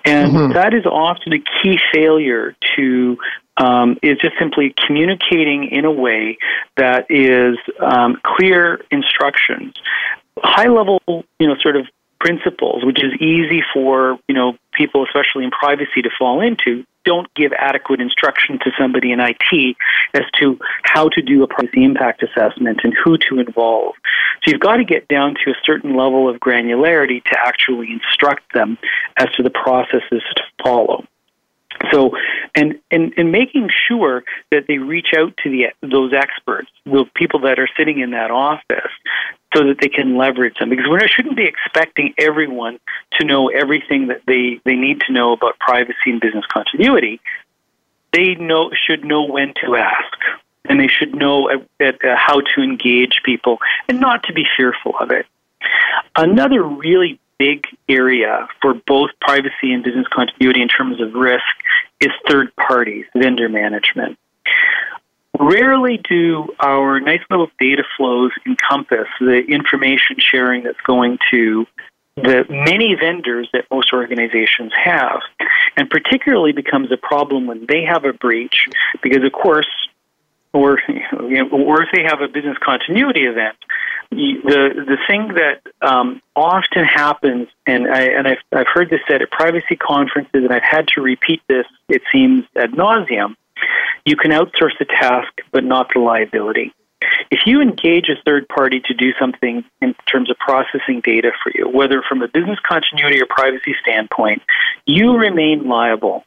And 0.04 0.32
mm-hmm. 0.32 0.52
that 0.52 0.74
is 0.74 0.86
often 0.86 1.32
a 1.32 1.38
key 1.38 1.78
failure 1.92 2.54
to 2.76 3.18
um, 3.56 3.98
is 4.02 4.18
just 4.18 4.34
simply 4.38 4.74
communicating 4.86 5.68
in 5.70 5.84
a 5.84 5.90
way 5.90 6.38
that 6.76 7.06
is 7.10 7.56
um, 7.80 8.20
clear 8.22 8.80
instructions, 8.90 9.74
high 10.38 10.68
level, 10.68 11.00
you 11.38 11.48
know, 11.48 11.56
sort 11.60 11.76
of 11.76 11.86
principles, 12.20 12.84
which 12.84 13.02
is 13.02 13.12
easy 13.20 13.62
for 13.72 14.18
you 14.28 14.34
know 14.34 14.56
people, 14.72 15.04
especially 15.04 15.44
in 15.44 15.50
privacy, 15.50 16.02
to 16.02 16.10
fall 16.18 16.40
into. 16.40 16.84
Don't 17.04 17.32
give 17.34 17.52
adequate 17.52 18.00
instruction 18.00 18.58
to 18.58 18.70
somebody 18.78 19.12
in 19.12 19.20
IT 19.20 19.76
as 20.14 20.24
to 20.40 20.58
how 20.82 21.08
to 21.10 21.22
do 21.22 21.42
a 21.42 21.46
privacy 21.46 21.84
impact 21.84 22.22
assessment 22.22 22.80
and 22.84 22.94
who 23.02 23.16
to 23.16 23.38
involve. 23.38 23.94
So 24.44 24.50
you've 24.50 24.60
got 24.60 24.76
to 24.76 24.84
get 24.84 25.08
down 25.08 25.34
to 25.44 25.50
a 25.50 25.54
certain 25.64 25.96
level 25.96 26.28
of 26.28 26.36
granularity 26.36 27.24
to 27.24 27.38
actually 27.38 27.92
instruct 27.92 28.52
them 28.52 28.78
as 29.16 29.28
to 29.36 29.42
the 29.42 29.50
processes 29.50 30.22
to 30.36 30.42
follow. 30.62 31.04
So, 31.92 32.10
and, 32.54 32.78
and, 32.90 33.14
and 33.16 33.30
making 33.30 33.70
sure 33.86 34.24
that 34.50 34.64
they 34.66 34.78
reach 34.78 35.08
out 35.16 35.36
to 35.44 35.50
the, 35.50 35.66
those 35.86 36.12
experts, 36.12 36.68
the 36.84 37.04
people 37.14 37.40
that 37.40 37.58
are 37.58 37.68
sitting 37.76 38.00
in 38.00 38.10
that 38.10 38.30
office, 38.30 38.90
so 39.54 39.66
that 39.66 39.78
they 39.80 39.88
can 39.88 40.16
leverage 40.16 40.58
them. 40.58 40.70
Because 40.70 40.86
we 40.88 40.98
shouldn't 41.08 41.36
be 41.36 41.44
expecting 41.44 42.14
everyone 42.18 42.78
to 43.18 43.24
know 43.24 43.48
everything 43.48 44.08
that 44.08 44.22
they, 44.26 44.60
they 44.64 44.74
need 44.74 45.00
to 45.06 45.12
know 45.12 45.32
about 45.32 45.58
privacy 45.58 45.96
and 46.06 46.20
business 46.20 46.44
continuity. 46.52 47.20
They 48.12 48.34
know, 48.34 48.70
should 48.86 49.04
know 49.04 49.24
when 49.24 49.54
to 49.64 49.76
ask. 49.76 50.18
And 50.64 50.78
they 50.78 50.88
should 50.88 51.14
know 51.14 51.50
uh, 51.50 51.92
how 52.02 52.40
to 52.40 52.62
engage 52.62 53.22
people 53.24 53.58
and 53.88 54.00
not 54.00 54.24
to 54.24 54.34
be 54.34 54.44
fearful 54.56 54.94
of 55.00 55.10
it. 55.10 55.26
Another 56.14 56.62
really 56.62 57.18
big 57.38 57.64
area 57.88 58.48
for 58.60 58.74
both 58.74 59.10
privacy 59.20 59.72
and 59.72 59.82
business 59.82 60.06
continuity 60.08 60.60
in 60.60 60.68
terms 60.68 61.00
of 61.00 61.14
risk 61.14 61.44
is 62.00 62.10
third 62.28 62.54
parties, 62.56 63.06
vendor 63.16 63.48
management. 63.48 64.18
Rarely 65.38 65.98
do 65.98 66.48
our 66.60 67.00
nice 67.00 67.20
little 67.30 67.50
data 67.58 67.84
flows 67.96 68.32
encompass 68.46 69.06
the 69.20 69.38
information 69.48 70.16
sharing 70.18 70.64
that's 70.64 70.80
going 70.80 71.18
to 71.30 71.66
the 72.22 72.44
many 72.48 72.94
vendors 72.94 73.48
that 73.52 73.66
most 73.70 73.92
organizations 73.92 74.72
have, 74.74 75.20
and 75.76 75.88
particularly 75.88 76.52
becomes 76.52 76.90
a 76.90 76.96
problem 76.96 77.46
when 77.46 77.66
they 77.66 77.84
have 77.84 78.04
a 78.04 78.12
breach, 78.12 78.66
because 79.02 79.22
of 79.24 79.32
course, 79.32 79.68
or 80.52 80.80
you 80.88 81.44
know, 81.44 81.48
or 81.50 81.82
if 81.82 81.90
they 81.92 82.02
have 82.02 82.20
a 82.20 82.28
business 82.28 82.56
continuity 82.58 83.24
event, 83.24 83.56
the 84.10 84.70
the 84.74 84.98
thing 85.06 85.34
that 85.34 85.60
um, 85.82 86.22
often 86.34 86.84
happens, 86.84 87.48
and 87.66 87.86
I 87.86 88.02
and 88.02 88.26
I've 88.26 88.38
I've 88.52 88.66
heard 88.72 88.90
this 88.90 89.00
said 89.08 89.22
at 89.22 89.30
privacy 89.30 89.76
conferences, 89.76 90.30
and 90.32 90.52
I've 90.52 90.62
had 90.62 90.88
to 90.94 91.02
repeat 91.02 91.42
this. 91.48 91.66
It 91.88 92.02
seems 92.12 92.44
ad 92.56 92.72
nauseum. 92.72 93.36
You 94.08 94.16
can 94.16 94.30
outsource 94.30 94.72
a 94.80 94.86
task, 94.86 95.28
but 95.52 95.64
not 95.64 95.90
the 95.92 96.00
liability. 96.00 96.72
If 97.30 97.40
you 97.44 97.60
engage 97.60 98.08
a 98.08 98.16
third 98.24 98.48
party 98.48 98.80
to 98.86 98.94
do 98.94 99.12
something 99.20 99.62
in 99.82 99.94
terms 100.10 100.30
of 100.30 100.38
processing 100.38 101.02
data 101.04 101.32
for 101.42 101.52
you, 101.54 101.68
whether 101.68 102.02
from 102.08 102.22
a 102.22 102.28
business 102.28 102.58
continuity 102.66 103.20
or 103.20 103.26
privacy 103.28 103.74
standpoint, 103.82 104.40
you 104.86 105.14
remain 105.18 105.68
liable. 105.68 106.24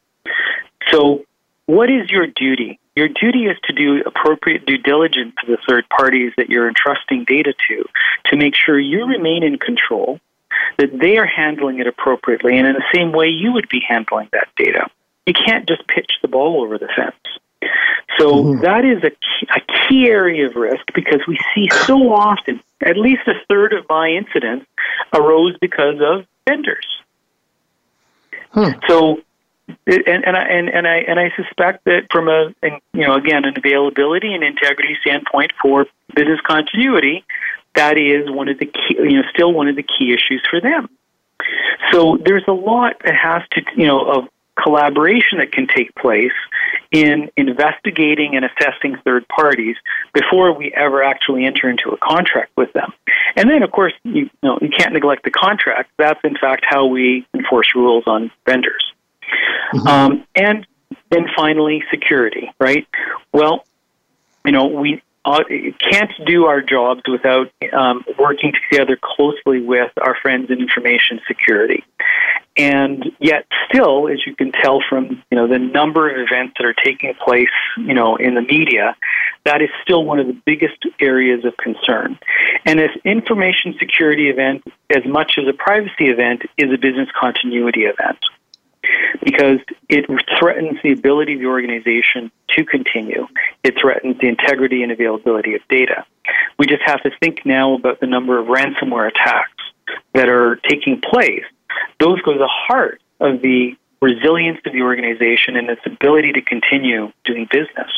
So, 0.92 1.26
what 1.66 1.90
is 1.90 2.12
your 2.12 2.28
duty? 2.28 2.80
Your 2.96 3.08
duty 3.08 3.46
is 3.46 3.58
to 3.64 3.74
do 3.74 4.04
appropriate 4.06 4.68
due 4.68 4.78
diligence 4.78 5.34
to 5.42 5.48
the 5.48 5.58
third 5.68 5.90
parties 5.90 6.34
that 6.38 6.52
you're 6.52 6.68
entrusting 6.68 7.26
data 7.26 7.56
to 7.68 7.84
to 8.26 8.38
make 8.38 8.54
sure 8.56 8.80
you 8.80 9.08
remain 9.08 9.42
in 9.42 9.58
control, 9.58 10.20
that 10.78 11.00
they 11.00 11.18
are 11.18 11.26
handling 11.26 11.80
it 11.80 11.88
appropriately, 11.88 12.60
and 12.60 12.68
in 12.68 12.74
the 12.74 12.86
same 12.94 13.12
way 13.12 13.30
you 13.30 13.52
would 13.54 13.70
be 13.70 13.80
handling 13.80 14.30
that 14.34 14.50
data. 14.56 14.86
You 15.26 15.34
can't 15.34 15.68
just 15.68 15.88
pitch 15.88 16.12
the 16.22 16.28
ball 16.28 16.62
over 16.62 16.78
the 16.78 16.90
fence. 16.96 17.16
So 18.20 18.32
mm-hmm. 18.32 18.62
that 18.62 18.86
is 18.86 19.04
a 19.04 19.10
key, 19.10 19.48
a 19.56 19.88
key 19.88 20.08
area 20.08 20.48
of 20.48 20.56
risk 20.56 20.86
because 20.94 21.22
we 21.28 21.40
see 21.56 21.70
so 21.86 22.14
often, 22.14 22.62
at 22.86 22.98
least 22.98 23.22
a 23.28 23.34
third 23.50 23.74
of 23.74 23.86
my 23.90 24.10
incidents 24.10 24.66
arose 25.14 25.56
because 25.62 25.96
of 26.02 26.26
vendors. 26.48 26.86
Hmm. 28.52 28.72
So 28.88 29.22
and 29.88 30.26
and 30.26 30.36
I 30.36 30.44
and, 30.44 30.70
and 30.70 30.88
I 30.88 30.98
and 30.98 31.20
I 31.20 31.32
suspect 31.36 31.86
that 31.86 32.08
from 32.12 32.28
a 32.28 32.54
you 32.94 33.08
know 33.08 33.16
again 33.16 33.46
an 33.46 33.54
availability 33.58 34.34
and 34.34 34.44
integrity 34.44 34.98
standpoint 35.02 35.52
for 35.62 35.86
business 36.16 36.40
continuity, 36.46 37.24
that 37.76 37.98
is 37.98 38.30
one 38.30 38.50
of 38.50 38.60
the 38.60 38.66
key 38.66 38.98
you 38.98 39.22
know 39.22 39.24
still 39.34 39.54
one 39.54 39.68
of 39.68 39.76
the 39.76 39.84
key 39.84 40.14
issues 40.14 40.46
for 40.50 40.60
them. 40.60 40.90
So 41.92 42.18
there's 42.24 42.44
a 42.48 42.54
lot 42.54 42.98
that 43.04 43.16
has 43.16 43.44
to 43.52 43.64
you 43.76 43.88
know 43.88 44.02
of 44.02 44.28
collaboration 44.62 45.40
that 45.40 45.52
can 45.52 45.68
take 45.68 45.94
place 45.96 46.32
in 46.92 47.30
investigating 47.38 48.36
and 48.36 48.46
assessing 48.46 48.98
third 49.04 49.28
parties 49.28 49.76
before 50.14 50.54
we 50.54 50.74
ever 50.74 51.04
actually 51.04 51.46
enter 51.46 51.70
into 51.70 51.90
a 51.90 51.98
contract 51.98 52.52
with 52.58 52.72
them. 52.74 52.92
And 53.36 53.50
then, 53.50 53.64
of 53.64 53.72
course, 53.72 53.94
you, 54.04 54.24
you 54.24 54.30
know 54.44 54.58
you 54.62 54.70
can't 54.70 54.94
neglect 54.94 55.24
the 55.24 55.32
contract. 55.32 55.92
That's 55.98 56.20
in 56.24 56.36
fact 56.38 56.66
how 56.68 56.86
we 56.86 57.26
enforce 57.34 57.74
rules 57.76 58.04
on 58.08 58.32
vendors. 58.46 58.84
Mm-hmm. 59.74 59.88
Um, 59.88 60.26
and 60.36 60.68
then 61.10 61.28
finally, 61.36 61.84
security. 61.90 62.52
Right? 62.60 62.88
Well, 63.32 63.66
you 64.46 64.52
know 64.52 64.66
we 64.68 65.02
uh, 65.24 65.44
can't 65.92 66.12
do 66.26 66.46
our 66.46 66.62
jobs 66.62 67.02
without 67.08 67.52
um, 67.74 68.04
working 68.18 68.54
together 68.70 68.98
closely 69.02 69.62
with 69.62 69.92
our 70.02 70.16
friends 70.22 70.50
in 70.50 70.60
information 70.60 71.22
security. 71.28 71.84
And 72.58 73.12
yet, 73.20 73.46
still, 73.70 74.10
as 74.10 74.20
you 74.26 74.36
can 74.36 74.52
tell 74.52 74.82
from 74.90 75.24
you 75.32 75.38
know 75.38 75.48
the 75.48 75.60
number 75.60 76.10
of 76.10 76.18
events 76.18 76.56
that 76.58 76.66
are 76.66 76.74
taking 76.74 77.14
place, 77.14 77.48
you 77.78 77.94
know, 77.94 78.18
in 78.18 78.36
the 78.36 78.42
media, 78.42 78.96
that 79.46 79.62
is 79.62 79.70
still 79.82 80.04
one 80.04 80.20
of 80.20 80.28
the 80.28 80.38
biggest 80.46 80.84
areas 81.00 81.46
of 81.46 81.56
concern. 81.58 82.20
And 82.66 82.80
as 82.80 82.90
information 83.06 83.76
security 83.80 84.30
event, 84.30 84.64
as 84.90 85.06
much 85.06 85.38
as 85.38 85.48
a 85.48 85.54
privacy 85.54 86.10
event, 86.10 86.44
is 86.58 86.72
a 86.74 86.78
business 86.78 87.08
continuity 87.18 87.84
event 87.84 88.20
because 89.24 89.60
it 89.90 90.06
threatens 90.40 90.78
the 90.84 90.92
ability 90.92 91.36
of 91.36 91.40
the 91.40 91.46
organization 91.46 92.32
to 92.50 92.66
continue. 92.66 93.28
It 93.64 93.76
threatens 93.80 94.18
the 94.20 94.28
integrity 94.28 94.84
and 94.84 94.92
availability 94.92 95.56
of 95.56 95.62
data. 95.70 96.06
We 96.58 96.68
just 96.68 96.82
have 96.86 97.02
to 97.04 97.12
think 97.20 97.46
now 97.46 97.76
about 97.76 98.00
the 98.00 98.08
number 98.08 98.40
of 98.40 98.48
ransomware 98.48 99.08
attacks 99.08 99.52
that 100.14 100.30
are 100.30 100.58
taking 100.68 101.02
place. 101.02 101.44
Those 102.00 102.22
go 102.22 102.34
to 102.34 102.40
the 102.40 102.48
heart 102.48 103.02
of 103.20 103.42
the 103.42 103.76
resilience 104.02 104.60
of 104.66 104.74
the 104.74 104.82
organization 104.82 105.56
and 105.56 105.70
its 105.70 105.82
ability 105.86 106.34
to 106.34 106.42
continue 106.42 107.12
doing 107.24 107.48
business. 107.52 107.92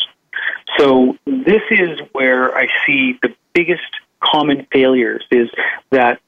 So 0.78 1.18
this 1.26 1.62
is 1.72 2.00
where 2.12 2.56
I 2.56 2.68
see 2.86 3.18
the 3.22 3.34
biggest 3.54 3.84
common 4.20 4.68
failures 4.72 5.24
is 5.32 5.50
that 5.92 6.20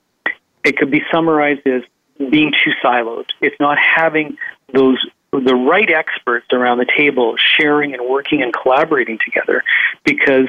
it 0.63 0.77
could 0.77 0.91
be 0.91 1.01
summarized 1.11 1.65
as 1.67 1.83
being 2.29 2.53
too 2.63 2.71
siloed. 2.83 3.29
It's 3.41 3.59
not 3.59 3.77
having 3.77 4.37
those 4.73 5.05
the 5.31 5.55
right 5.55 5.91
experts 5.91 6.47
around 6.53 6.77
the 6.77 6.87
table 6.97 7.35
sharing 7.37 7.93
and 7.93 8.07
working 8.07 8.41
and 8.41 8.53
collaborating 8.53 9.19
together 9.23 9.63
because 10.05 10.47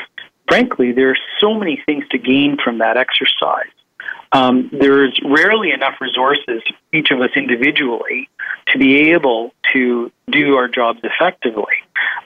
frankly 0.48 0.92
there 0.92 1.10
are 1.10 1.18
so 1.40 1.54
many 1.54 1.82
things 1.86 2.06
to 2.08 2.18
gain 2.18 2.56
from 2.62 2.78
that 2.78 2.96
exercise 2.96 3.66
um, 4.32 4.70
there's 4.72 5.18
rarely 5.24 5.70
enough 5.70 5.94
resources 6.00 6.62
each 6.92 7.10
of 7.10 7.20
us 7.20 7.30
individually 7.36 8.28
to 8.68 8.78
be 8.78 9.12
able 9.12 9.52
to 9.72 10.10
do 10.30 10.56
our 10.56 10.68
jobs 10.68 11.00
effectively 11.02 11.74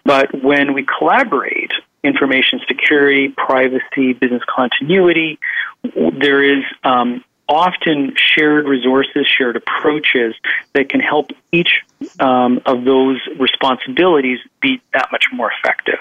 but 0.05 0.43
when 0.43 0.73
we 0.75 0.85
collaborate 0.99 1.73
information 2.03 2.61
security 2.67 3.29
privacy 3.29 4.13
business 4.15 4.43
continuity 4.49 5.39
there 5.95 6.43
is 6.43 6.65
um, 6.85 7.25
often 7.51 8.15
shared 8.17 8.67
resources, 8.67 9.27
shared 9.27 9.57
approaches 9.57 10.35
that 10.73 10.89
can 10.89 11.01
help 11.01 11.33
each 11.51 11.83
um, 12.21 12.61
of 12.65 12.85
those 12.85 13.19
responsibilities 13.39 14.39
be 14.63 14.81
that 14.95 15.09
much 15.11 15.27
more 15.33 15.51
effective. 15.59 15.99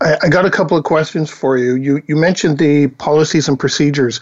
I, 0.00 0.16
I, 0.22 0.28
got 0.28 0.44
a 0.44 0.50
couple 0.50 0.76
of 0.76 0.84
questions 0.84 1.30
for 1.30 1.58
you. 1.58 1.74
You 1.74 2.02
you 2.06 2.16
mentioned 2.16 2.58
the 2.58 2.88
policies 2.88 3.48
and 3.48 3.58
procedures. 3.58 4.20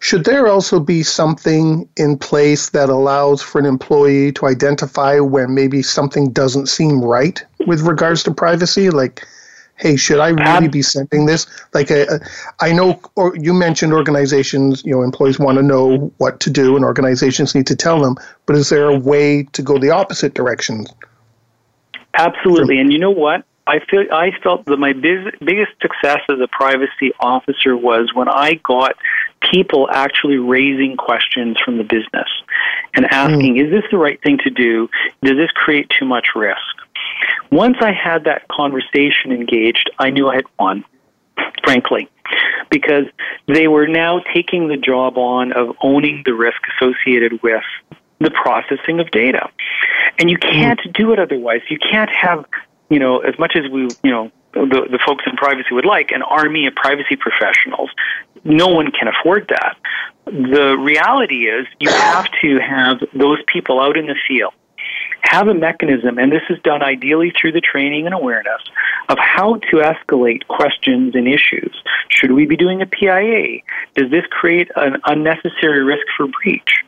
Should 0.00 0.24
there 0.24 0.46
also 0.46 0.78
be 0.78 1.02
something 1.02 1.88
in 1.96 2.18
place 2.18 2.70
that 2.70 2.90
allows 2.90 3.40
for 3.40 3.58
an 3.58 3.66
employee 3.66 4.32
to 4.32 4.46
identify 4.46 5.18
when 5.20 5.54
maybe 5.54 5.82
something 5.82 6.30
doesn't 6.30 6.66
seem 6.66 7.02
right 7.02 7.42
with 7.66 7.80
regards 7.80 8.22
to 8.24 8.34
privacy? 8.34 8.90
Like, 8.90 9.26
hey, 9.76 9.96
should 9.96 10.20
I 10.20 10.28
really 10.28 10.68
be 10.68 10.82
sending 10.82 11.26
this? 11.26 11.46
Like, 11.72 11.90
a, 11.90 12.06
uh, 12.08 12.18
a, 12.18 12.64
I 12.64 12.72
know, 12.72 13.00
or 13.16 13.34
you 13.36 13.54
mentioned 13.54 13.94
organizations, 13.94 14.84
you 14.84 14.94
know, 14.94 15.02
employees 15.02 15.38
want 15.38 15.56
to 15.56 15.62
know 15.62 16.12
what 16.18 16.40
to 16.40 16.50
do, 16.50 16.76
and 16.76 16.84
organizations 16.84 17.54
need 17.54 17.66
to 17.68 17.76
tell 17.76 18.00
them. 18.00 18.16
But 18.44 18.56
is 18.56 18.68
there 18.68 18.88
a 18.88 18.98
way 18.98 19.44
to 19.52 19.62
go 19.62 19.78
the 19.78 19.90
opposite 19.90 20.34
direction? 20.34 20.86
Absolutely, 22.14 22.78
and 22.78 22.92
you 22.92 22.98
know 22.98 23.10
what? 23.10 23.44
I 23.66 23.80
feel 23.80 24.04
I 24.12 24.30
felt 24.42 24.64
that 24.66 24.78
my 24.78 24.92
biz, 24.92 25.32
biggest 25.40 25.72
success 25.82 26.20
as 26.30 26.38
a 26.40 26.48
privacy 26.48 27.12
officer 27.18 27.76
was 27.76 28.12
when 28.14 28.28
I 28.28 28.54
got 28.62 28.94
people 29.52 29.88
actually 29.90 30.36
raising 30.36 30.96
questions 30.96 31.56
from 31.64 31.78
the 31.78 31.84
business 31.84 32.28
and 32.94 33.06
asking, 33.06 33.56
mm. 33.56 33.64
"Is 33.64 33.70
this 33.70 33.84
the 33.90 33.98
right 33.98 34.20
thing 34.22 34.38
to 34.44 34.50
do? 34.50 34.88
Does 35.22 35.36
this 35.36 35.50
create 35.52 35.90
too 35.90 36.04
much 36.04 36.28
risk?" 36.34 36.60
Once 37.50 37.76
I 37.80 37.92
had 37.92 38.24
that 38.24 38.46
conversation 38.48 39.32
engaged, 39.32 39.90
I 39.98 40.10
knew 40.10 40.28
I 40.28 40.36
had 40.36 40.44
won, 40.58 40.84
frankly, 41.64 42.08
because 42.70 43.06
they 43.46 43.68
were 43.68 43.86
now 43.86 44.20
taking 44.32 44.68
the 44.68 44.76
job 44.76 45.18
on 45.18 45.52
of 45.52 45.76
owning 45.82 46.22
the 46.24 46.34
risk 46.34 46.60
associated 46.76 47.42
with 47.42 47.64
the 48.18 48.30
processing 48.30 49.00
of 49.00 49.10
data. 49.10 49.48
And 50.18 50.30
you 50.30 50.38
can't 50.38 50.80
mm. 50.80 50.92
do 50.94 51.12
it 51.12 51.18
otherwise. 51.18 51.60
You 51.68 51.78
can't 51.78 52.10
have, 52.10 52.44
you 52.88 52.98
know, 52.98 53.18
as 53.20 53.38
much 53.38 53.56
as 53.56 53.70
we, 53.70 53.88
you 54.02 54.10
know, 54.10 54.30
the, 54.52 54.88
the 54.90 54.98
folks 55.04 55.24
in 55.26 55.36
privacy 55.36 55.68
would 55.72 55.84
like, 55.84 56.10
an 56.12 56.22
army 56.22 56.66
of 56.66 56.74
privacy 56.74 57.16
professionals. 57.16 57.90
No 58.44 58.68
one 58.68 58.90
can 58.90 59.08
afford 59.08 59.48
that. 59.48 59.76
The 60.24 60.76
reality 60.78 61.46
is 61.46 61.66
you 61.78 61.90
have 61.90 62.28
to 62.42 62.58
have 62.58 63.00
those 63.14 63.38
people 63.46 63.80
out 63.80 63.96
in 63.96 64.06
the 64.06 64.16
field 64.26 64.54
have 65.22 65.48
a 65.48 65.54
mechanism, 65.54 66.18
and 66.18 66.30
this 66.30 66.42
is 66.48 66.58
done 66.62 66.82
ideally 66.82 67.32
through 67.38 67.52
the 67.52 67.60
training 67.60 68.06
and 68.06 68.14
awareness 68.14 68.62
of 69.08 69.18
how 69.18 69.56
to 69.56 69.76
escalate 69.76 70.46
questions 70.48 71.14
and 71.14 71.26
issues. 71.26 71.74
Should 72.08 72.32
we 72.32 72.46
be 72.46 72.56
doing 72.56 72.82
a 72.82 72.86
PIA? 72.86 73.60
Does 73.94 74.10
this 74.10 74.24
create 74.30 74.70
an 74.76 74.98
unnecessary 75.06 75.82
risk 75.82 76.06
for 76.16 76.26
breach? 76.28 76.84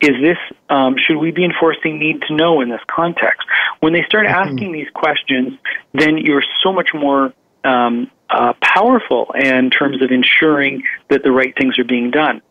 Is 0.00 0.14
this 0.22 0.38
um, 0.68 0.96
should 0.96 1.16
we 1.16 1.32
be 1.32 1.44
enforcing 1.44 1.98
need 1.98 2.22
to 2.28 2.34
know 2.34 2.60
in 2.60 2.68
this 2.68 2.80
context? 2.86 3.46
When 3.80 3.92
they 3.92 4.02
start 4.04 4.26
mm-hmm. 4.26 4.50
asking 4.50 4.72
these 4.72 4.88
questions, 4.94 5.58
then 5.92 6.18
you're 6.18 6.44
so 6.62 6.72
much 6.72 6.90
more 6.94 7.32
um, 7.64 8.10
uh, 8.30 8.52
powerful 8.60 9.32
in 9.34 9.70
terms 9.70 10.02
of 10.02 10.10
ensuring 10.10 10.82
that 11.08 11.22
the 11.22 11.32
right 11.32 11.54
things 11.56 11.78
are 11.78 11.84
being 11.84 12.10
done. 12.10 12.42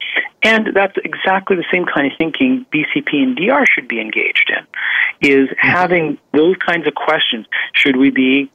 And 0.44 0.70
that's 0.74 0.96
exactly 1.04 1.56
the 1.56 1.66
same 1.72 1.86
kind 1.86 2.12
of 2.12 2.18
thinking 2.18 2.66
BCP 2.74 3.14
and 3.14 3.38
DR 3.38 3.66
should 3.66 3.88
be 3.88 4.02
engaged 4.02 4.52
in, 4.52 5.30
is 5.30 5.48
mm-hmm. 5.48 5.68
having 5.68 6.18
those 6.34 6.56
kinds 6.58 6.88
of 6.88 6.96
questions. 6.96 7.46
Should 7.74 7.96
we 7.96 8.10
be 8.10 8.52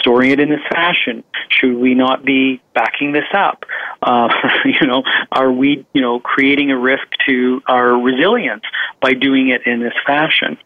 storing 0.00 0.30
it 0.30 0.40
in 0.40 0.48
this 0.48 0.60
fashion? 0.70 1.24
Should 1.48 1.76
we 1.76 1.94
not 1.94 2.24
be 2.24 2.60
backing 2.74 3.12
this 3.12 3.28
up? 3.32 3.64
Uh, 4.02 4.28
you 4.64 4.86
know, 4.86 5.02
are 5.32 5.50
we, 5.50 5.86
you 5.92 6.00
know, 6.00 6.20
creating 6.20 6.70
a 6.70 6.78
risk 6.78 7.06
to 7.26 7.62
our 7.66 8.00
resilience 8.00 8.64
by 9.00 9.14
doing 9.14 9.48
it 9.48 9.66
in 9.66 9.80
this 9.80 9.94
fashion? 10.06 10.58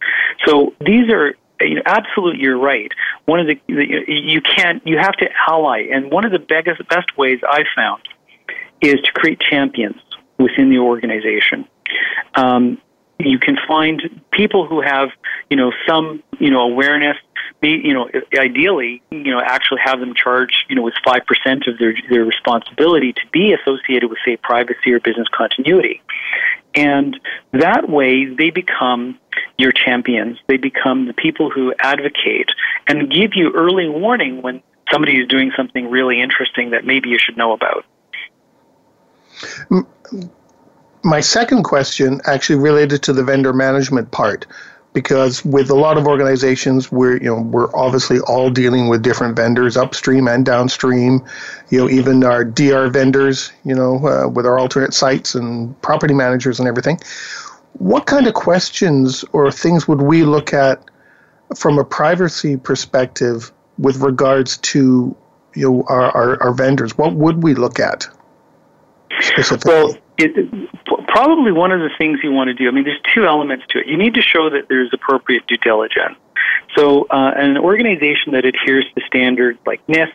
So 0.46 0.74
these 0.80 1.10
are 1.10 1.34
you 1.60 1.74
know, 1.74 1.82
absolutely, 1.84 2.40
you're 2.40 2.58
right. 2.58 2.90
One 3.26 3.38
of 3.38 3.46
the 3.46 3.60
you 3.68 4.40
can't 4.40 4.84
you 4.86 4.98
have 4.98 5.12
to 5.18 5.28
ally, 5.46 5.88
and 5.92 6.10
one 6.10 6.24
of 6.24 6.32
the 6.32 6.38
biggest 6.38 6.86
best 6.88 7.16
ways 7.18 7.40
I've 7.48 7.66
found 7.74 8.02
is 8.80 8.94
to 8.94 9.12
create 9.12 9.40
champions 9.40 10.00
within 10.38 10.70
the 10.70 10.78
organization. 10.78 11.68
Um, 12.34 12.78
you 13.18 13.38
can 13.38 13.58
find 13.68 14.22
people 14.32 14.66
who 14.66 14.80
have 14.80 15.10
you 15.50 15.56
know 15.56 15.72
some 15.86 16.22
you 16.38 16.50
know 16.50 16.60
awareness 16.60 17.16
be 17.60 17.80
you 17.82 17.92
know 17.92 18.10
ideally 18.38 19.02
you 19.10 19.30
know 19.30 19.40
actually 19.40 19.80
have 19.84 20.00
them 20.00 20.14
charged 20.14 20.64
you 20.68 20.76
know 20.76 20.82
with 20.82 20.94
five 21.04 21.22
percent 21.26 21.66
of 21.66 21.78
their 21.78 21.94
their 22.08 22.24
responsibility 22.24 23.12
to 23.12 23.22
be 23.32 23.52
associated 23.52 24.08
with 24.08 24.18
say 24.24 24.36
privacy 24.36 24.92
or 24.92 25.00
business 25.00 25.28
continuity. 25.32 26.02
And 26.74 27.18
that 27.52 27.88
way 27.88 28.26
they 28.26 28.50
become 28.50 29.18
your 29.58 29.72
champions. 29.72 30.38
They 30.46 30.56
become 30.56 31.06
the 31.06 31.12
people 31.12 31.50
who 31.50 31.74
advocate 31.80 32.48
and 32.86 33.10
give 33.10 33.32
you 33.34 33.52
early 33.54 33.88
warning 33.88 34.40
when 34.42 34.62
somebody 34.90 35.18
is 35.20 35.28
doing 35.28 35.52
something 35.56 35.90
really 35.90 36.20
interesting 36.20 36.70
that 36.70 36.84
maybe 36.84 37.08
you 37.08 37.18
should 37.18 37.36
know 37.36 37.52
about. 37.52 37.84
My 41.02 41.20
second 41.20 41.62
question 41.62 42.20
actually 42.26 42.58
related 42.58 43.02
to 43.04 43.12
the 43.12 43.24
vendor 43.24 43.52
management 43.52 44.10
part 44.10 44.46
because 44.92 45.44
with 45.44 45.70
a 45.70 45.74
lot 45.74 45.96
of 45.96 46.06
organizations 46.06 46.90
we're 46.90 47.16
you 47.16 47.24
know 47.34 47.40
we're 47.40 47.74
obviously 47.76 48.18
all 48.20 48.50
dealing 48.50 48.88
with 48.88 49.02
different 49.02 49.36
vendors 49.36 49.76
upstream 49.76 50.26
and 50.26 50.44
downstream. 50.44 51.24
You 51.70 51.78
know 51.78 51.90
even 51.90 52.24
our 52.24 52.44
dr 52.44 52.88
vendors 52.90 53.52
you 53.64 53.74
know 53.74 54.06
uh, 54.06 54.28
with 54.28 54.46
our 54.46 54.58
alternate 54.58 54.94
sites 54.94 55.34
and 55.34 55.80
property 55.82 56.14
managers 56.14 56.58
and 56.58 56.68
everything. 56.68 56.98
What 57.74 58.06
kind 58.06 58.26
of 58.26 58.34
questions 58.34 59.24
or 59.32 59.50
things 59.52 59.86
would 59.86 60.02
we 60.02 60.24
look 60.24 60.52
at 60.52 60.82
from 61.56 61.78
a 61.78 61.84
privacy 61.84 62.56
perspective 62.56 63.52
with 63.78 63.98
regards 63.98 64.58
to 64.58 65.16
you 65.54 65.70
know 65.70 65.84
our, 65.88 66.10
our, 66.10 66.42
our 66.42 66.52
vendors? 66.52 66.98
What 66.98 67.14
would 67.14 67.42
we 67.42 67.54
look 67.54 67.78
at 67.78 68.08
specifically? 69.20 69.72
Well, 69.72 69.96
it, 70.20 71.06
probably 71.08 71.52
one 71.52 71.72
of 71.72 71.80
the 71.80 71.90
things 71.98 72.20
you 72.22 72.32
want 72.32 72.48
to 72.48 72.54
do. 72.54 72.68
I 72.68 72.70
mean, 72.70 72.84
there's 72.84 73.00
two 73.14 73.26
elements 73.26 73.64
to 73.70 73.80
it. 73.80 73.86
You 73.86 73.96
need 73.96 74.14
to 74.14 74.22
show 74.22 74.50
that 74.50 74.68
there's 74.68 74.90
appropriate 74.92 75.46
due 75.46 75.56
diligence. 75.56 76.16
So, 76.76 77.06
uh, 77.10 77.32
an 77.36 77.58
organization 77.58 78.32
that 78.32 78.44
adheres 78.44 78.84
to 78.94 79.02
standards 79.06 79.58
like 79.66 79.84
NIST, 79.86 80.12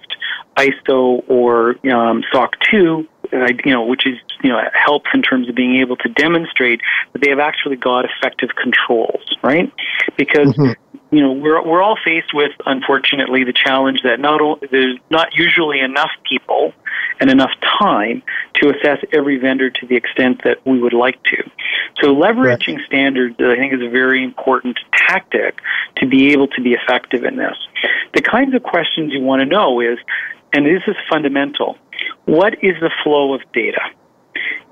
ISO, 0.58 1.24
or 1.28 1.76
um, 1.92 2.24
SOC 2.32 2.56
2, 2.72 3.08
uh, 3.34 3.48
you 3.66 3.74
know, 3.74 3.86
which 3.86 4.08
is 4.08 4.18
you 4.44 4.50
know 4.50 4.62
helps 4.74 5.10
in 5.14 5.22
terms 5.22 5.50
of 5.50 5.56
being 5.56 5.78
able 5.78 5.98
to 5.98 6.10
demonstrate 6.10 6.82
that 7.14 7.22
they 7.22 7.30
have 7.30 7.40
actually 7.40 7.76
got 7.76 8.06
effective 8.06 8.50
controls, 8.56 9.36
right? 9.44 9.72
Because 10.18 10.48
mm-hmm 10.54 10.74
you 11.12 11.22
know 11.22 11.32
we're 11.32 11.62
we're 11.66 11.82
all 11.82 11.98
faced 12.04 12.34
with 12.34 12.52
unfortunately 12.66 13.44
the 13.44 13.54
challenge 13.54 14.02
that 14.04 14.20
not 14.20 14.42
only 14.42 14.68
there's 14.72 14.98
not 15.10 15.34
usually 15.36 15.80
enough 15.80 16.12
people 16.28 16.74
and 17.20 17.30
enough 17.30 17.52
time 17.80 18.22
to 18.56 18.70
assess 18.70 19.00
every 19.12 19.38
vendor 19.38 19.70
to 19.70 19.88
the 19.88 19.96
extent 19.96 20.42
that 20.44 20.66
we 20.66 20.80
would 20.80 20.94
like 20.94 21.22
to. 21.24 21.50
So 22.02 22.14
leveraging 22.14 22.78
right. 22.78 22.86
standards 22.86 23.36
I 23.40 23.56
think 23.56 23.74
is 23.74 23.82
a 23.82 23.90
very 23.90 24.24
important 24.24 24.80
tactic 24.94 25.60
to 25.98 26.08
be 26.08 26.34
able 26.34 26.48
to 26.50 26.62
be 26.62 26.74
effective 26.74 27.24
in 27.24 27.38
this. 27.38 27.58
The 28.14 28.22
kinds 28.22 28.54
of 28.54 28.64
questions 28.64 29.14
you 29.14 29.22
want 29.22 29.42
to 29.42 29.46
know 29.46 29.80
is 29.80 29.98
and 30.54 30.66
this 30.66 30.84
is 30.88 30.96
fundamental. 31.10 31.78
What 32.26 32.64
is 32.64 32.80
the 32.80 32.90
flow 33.04 33.34
of 33.34 33.42
data? 33.54 33.82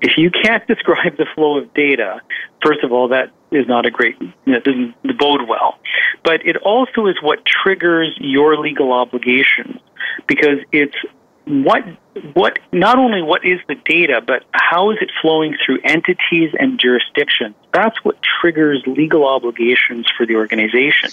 If 0.00 0.16
you 0.16 0.30
can't 0.30 0.66
describe 0.68 1.16
the 1.18 1.26
flow 1.34 1.58
of 1.58 1.72
data, 1.74 2.20
first 2.64 2.82
of 2.82 2.92
all, 2.92 3.08
that 3.08 3.30
is 3.50 3.68
not 3.68 3.86
a 3.86 3.90
great, 3.90 4.18
that 4.46 4.64
doesn't 4.64 4.94
bode 5.18 5.48
well. 5.48 5.78
But 6.22 6.44
it 6.46 6.56
also 6.56 7.06
is 7.06 7.16
what 7.22 7.44
triggers 7.44 8.16
your 8.18 8.56
legal 8.56 8.92
obligations 8.92 9.78
because 10.26 10.58
it's 10.72 10.96
what 11.46 11.84
what 12.32 12.58
not 12.72 12.98
only 12.98 13.20
what 13.20 13.44
is 13.44 13.60
the 13.68 13.74
data 13.84 14.22
but 14.26 14.44
how 14.52 14.90
is 14.90 14.98
it 15.00 15.10
flowing 15.20 15.54
through 15.64 15.78
entities 15.84 16.50
and 16.58 16.80
jurisdictions 16.80 17.54
that's 17.72 18.02
what 18.02 18.16
triggers 18.40 18.82
legal 18.86 19.26
obligations 19.26 20.06
for 20.16 20.24
the 20.24 20.34
organization 20.34 21.10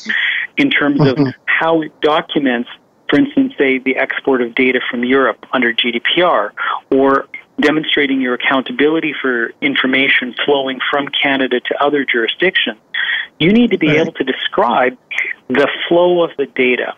in 0.57 0.69
terms 0.69 1.01
of 1.01 1.17
mm-hmm. 1.17 1.29
how 1.45 1.81
it 1.81 1.99
documents 2.01 2.69
for 3.09 3.19
instance 3.19 3.53
say 3.57 3.77
the 3.79 3.97
export 3.97 4.41
of 4.41 4.55
data 4.55 4.79
from 4.89 5.03
Europe 5.03 5.45
under 5.51 5.73
GDPR 5.73 6.51
or 6.89 7.27
demonstrating 7.59 8.21
your 8.21 8.33
accountability 8.33 9.13
for 9.21 9.51
information 9.61 10.33
flowing 10.45 10.79
from 10.89 11.07
Canada 11.09 11.59
to 11.59 11.83
other 11.83 12.05
jurisdictions, 12.05 12.79
you 13.39 13.51
need 13.51 13.71
to 13.71 13.77
be 13.77 13.89
right. 13.89 13.99
able 13.99 14.13
to 14.13 14.23
describe 14.23 14.97
the 15.49 15.67
flow 15.87 16.23
of 16.23 16.31
the 16.37 16.45
data. 16.47 16.95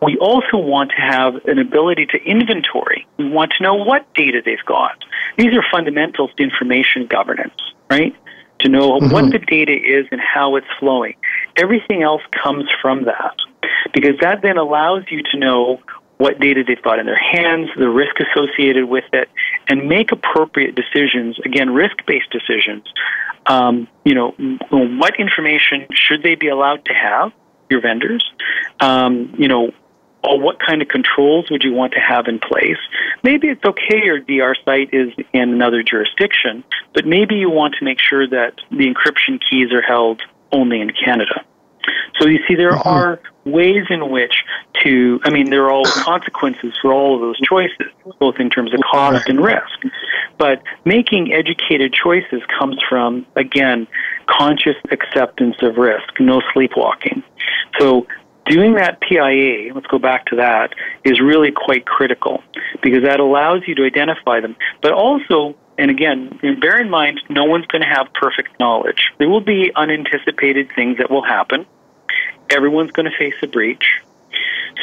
We 0.00 0.16
also 0.18 0.56
want 0.56 0.90
to 0.90 1.00
have 1.00 1.44
an 1.46 1.58
ability 1.58 2.06
to 2.06 2.22
inventory. 2.24 3.06
We 3.16 3.28
want 3.28 3.52
to 3.58 3.62
know 3.62 3.74
what 3.74 4.12
data 4.14 4.42
they've 4.44 4.64
got. 4.64 5.04
These 5.36 5.54
are 5.54 5.64
fundamentals 5.70 6.30
to 6.36 6.42
information 6.42 7.06
governance, 7.06 7.60
right? 7.90 8.14
To 8.60 8.68
know 8.68 8.92
mm-hmm. 8.92 9.12
what 9.12 9.32
the 9.32 9.38
data 9.38 9.72
is 9.72 10.06
and 10.10 10.20
how 10.20 10.56
it's 10.56 10.66
flowing. 10.78 11.14
Everything 11.56 12.02
else 12.02 12.22
comes 12.42 12.64
from 12.80 13.04
that 13.04 13.36
because 13.92 14.14
that 14.20 14.42
then 14.42 14.56
allows 14.56 15.04
you 15.10 15.22
to 15.32 15.38
know 15.38 15.80
what 16.18 16.40
data 16.40 16.64
they've 16.66 16.82
got 16.82 16.98
in 16.98 17.06
their 17.06 17.16
hands, 17.16 17.68
the 17.78 17.88
risk 17.88 18.16
associated 18.20 18.86
with 18.86 19.04
it, 19.12 19.28
and 19.68 19.88
make 19.88 20.10
appropriate 20.12 20.74
decisions. 20.74 21.38
Again, 21.44 21.70
risk-based 21.70 22.30
decisions. 22.30 22.84
Um, 23.46 23.88
you 24.04 24.14
know, 24.14 24.34
what 24.70 25.18
information 25.18 25.86
should 25.92 26.22
they 26.22 26.34
be 26.34 26.48
allowed 26.48 26.84
to 26.86 26.92
have? 26.92 27.32
Your 27.70 27.80
vendors. 27.80 28.28
Um, 28.80 29.34
you 29.38 29.46
know, 29.46 29.72
or 30.24 30.38
what 30.38 30.58
kind 30.58 30.82
of 30.82 30.88
controls 30.88 31.50
would 31.50 31.62
you 31.62 31.72
want 31.72 31.92
to 31.92 32.00
have 32.00 32.26
in 32.26 32.38
place? 32.38 32.78
Maybe 33.22 33.48
it's 33.48 33.64
okay 33.64 34.02
your 34.04 34.20
DR 34.20 34.54
site 34.64 34.92
is 34.92 35.12
in 35.32 35.52
another 35.52 35.82
jurisdiction, 35.82 36.64
but 36.94 37.06
maybe 37.06 37.36
you 37.36 37.50
want 37.50 37.74
to 37.78 37.84
make 37.84 38.00
sure 38.00 38.26
that 38.28 38.54
the 38.70 38.92
encryption 38.92 39.40
keys 39.48 39.72
are 39.72 39.82
held 39.82 40.22
only 40.52 40.80
in 40.80 40.90
Canada. 40.90 41.44
So 42.20 42.26
you 42.26 42.40
see, 42.48 42.54
there 42.54 42.72
mm-hmm. 42.72 42.88
are 42.88 43.20
ways 43.44 43.84
in 43.90 44.10
which 44.10 44.44
to, 44.84 45.20
I 45.24 45.30
mean, 45.30 45.50
there 45.50 45.64
are 45.64 45.70
all 45.70 45.84
consequences 45.84 46.74
for 46.80 46.92
all 46.92 47.14
of 47.14 47.20
those 47.20 47.38
choices, 47.40 47.92
both 48.18 48.36
in 48.38 48.50
terms 48.50 48.74
of 48.74 48.80
cost 48.80 49.28
and 49.28 49.42
risk. 49.42 49.84
But 50.36 50.62
making 50.84 51.32
educated 51.32 51.92
choices 51.92 52.42
comes 52.58 52.78
from, 52.88 53.26
again, 53.36 53.86
conscious 54.26 54.76
acceptance 54.90 55.56
of 55.62 55.76
risk, 55.76 56.20
no 56.20 56.42
sleepwalking. 56.52 57.22
So 57.78 58.06
doing 58.48 58.74
that 58.74 59.00
PIA, 59.00 59.72
let's 59.74 59.86
go 59.86 59.98
back 59.98 60.26
to 60.26 60.36
that, 60.36 60.74
is 61.04 61.20
really 61.20 61.52
quite 61.52 61.86
critical 61.86 62.42
because 62.82 63.02
that 63.02 63.20
allows 63.20 63.62
you 63.66 63.74
to 63.76 63.84
identify 63.84 64.40
them. 64.40 64.56
But 64.82 64.92
also, 64.92 65.56
and 65.78 65.90
again, 65.90 66.38
bear 66.60 66.80
in 66.80 66.90
mind, 66.90 67.20
no 67.28 67.44
one's 67.44 67.66
going 67.66 67.82
to 67.82 67.88
have 67.88 68.12
perfect 68.14 68.58
knowledge. 68.58 69.12
There 69.18 69.28
will 69.28 69.40
be 69.40 69.70
unanticipated 69.76 70.70
things 70.74 70.98
that 70.98 71.10
will 71.10 71.22
happen 71.22 71.66
everyone's 72.50 72.90
going 72.92 73.10
to 73.10 73.16
face 73.16 73.34
a 73.42 73.46
breach. 73.46 74.00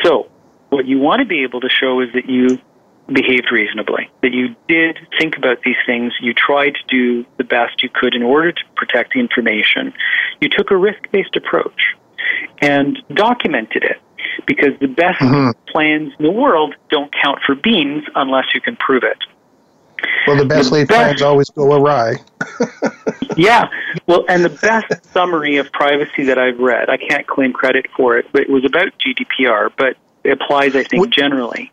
So, 0.04 0.30
what 0.70 0.86
you 0.86 1.00
want 1.00 1.20
to 1.20 1.26
be 1.26 1.44
able 1.44 1.62
to 1.62 1.70
show 1.70 2.02
is 2.02 2.12
that 2.14 2.30
you 2.30 2.60
behaved 3.08 3.52
reasonably, 3.52 4.10
that 4.22 4.34
you 4.34 4.56
did 4.68 4.98
think 5.20 5.38
about 5.38 5.62
these 5.62 5.76
things, 5.86 6.14
you 6.20 6.34
tried 6.34 6.76
to 6.76 6.84
do 6.88 7.26
the 7.38 7.44
best 7.44 7.84
you 7.84 7.90
could 7.90 8.16
in 8.16 8.24
order 8.24 8.52
to 8.52 8.62
protect 8.76 9.14
the 9.14 9.20
information, 9.20 9.94
you 10.42 10.50
took 10.50 10.72
a 10.72 10.78
risk 10.78 11.00
based 11.12 11.36
approach 11.36 11.96
and 12.60 12.98
documented 13.14 13.84
it. 13.84 14.02
Because 14.46 14.78
the 14.80 14.88
best 14.88 15.20
mm-hmm. 15.20 15.52
plans 15.72 16.14
in 16.20 16.26
the 16.26 16.32
world 16.32 16.76
don't 16.90 17.14
count 17.24 17.40
for 17.46 17.56
beans 17.56 18.04
unless 18.16 18.46
you 18.54 18.62
can 18.62 18.76
prove 18.76 19.04
it. 19.04 19.18
Well, 20.28 20.38
the 20.38 20.46
best 20.46 20.72
laid 20.72 20.90
plans 20.90 21.22
always 21.22 21.50
go 21.50 21.74
awry. 21.74 22.16
yeah. 23.38 23.70
Well, 24.08 24.26
and 24.28 24.44
the 24.44 24.50
best 24.50 25.06
summary 25.12 25.58
of 25.58 25.72
privacy 25.72 26.24
that 26.24 26.38
I've 26.38 26.60
read, 26.60 26.90
I 26.90 26.98
can't 26.98 27.28
claim 27.28 27.54
credit 27.54 27.88
for 27.96 28.18
it, 28.18 28.28
but 28.32 28.42
it 28.42 28.50
was 28.50 28.66
about 28.66 28.88
GDPR, 29.00 29.72
but 29.78 29.98
it 30.24 30.32
applies, 30.32 30.76
I 30.76 30.84
think, 30.84 31.02
what? 31.02 31.10
generally. 31.12 31.72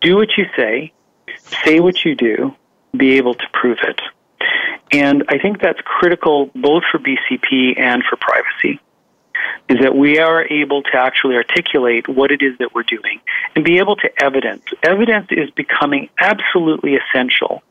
Do 0.00 0.16
what 0.16 0.36
you 0.36 0.46
say, 0.56 0.92
say 1.64 1.80
what 1.80 2.04
you 2.04 2.14
do, 2.14 2.54
be 2.96 3.16
able 3.16 3.34
to 3.34 3.44
prove 3.52 3.78
it. 3.82 4.00
And 4.92 5.24
I 5.28 5.38
think 5.38 5.60
that's 5.60 5.80
critical 5.84 6.50
both 6.54 6.82
for 6.90 6.98
BCP 6.98 7.78
and 7.78 8.02
for 8.04 8.16
privacy 8.16 8.80
is 9.68 9.78
that 9.80 9.94
we 9.94 10.18
are 10.18 10.44
able 10.44 10.82
to 10.82 10.96
actually 10.96 11.36
articulate 11.36 12.08
what 12.08 12.30
it 12.30 12.42
is 12.42 12.56
that 12.58 12.74
we're 12.74 12.82
doing 12.82 13.20
and 13.54 13.64
be 13.64 13.78
able 13.78 13.96
to 13.96 14.10
evidence. 14.22 14.62
Evidence 14.82 15.26
is 15.30 15.50
becoming 15.50 16.08
absolutely 16.18 16.96
essential 16.96 17.62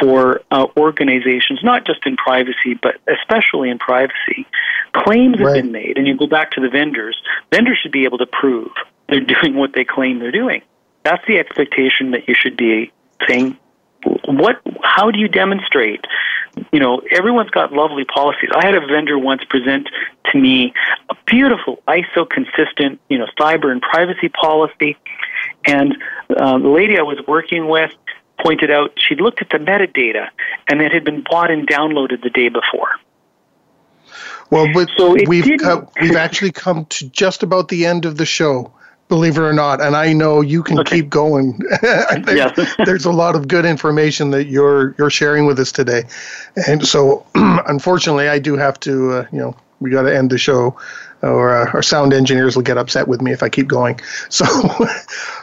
for 0.00 0.42
uh, 0.50 0.66
organizations, 0.76 1.60
not 1.62 1.84
just 1.84 2.06
in 2.06 2.16
privacy, 2.16 2.74
but 2.80 2.96
especially 3.06 3.70
in 3.70 3.78
privacy. 3.78 4.46
Claims 4.92 5.38
right. 5.38 5.56
have 5.56 5.64
been 5.64 5.72
made, 5.72 5.98
and 5.98 6.06
you 6.06 6.16
go 6.16 6.26
back 6.26 6.52
to 6.52 6.60
the 6.60 6.68
vendors. 6.68 7.16
Vendors 7.50 7.78
should 7.82 7.92
be 7.92 8.04
able 8.04 8.18
to 8.18 8.26
prove 8.26 8.70
they're 9.08 9.20
doing 9.20 9.54
what 9.54 9.72
they 9.74 9.84
claim 9.84 10.18
they're 10.18 10.30
doing. 10.30 10.62
That's 11.04 11.24
the 11.26 11.38
expectation 11.38 12.12
that 12.12 12.28
you 12.28 12.34
should 12.34 12.56
be 12.56 12.92
saying 13.28 13.58
what 14.26 14.60
how 14.82 15.10
do 15.10 15.18
you 15.18 15.28
demonstrate 15.28 16.04
you 16.72 16.80
know 16.80 17.02
everyone's 17.10 17.50
got 17.50 17.72
lovely 17.72 18.04
policies. 18.04 18.50
I 18.54 18.64
had 18.64 18.74
a 18.74 18.86
vendor 18.86 19.18
once 19.18 19.42
present 19.44 19.88
to 20.30 20.38
me 20.38 20.72
a 21.10 21.14
beautiful 21.26 21.82
iso 21.88 22.28
consistent 22.28 23.00
you 23.08 23.18
know 23.18 23.26
cyber 23.38 23.70
and 23.70 23.80
privacy 23.80 24.28
policy. 24.28 24.96
And 25.64 25.96
uh, 26.36 26.58
the 26.58 26.68
lady 26.68 26.98
i 26.98 27.02
was 27.02 27.18
working 27.26 27.68
with 27.68 27.92
pointed 28.42 28.70
out 28.70 28.92
she'd 28.96 29.20
looked 29.20 29.40
at 29.40 29.50
the 29.50 29.58
metadata 29.58 30.28
and 30.68 30.82
it 30.82 30.92
had 30.92 31.04
been 31.04 31.22
bought 31.22 31.50
and 31.50 31.66
downloaded 31.68 32.22
the 32.22 32.30
day 32.30 32.48
before. 32.48 32.90
Well, 34.50 34.66
but 34.74 34.90
so 34.96 35.14
we've 35.26 35.46
we've 35.46 36.16
actually 36.16 36.52
come 36.52 36.84
to 36.86 37.08
just 37.08 37.42
about 37.42 37.68
the 37.68 37.86
end 37.86 38.04
of 38.04 38.18
the 38.18 38.26
show 38.26 38.72
believe 39.12 39.36
it 39.36 39.42
or 39.42 39.52
not. 39.52 39.82
And 39.82 39.94
I 39.94 40.14
know 40.14 40.40
you 40.40 40.62
can 40.62 40.78
okay. 40.78 40.96
keep 40.96 41.10
going. 41.10 41.60
yes. 41.82 42.74
there's 42.86 43.04
a 43.04 43.12
lot 43.12 43.36
of 43.36 43.46
good 43.46 43.66
information 43.66 44.30
that 44.30 44.46
you're 44.46 44.94
you're 44.96 45.10
sharing 45.10 45.44
with 45.44 45.58
us 45.58 45.70
today. 45.70 46.04
And 46.66 46.86
so, 46.86 47.26
unfortunately, 47.34 48.28
I 48.28 48.38
do 48.38 48.56
have 48.56 48.80
to, 48.80 49.12
uh, 49.12 49.26
you 49.30 49.38
know, 49.38 49.54
we 49.80 49.90
got 49.90 50.02
to 50.02 50.16
end 50.16 50.30
the 50.30 50.38
show, 50.38 50.78
or 51.20 51.54
uh, 51.54 51.70
our 51.74 51.82
sound 51.82 52.14
engineers 52.14 52.56
will 52.56 52.62
get 52.62 52.78
upset 52.78 53.06
with 53.06 53.20
me 53.20 53.32
if 53.32 53.42
I 53.42 53.50
keep 53.50 53.68
going. 53.68 54.00
So, 54.30 54.46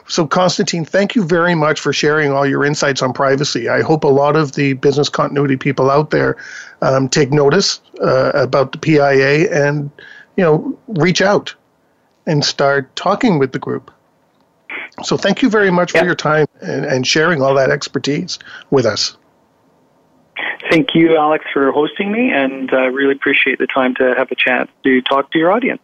so 0.07 0.25
Constantine, 0.25 0.83
thank 0.83 1.13
you 1.13 1.23
very 1.23 1.53
much 1.53 1.79
for 1.79 1.93
sharing 1.93 2.31
all 2.31 2.47
your 2.47 2.65
insights 2.65 3.03
on 3.03 3.13
privacy. 3.13 3.69
I 3.69 3.81
hope 3.83 4.03
a 4.03 4.07
lot 4.07 4.35
of 4.35 4.53
the 4.53 4.73
business 4.73 5.09
continuity 5.09 5.57
people 5.57 5.91
out 5.91 6.09
there 6.09 6.37
um, 6.81 7.07
take 7.07 7.31
notice 7.31 7.81
uh, 8.01 8.31
about 8.33 8.71
the 8.71 8.79
PIA 8.79 9.51
and 9.51 9.91
you 10.37 10.43
know 10.43 10.79
reach 10.87 11.21
out 11.21 11.53
and 12.29 12.45
start 12.45 12.95
talking 12.95 13.39
with 13.39 13.51
the 13.51 13.59
group. 13.59 13.91
So 15.03 15.17
thank 15.17 15.41
you 15.41 15.49
very 15.49 15.71
much 15.71 15.91
for 15.91 16.03
your 16.03 16.15
time 16.15 16.45
and, 16.61 16.85
and 16.85 17.07
sharing 17.07 17.41
all 17.41 17.55
that 17.55 17.69
expertise 17.69 18.37
with 18.69 18.85
us. 18.85 19.17
Thank 20.69 20.93
you, 20.93 21.17
Alex, 21.17 21.45
for 21.51 21.71
hosting 21.71 22.11
me, 22.11 22.31
and 22.31 22.71
I 22.71 22.87
uh, 22.87 22.89
really 22.89 23.13
appreciate 23.13 23.59
the 23.59 23.67
time 23.67 23.95
to 23.95 24.13
have 24.15 24.29
a 24.31 24.35
chance 24.35 24.69
to 24.83 25.01
talk 25.01 25.31
to 25.31 25.39
your 25.39 25.51
audience. 25.51 25.81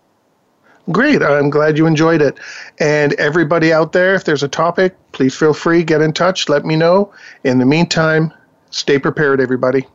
Great. 0.92 1.24
I'm 1.24 1.50
glad 1.50 1.78
you 1.78 1.88
enjoyed 1.88 2.22
it. 2.22 2.38
And 2.80 3.14
everybody 3.14 3.74
out 3.74 3.94
there, 3.94 4.14
if 4.14 4.26
there's 4.26 4.44
a 4.44 4.48
topic, 4.48 4.96
please 5.14 5.36
feel 5.36 5.54
free, 5.54 5.84
get 5.84 6.02
in 6.02 6.14
touch, 6.14 6.48
let 6.48 6.64
me 6.64 6.76
know. 6.76 7.12
In 7.44 7.58
the 7.58 7.66
meantime, 7.66 8.32
Stay 8.76 9.00
prepared, 9.00 9.40
everybody. 9.40 9.88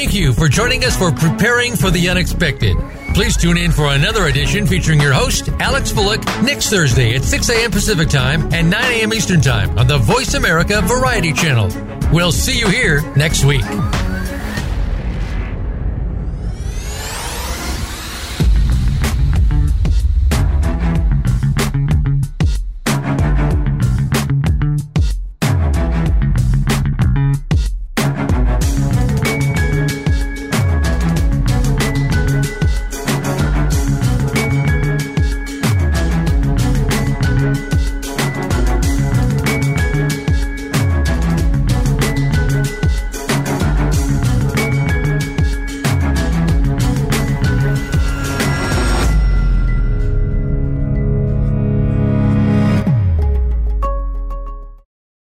Thank 0.00 0.14
you 0.14 0.32
for 0.32 0.48
joining 0.48 0.82
us 0.86 0.96
for 0.96 1.12
Preparing 1.12 1.76
for 1.76 1.90
the 1.90 2.08
Unexpected. 2.08 2.74
Please 3.12 3.36
tune 3.36 3.58
in 3.58 3.70
for 3.70 3.92
another 3.92 4.28
edition 4.28 4.66
featuring 4.66 4.98
your 4.98 5.12
host, 5.12 5.50
Alex 5.60 5.92
Fullick, 5.92 6.24
next 6.42 6.70
Thursday 6.70 7.14
at 7.16 7.22
6 7.22 7.50
a.m. 7.50 7.70
Pacific 7.70 8.08
Time 8.08 8.50
and 8.50 8.70
9 8.70 8.82
a.m. 8.82 9.12
Eastern 9.12 9.42
Time 9.42 9.78
on 9.78 9.86
the 9.86 9.98
Voice 9.98 10.32
America 10.32 10.80
Variety 10.80 11.34
Channel. 11.34 11.68
We'll 12.14 12.32
see 12.32 12.58
you 12.58 12.66
here 12.70 13.02
next 13.14 13.44
week. 13.44 13.60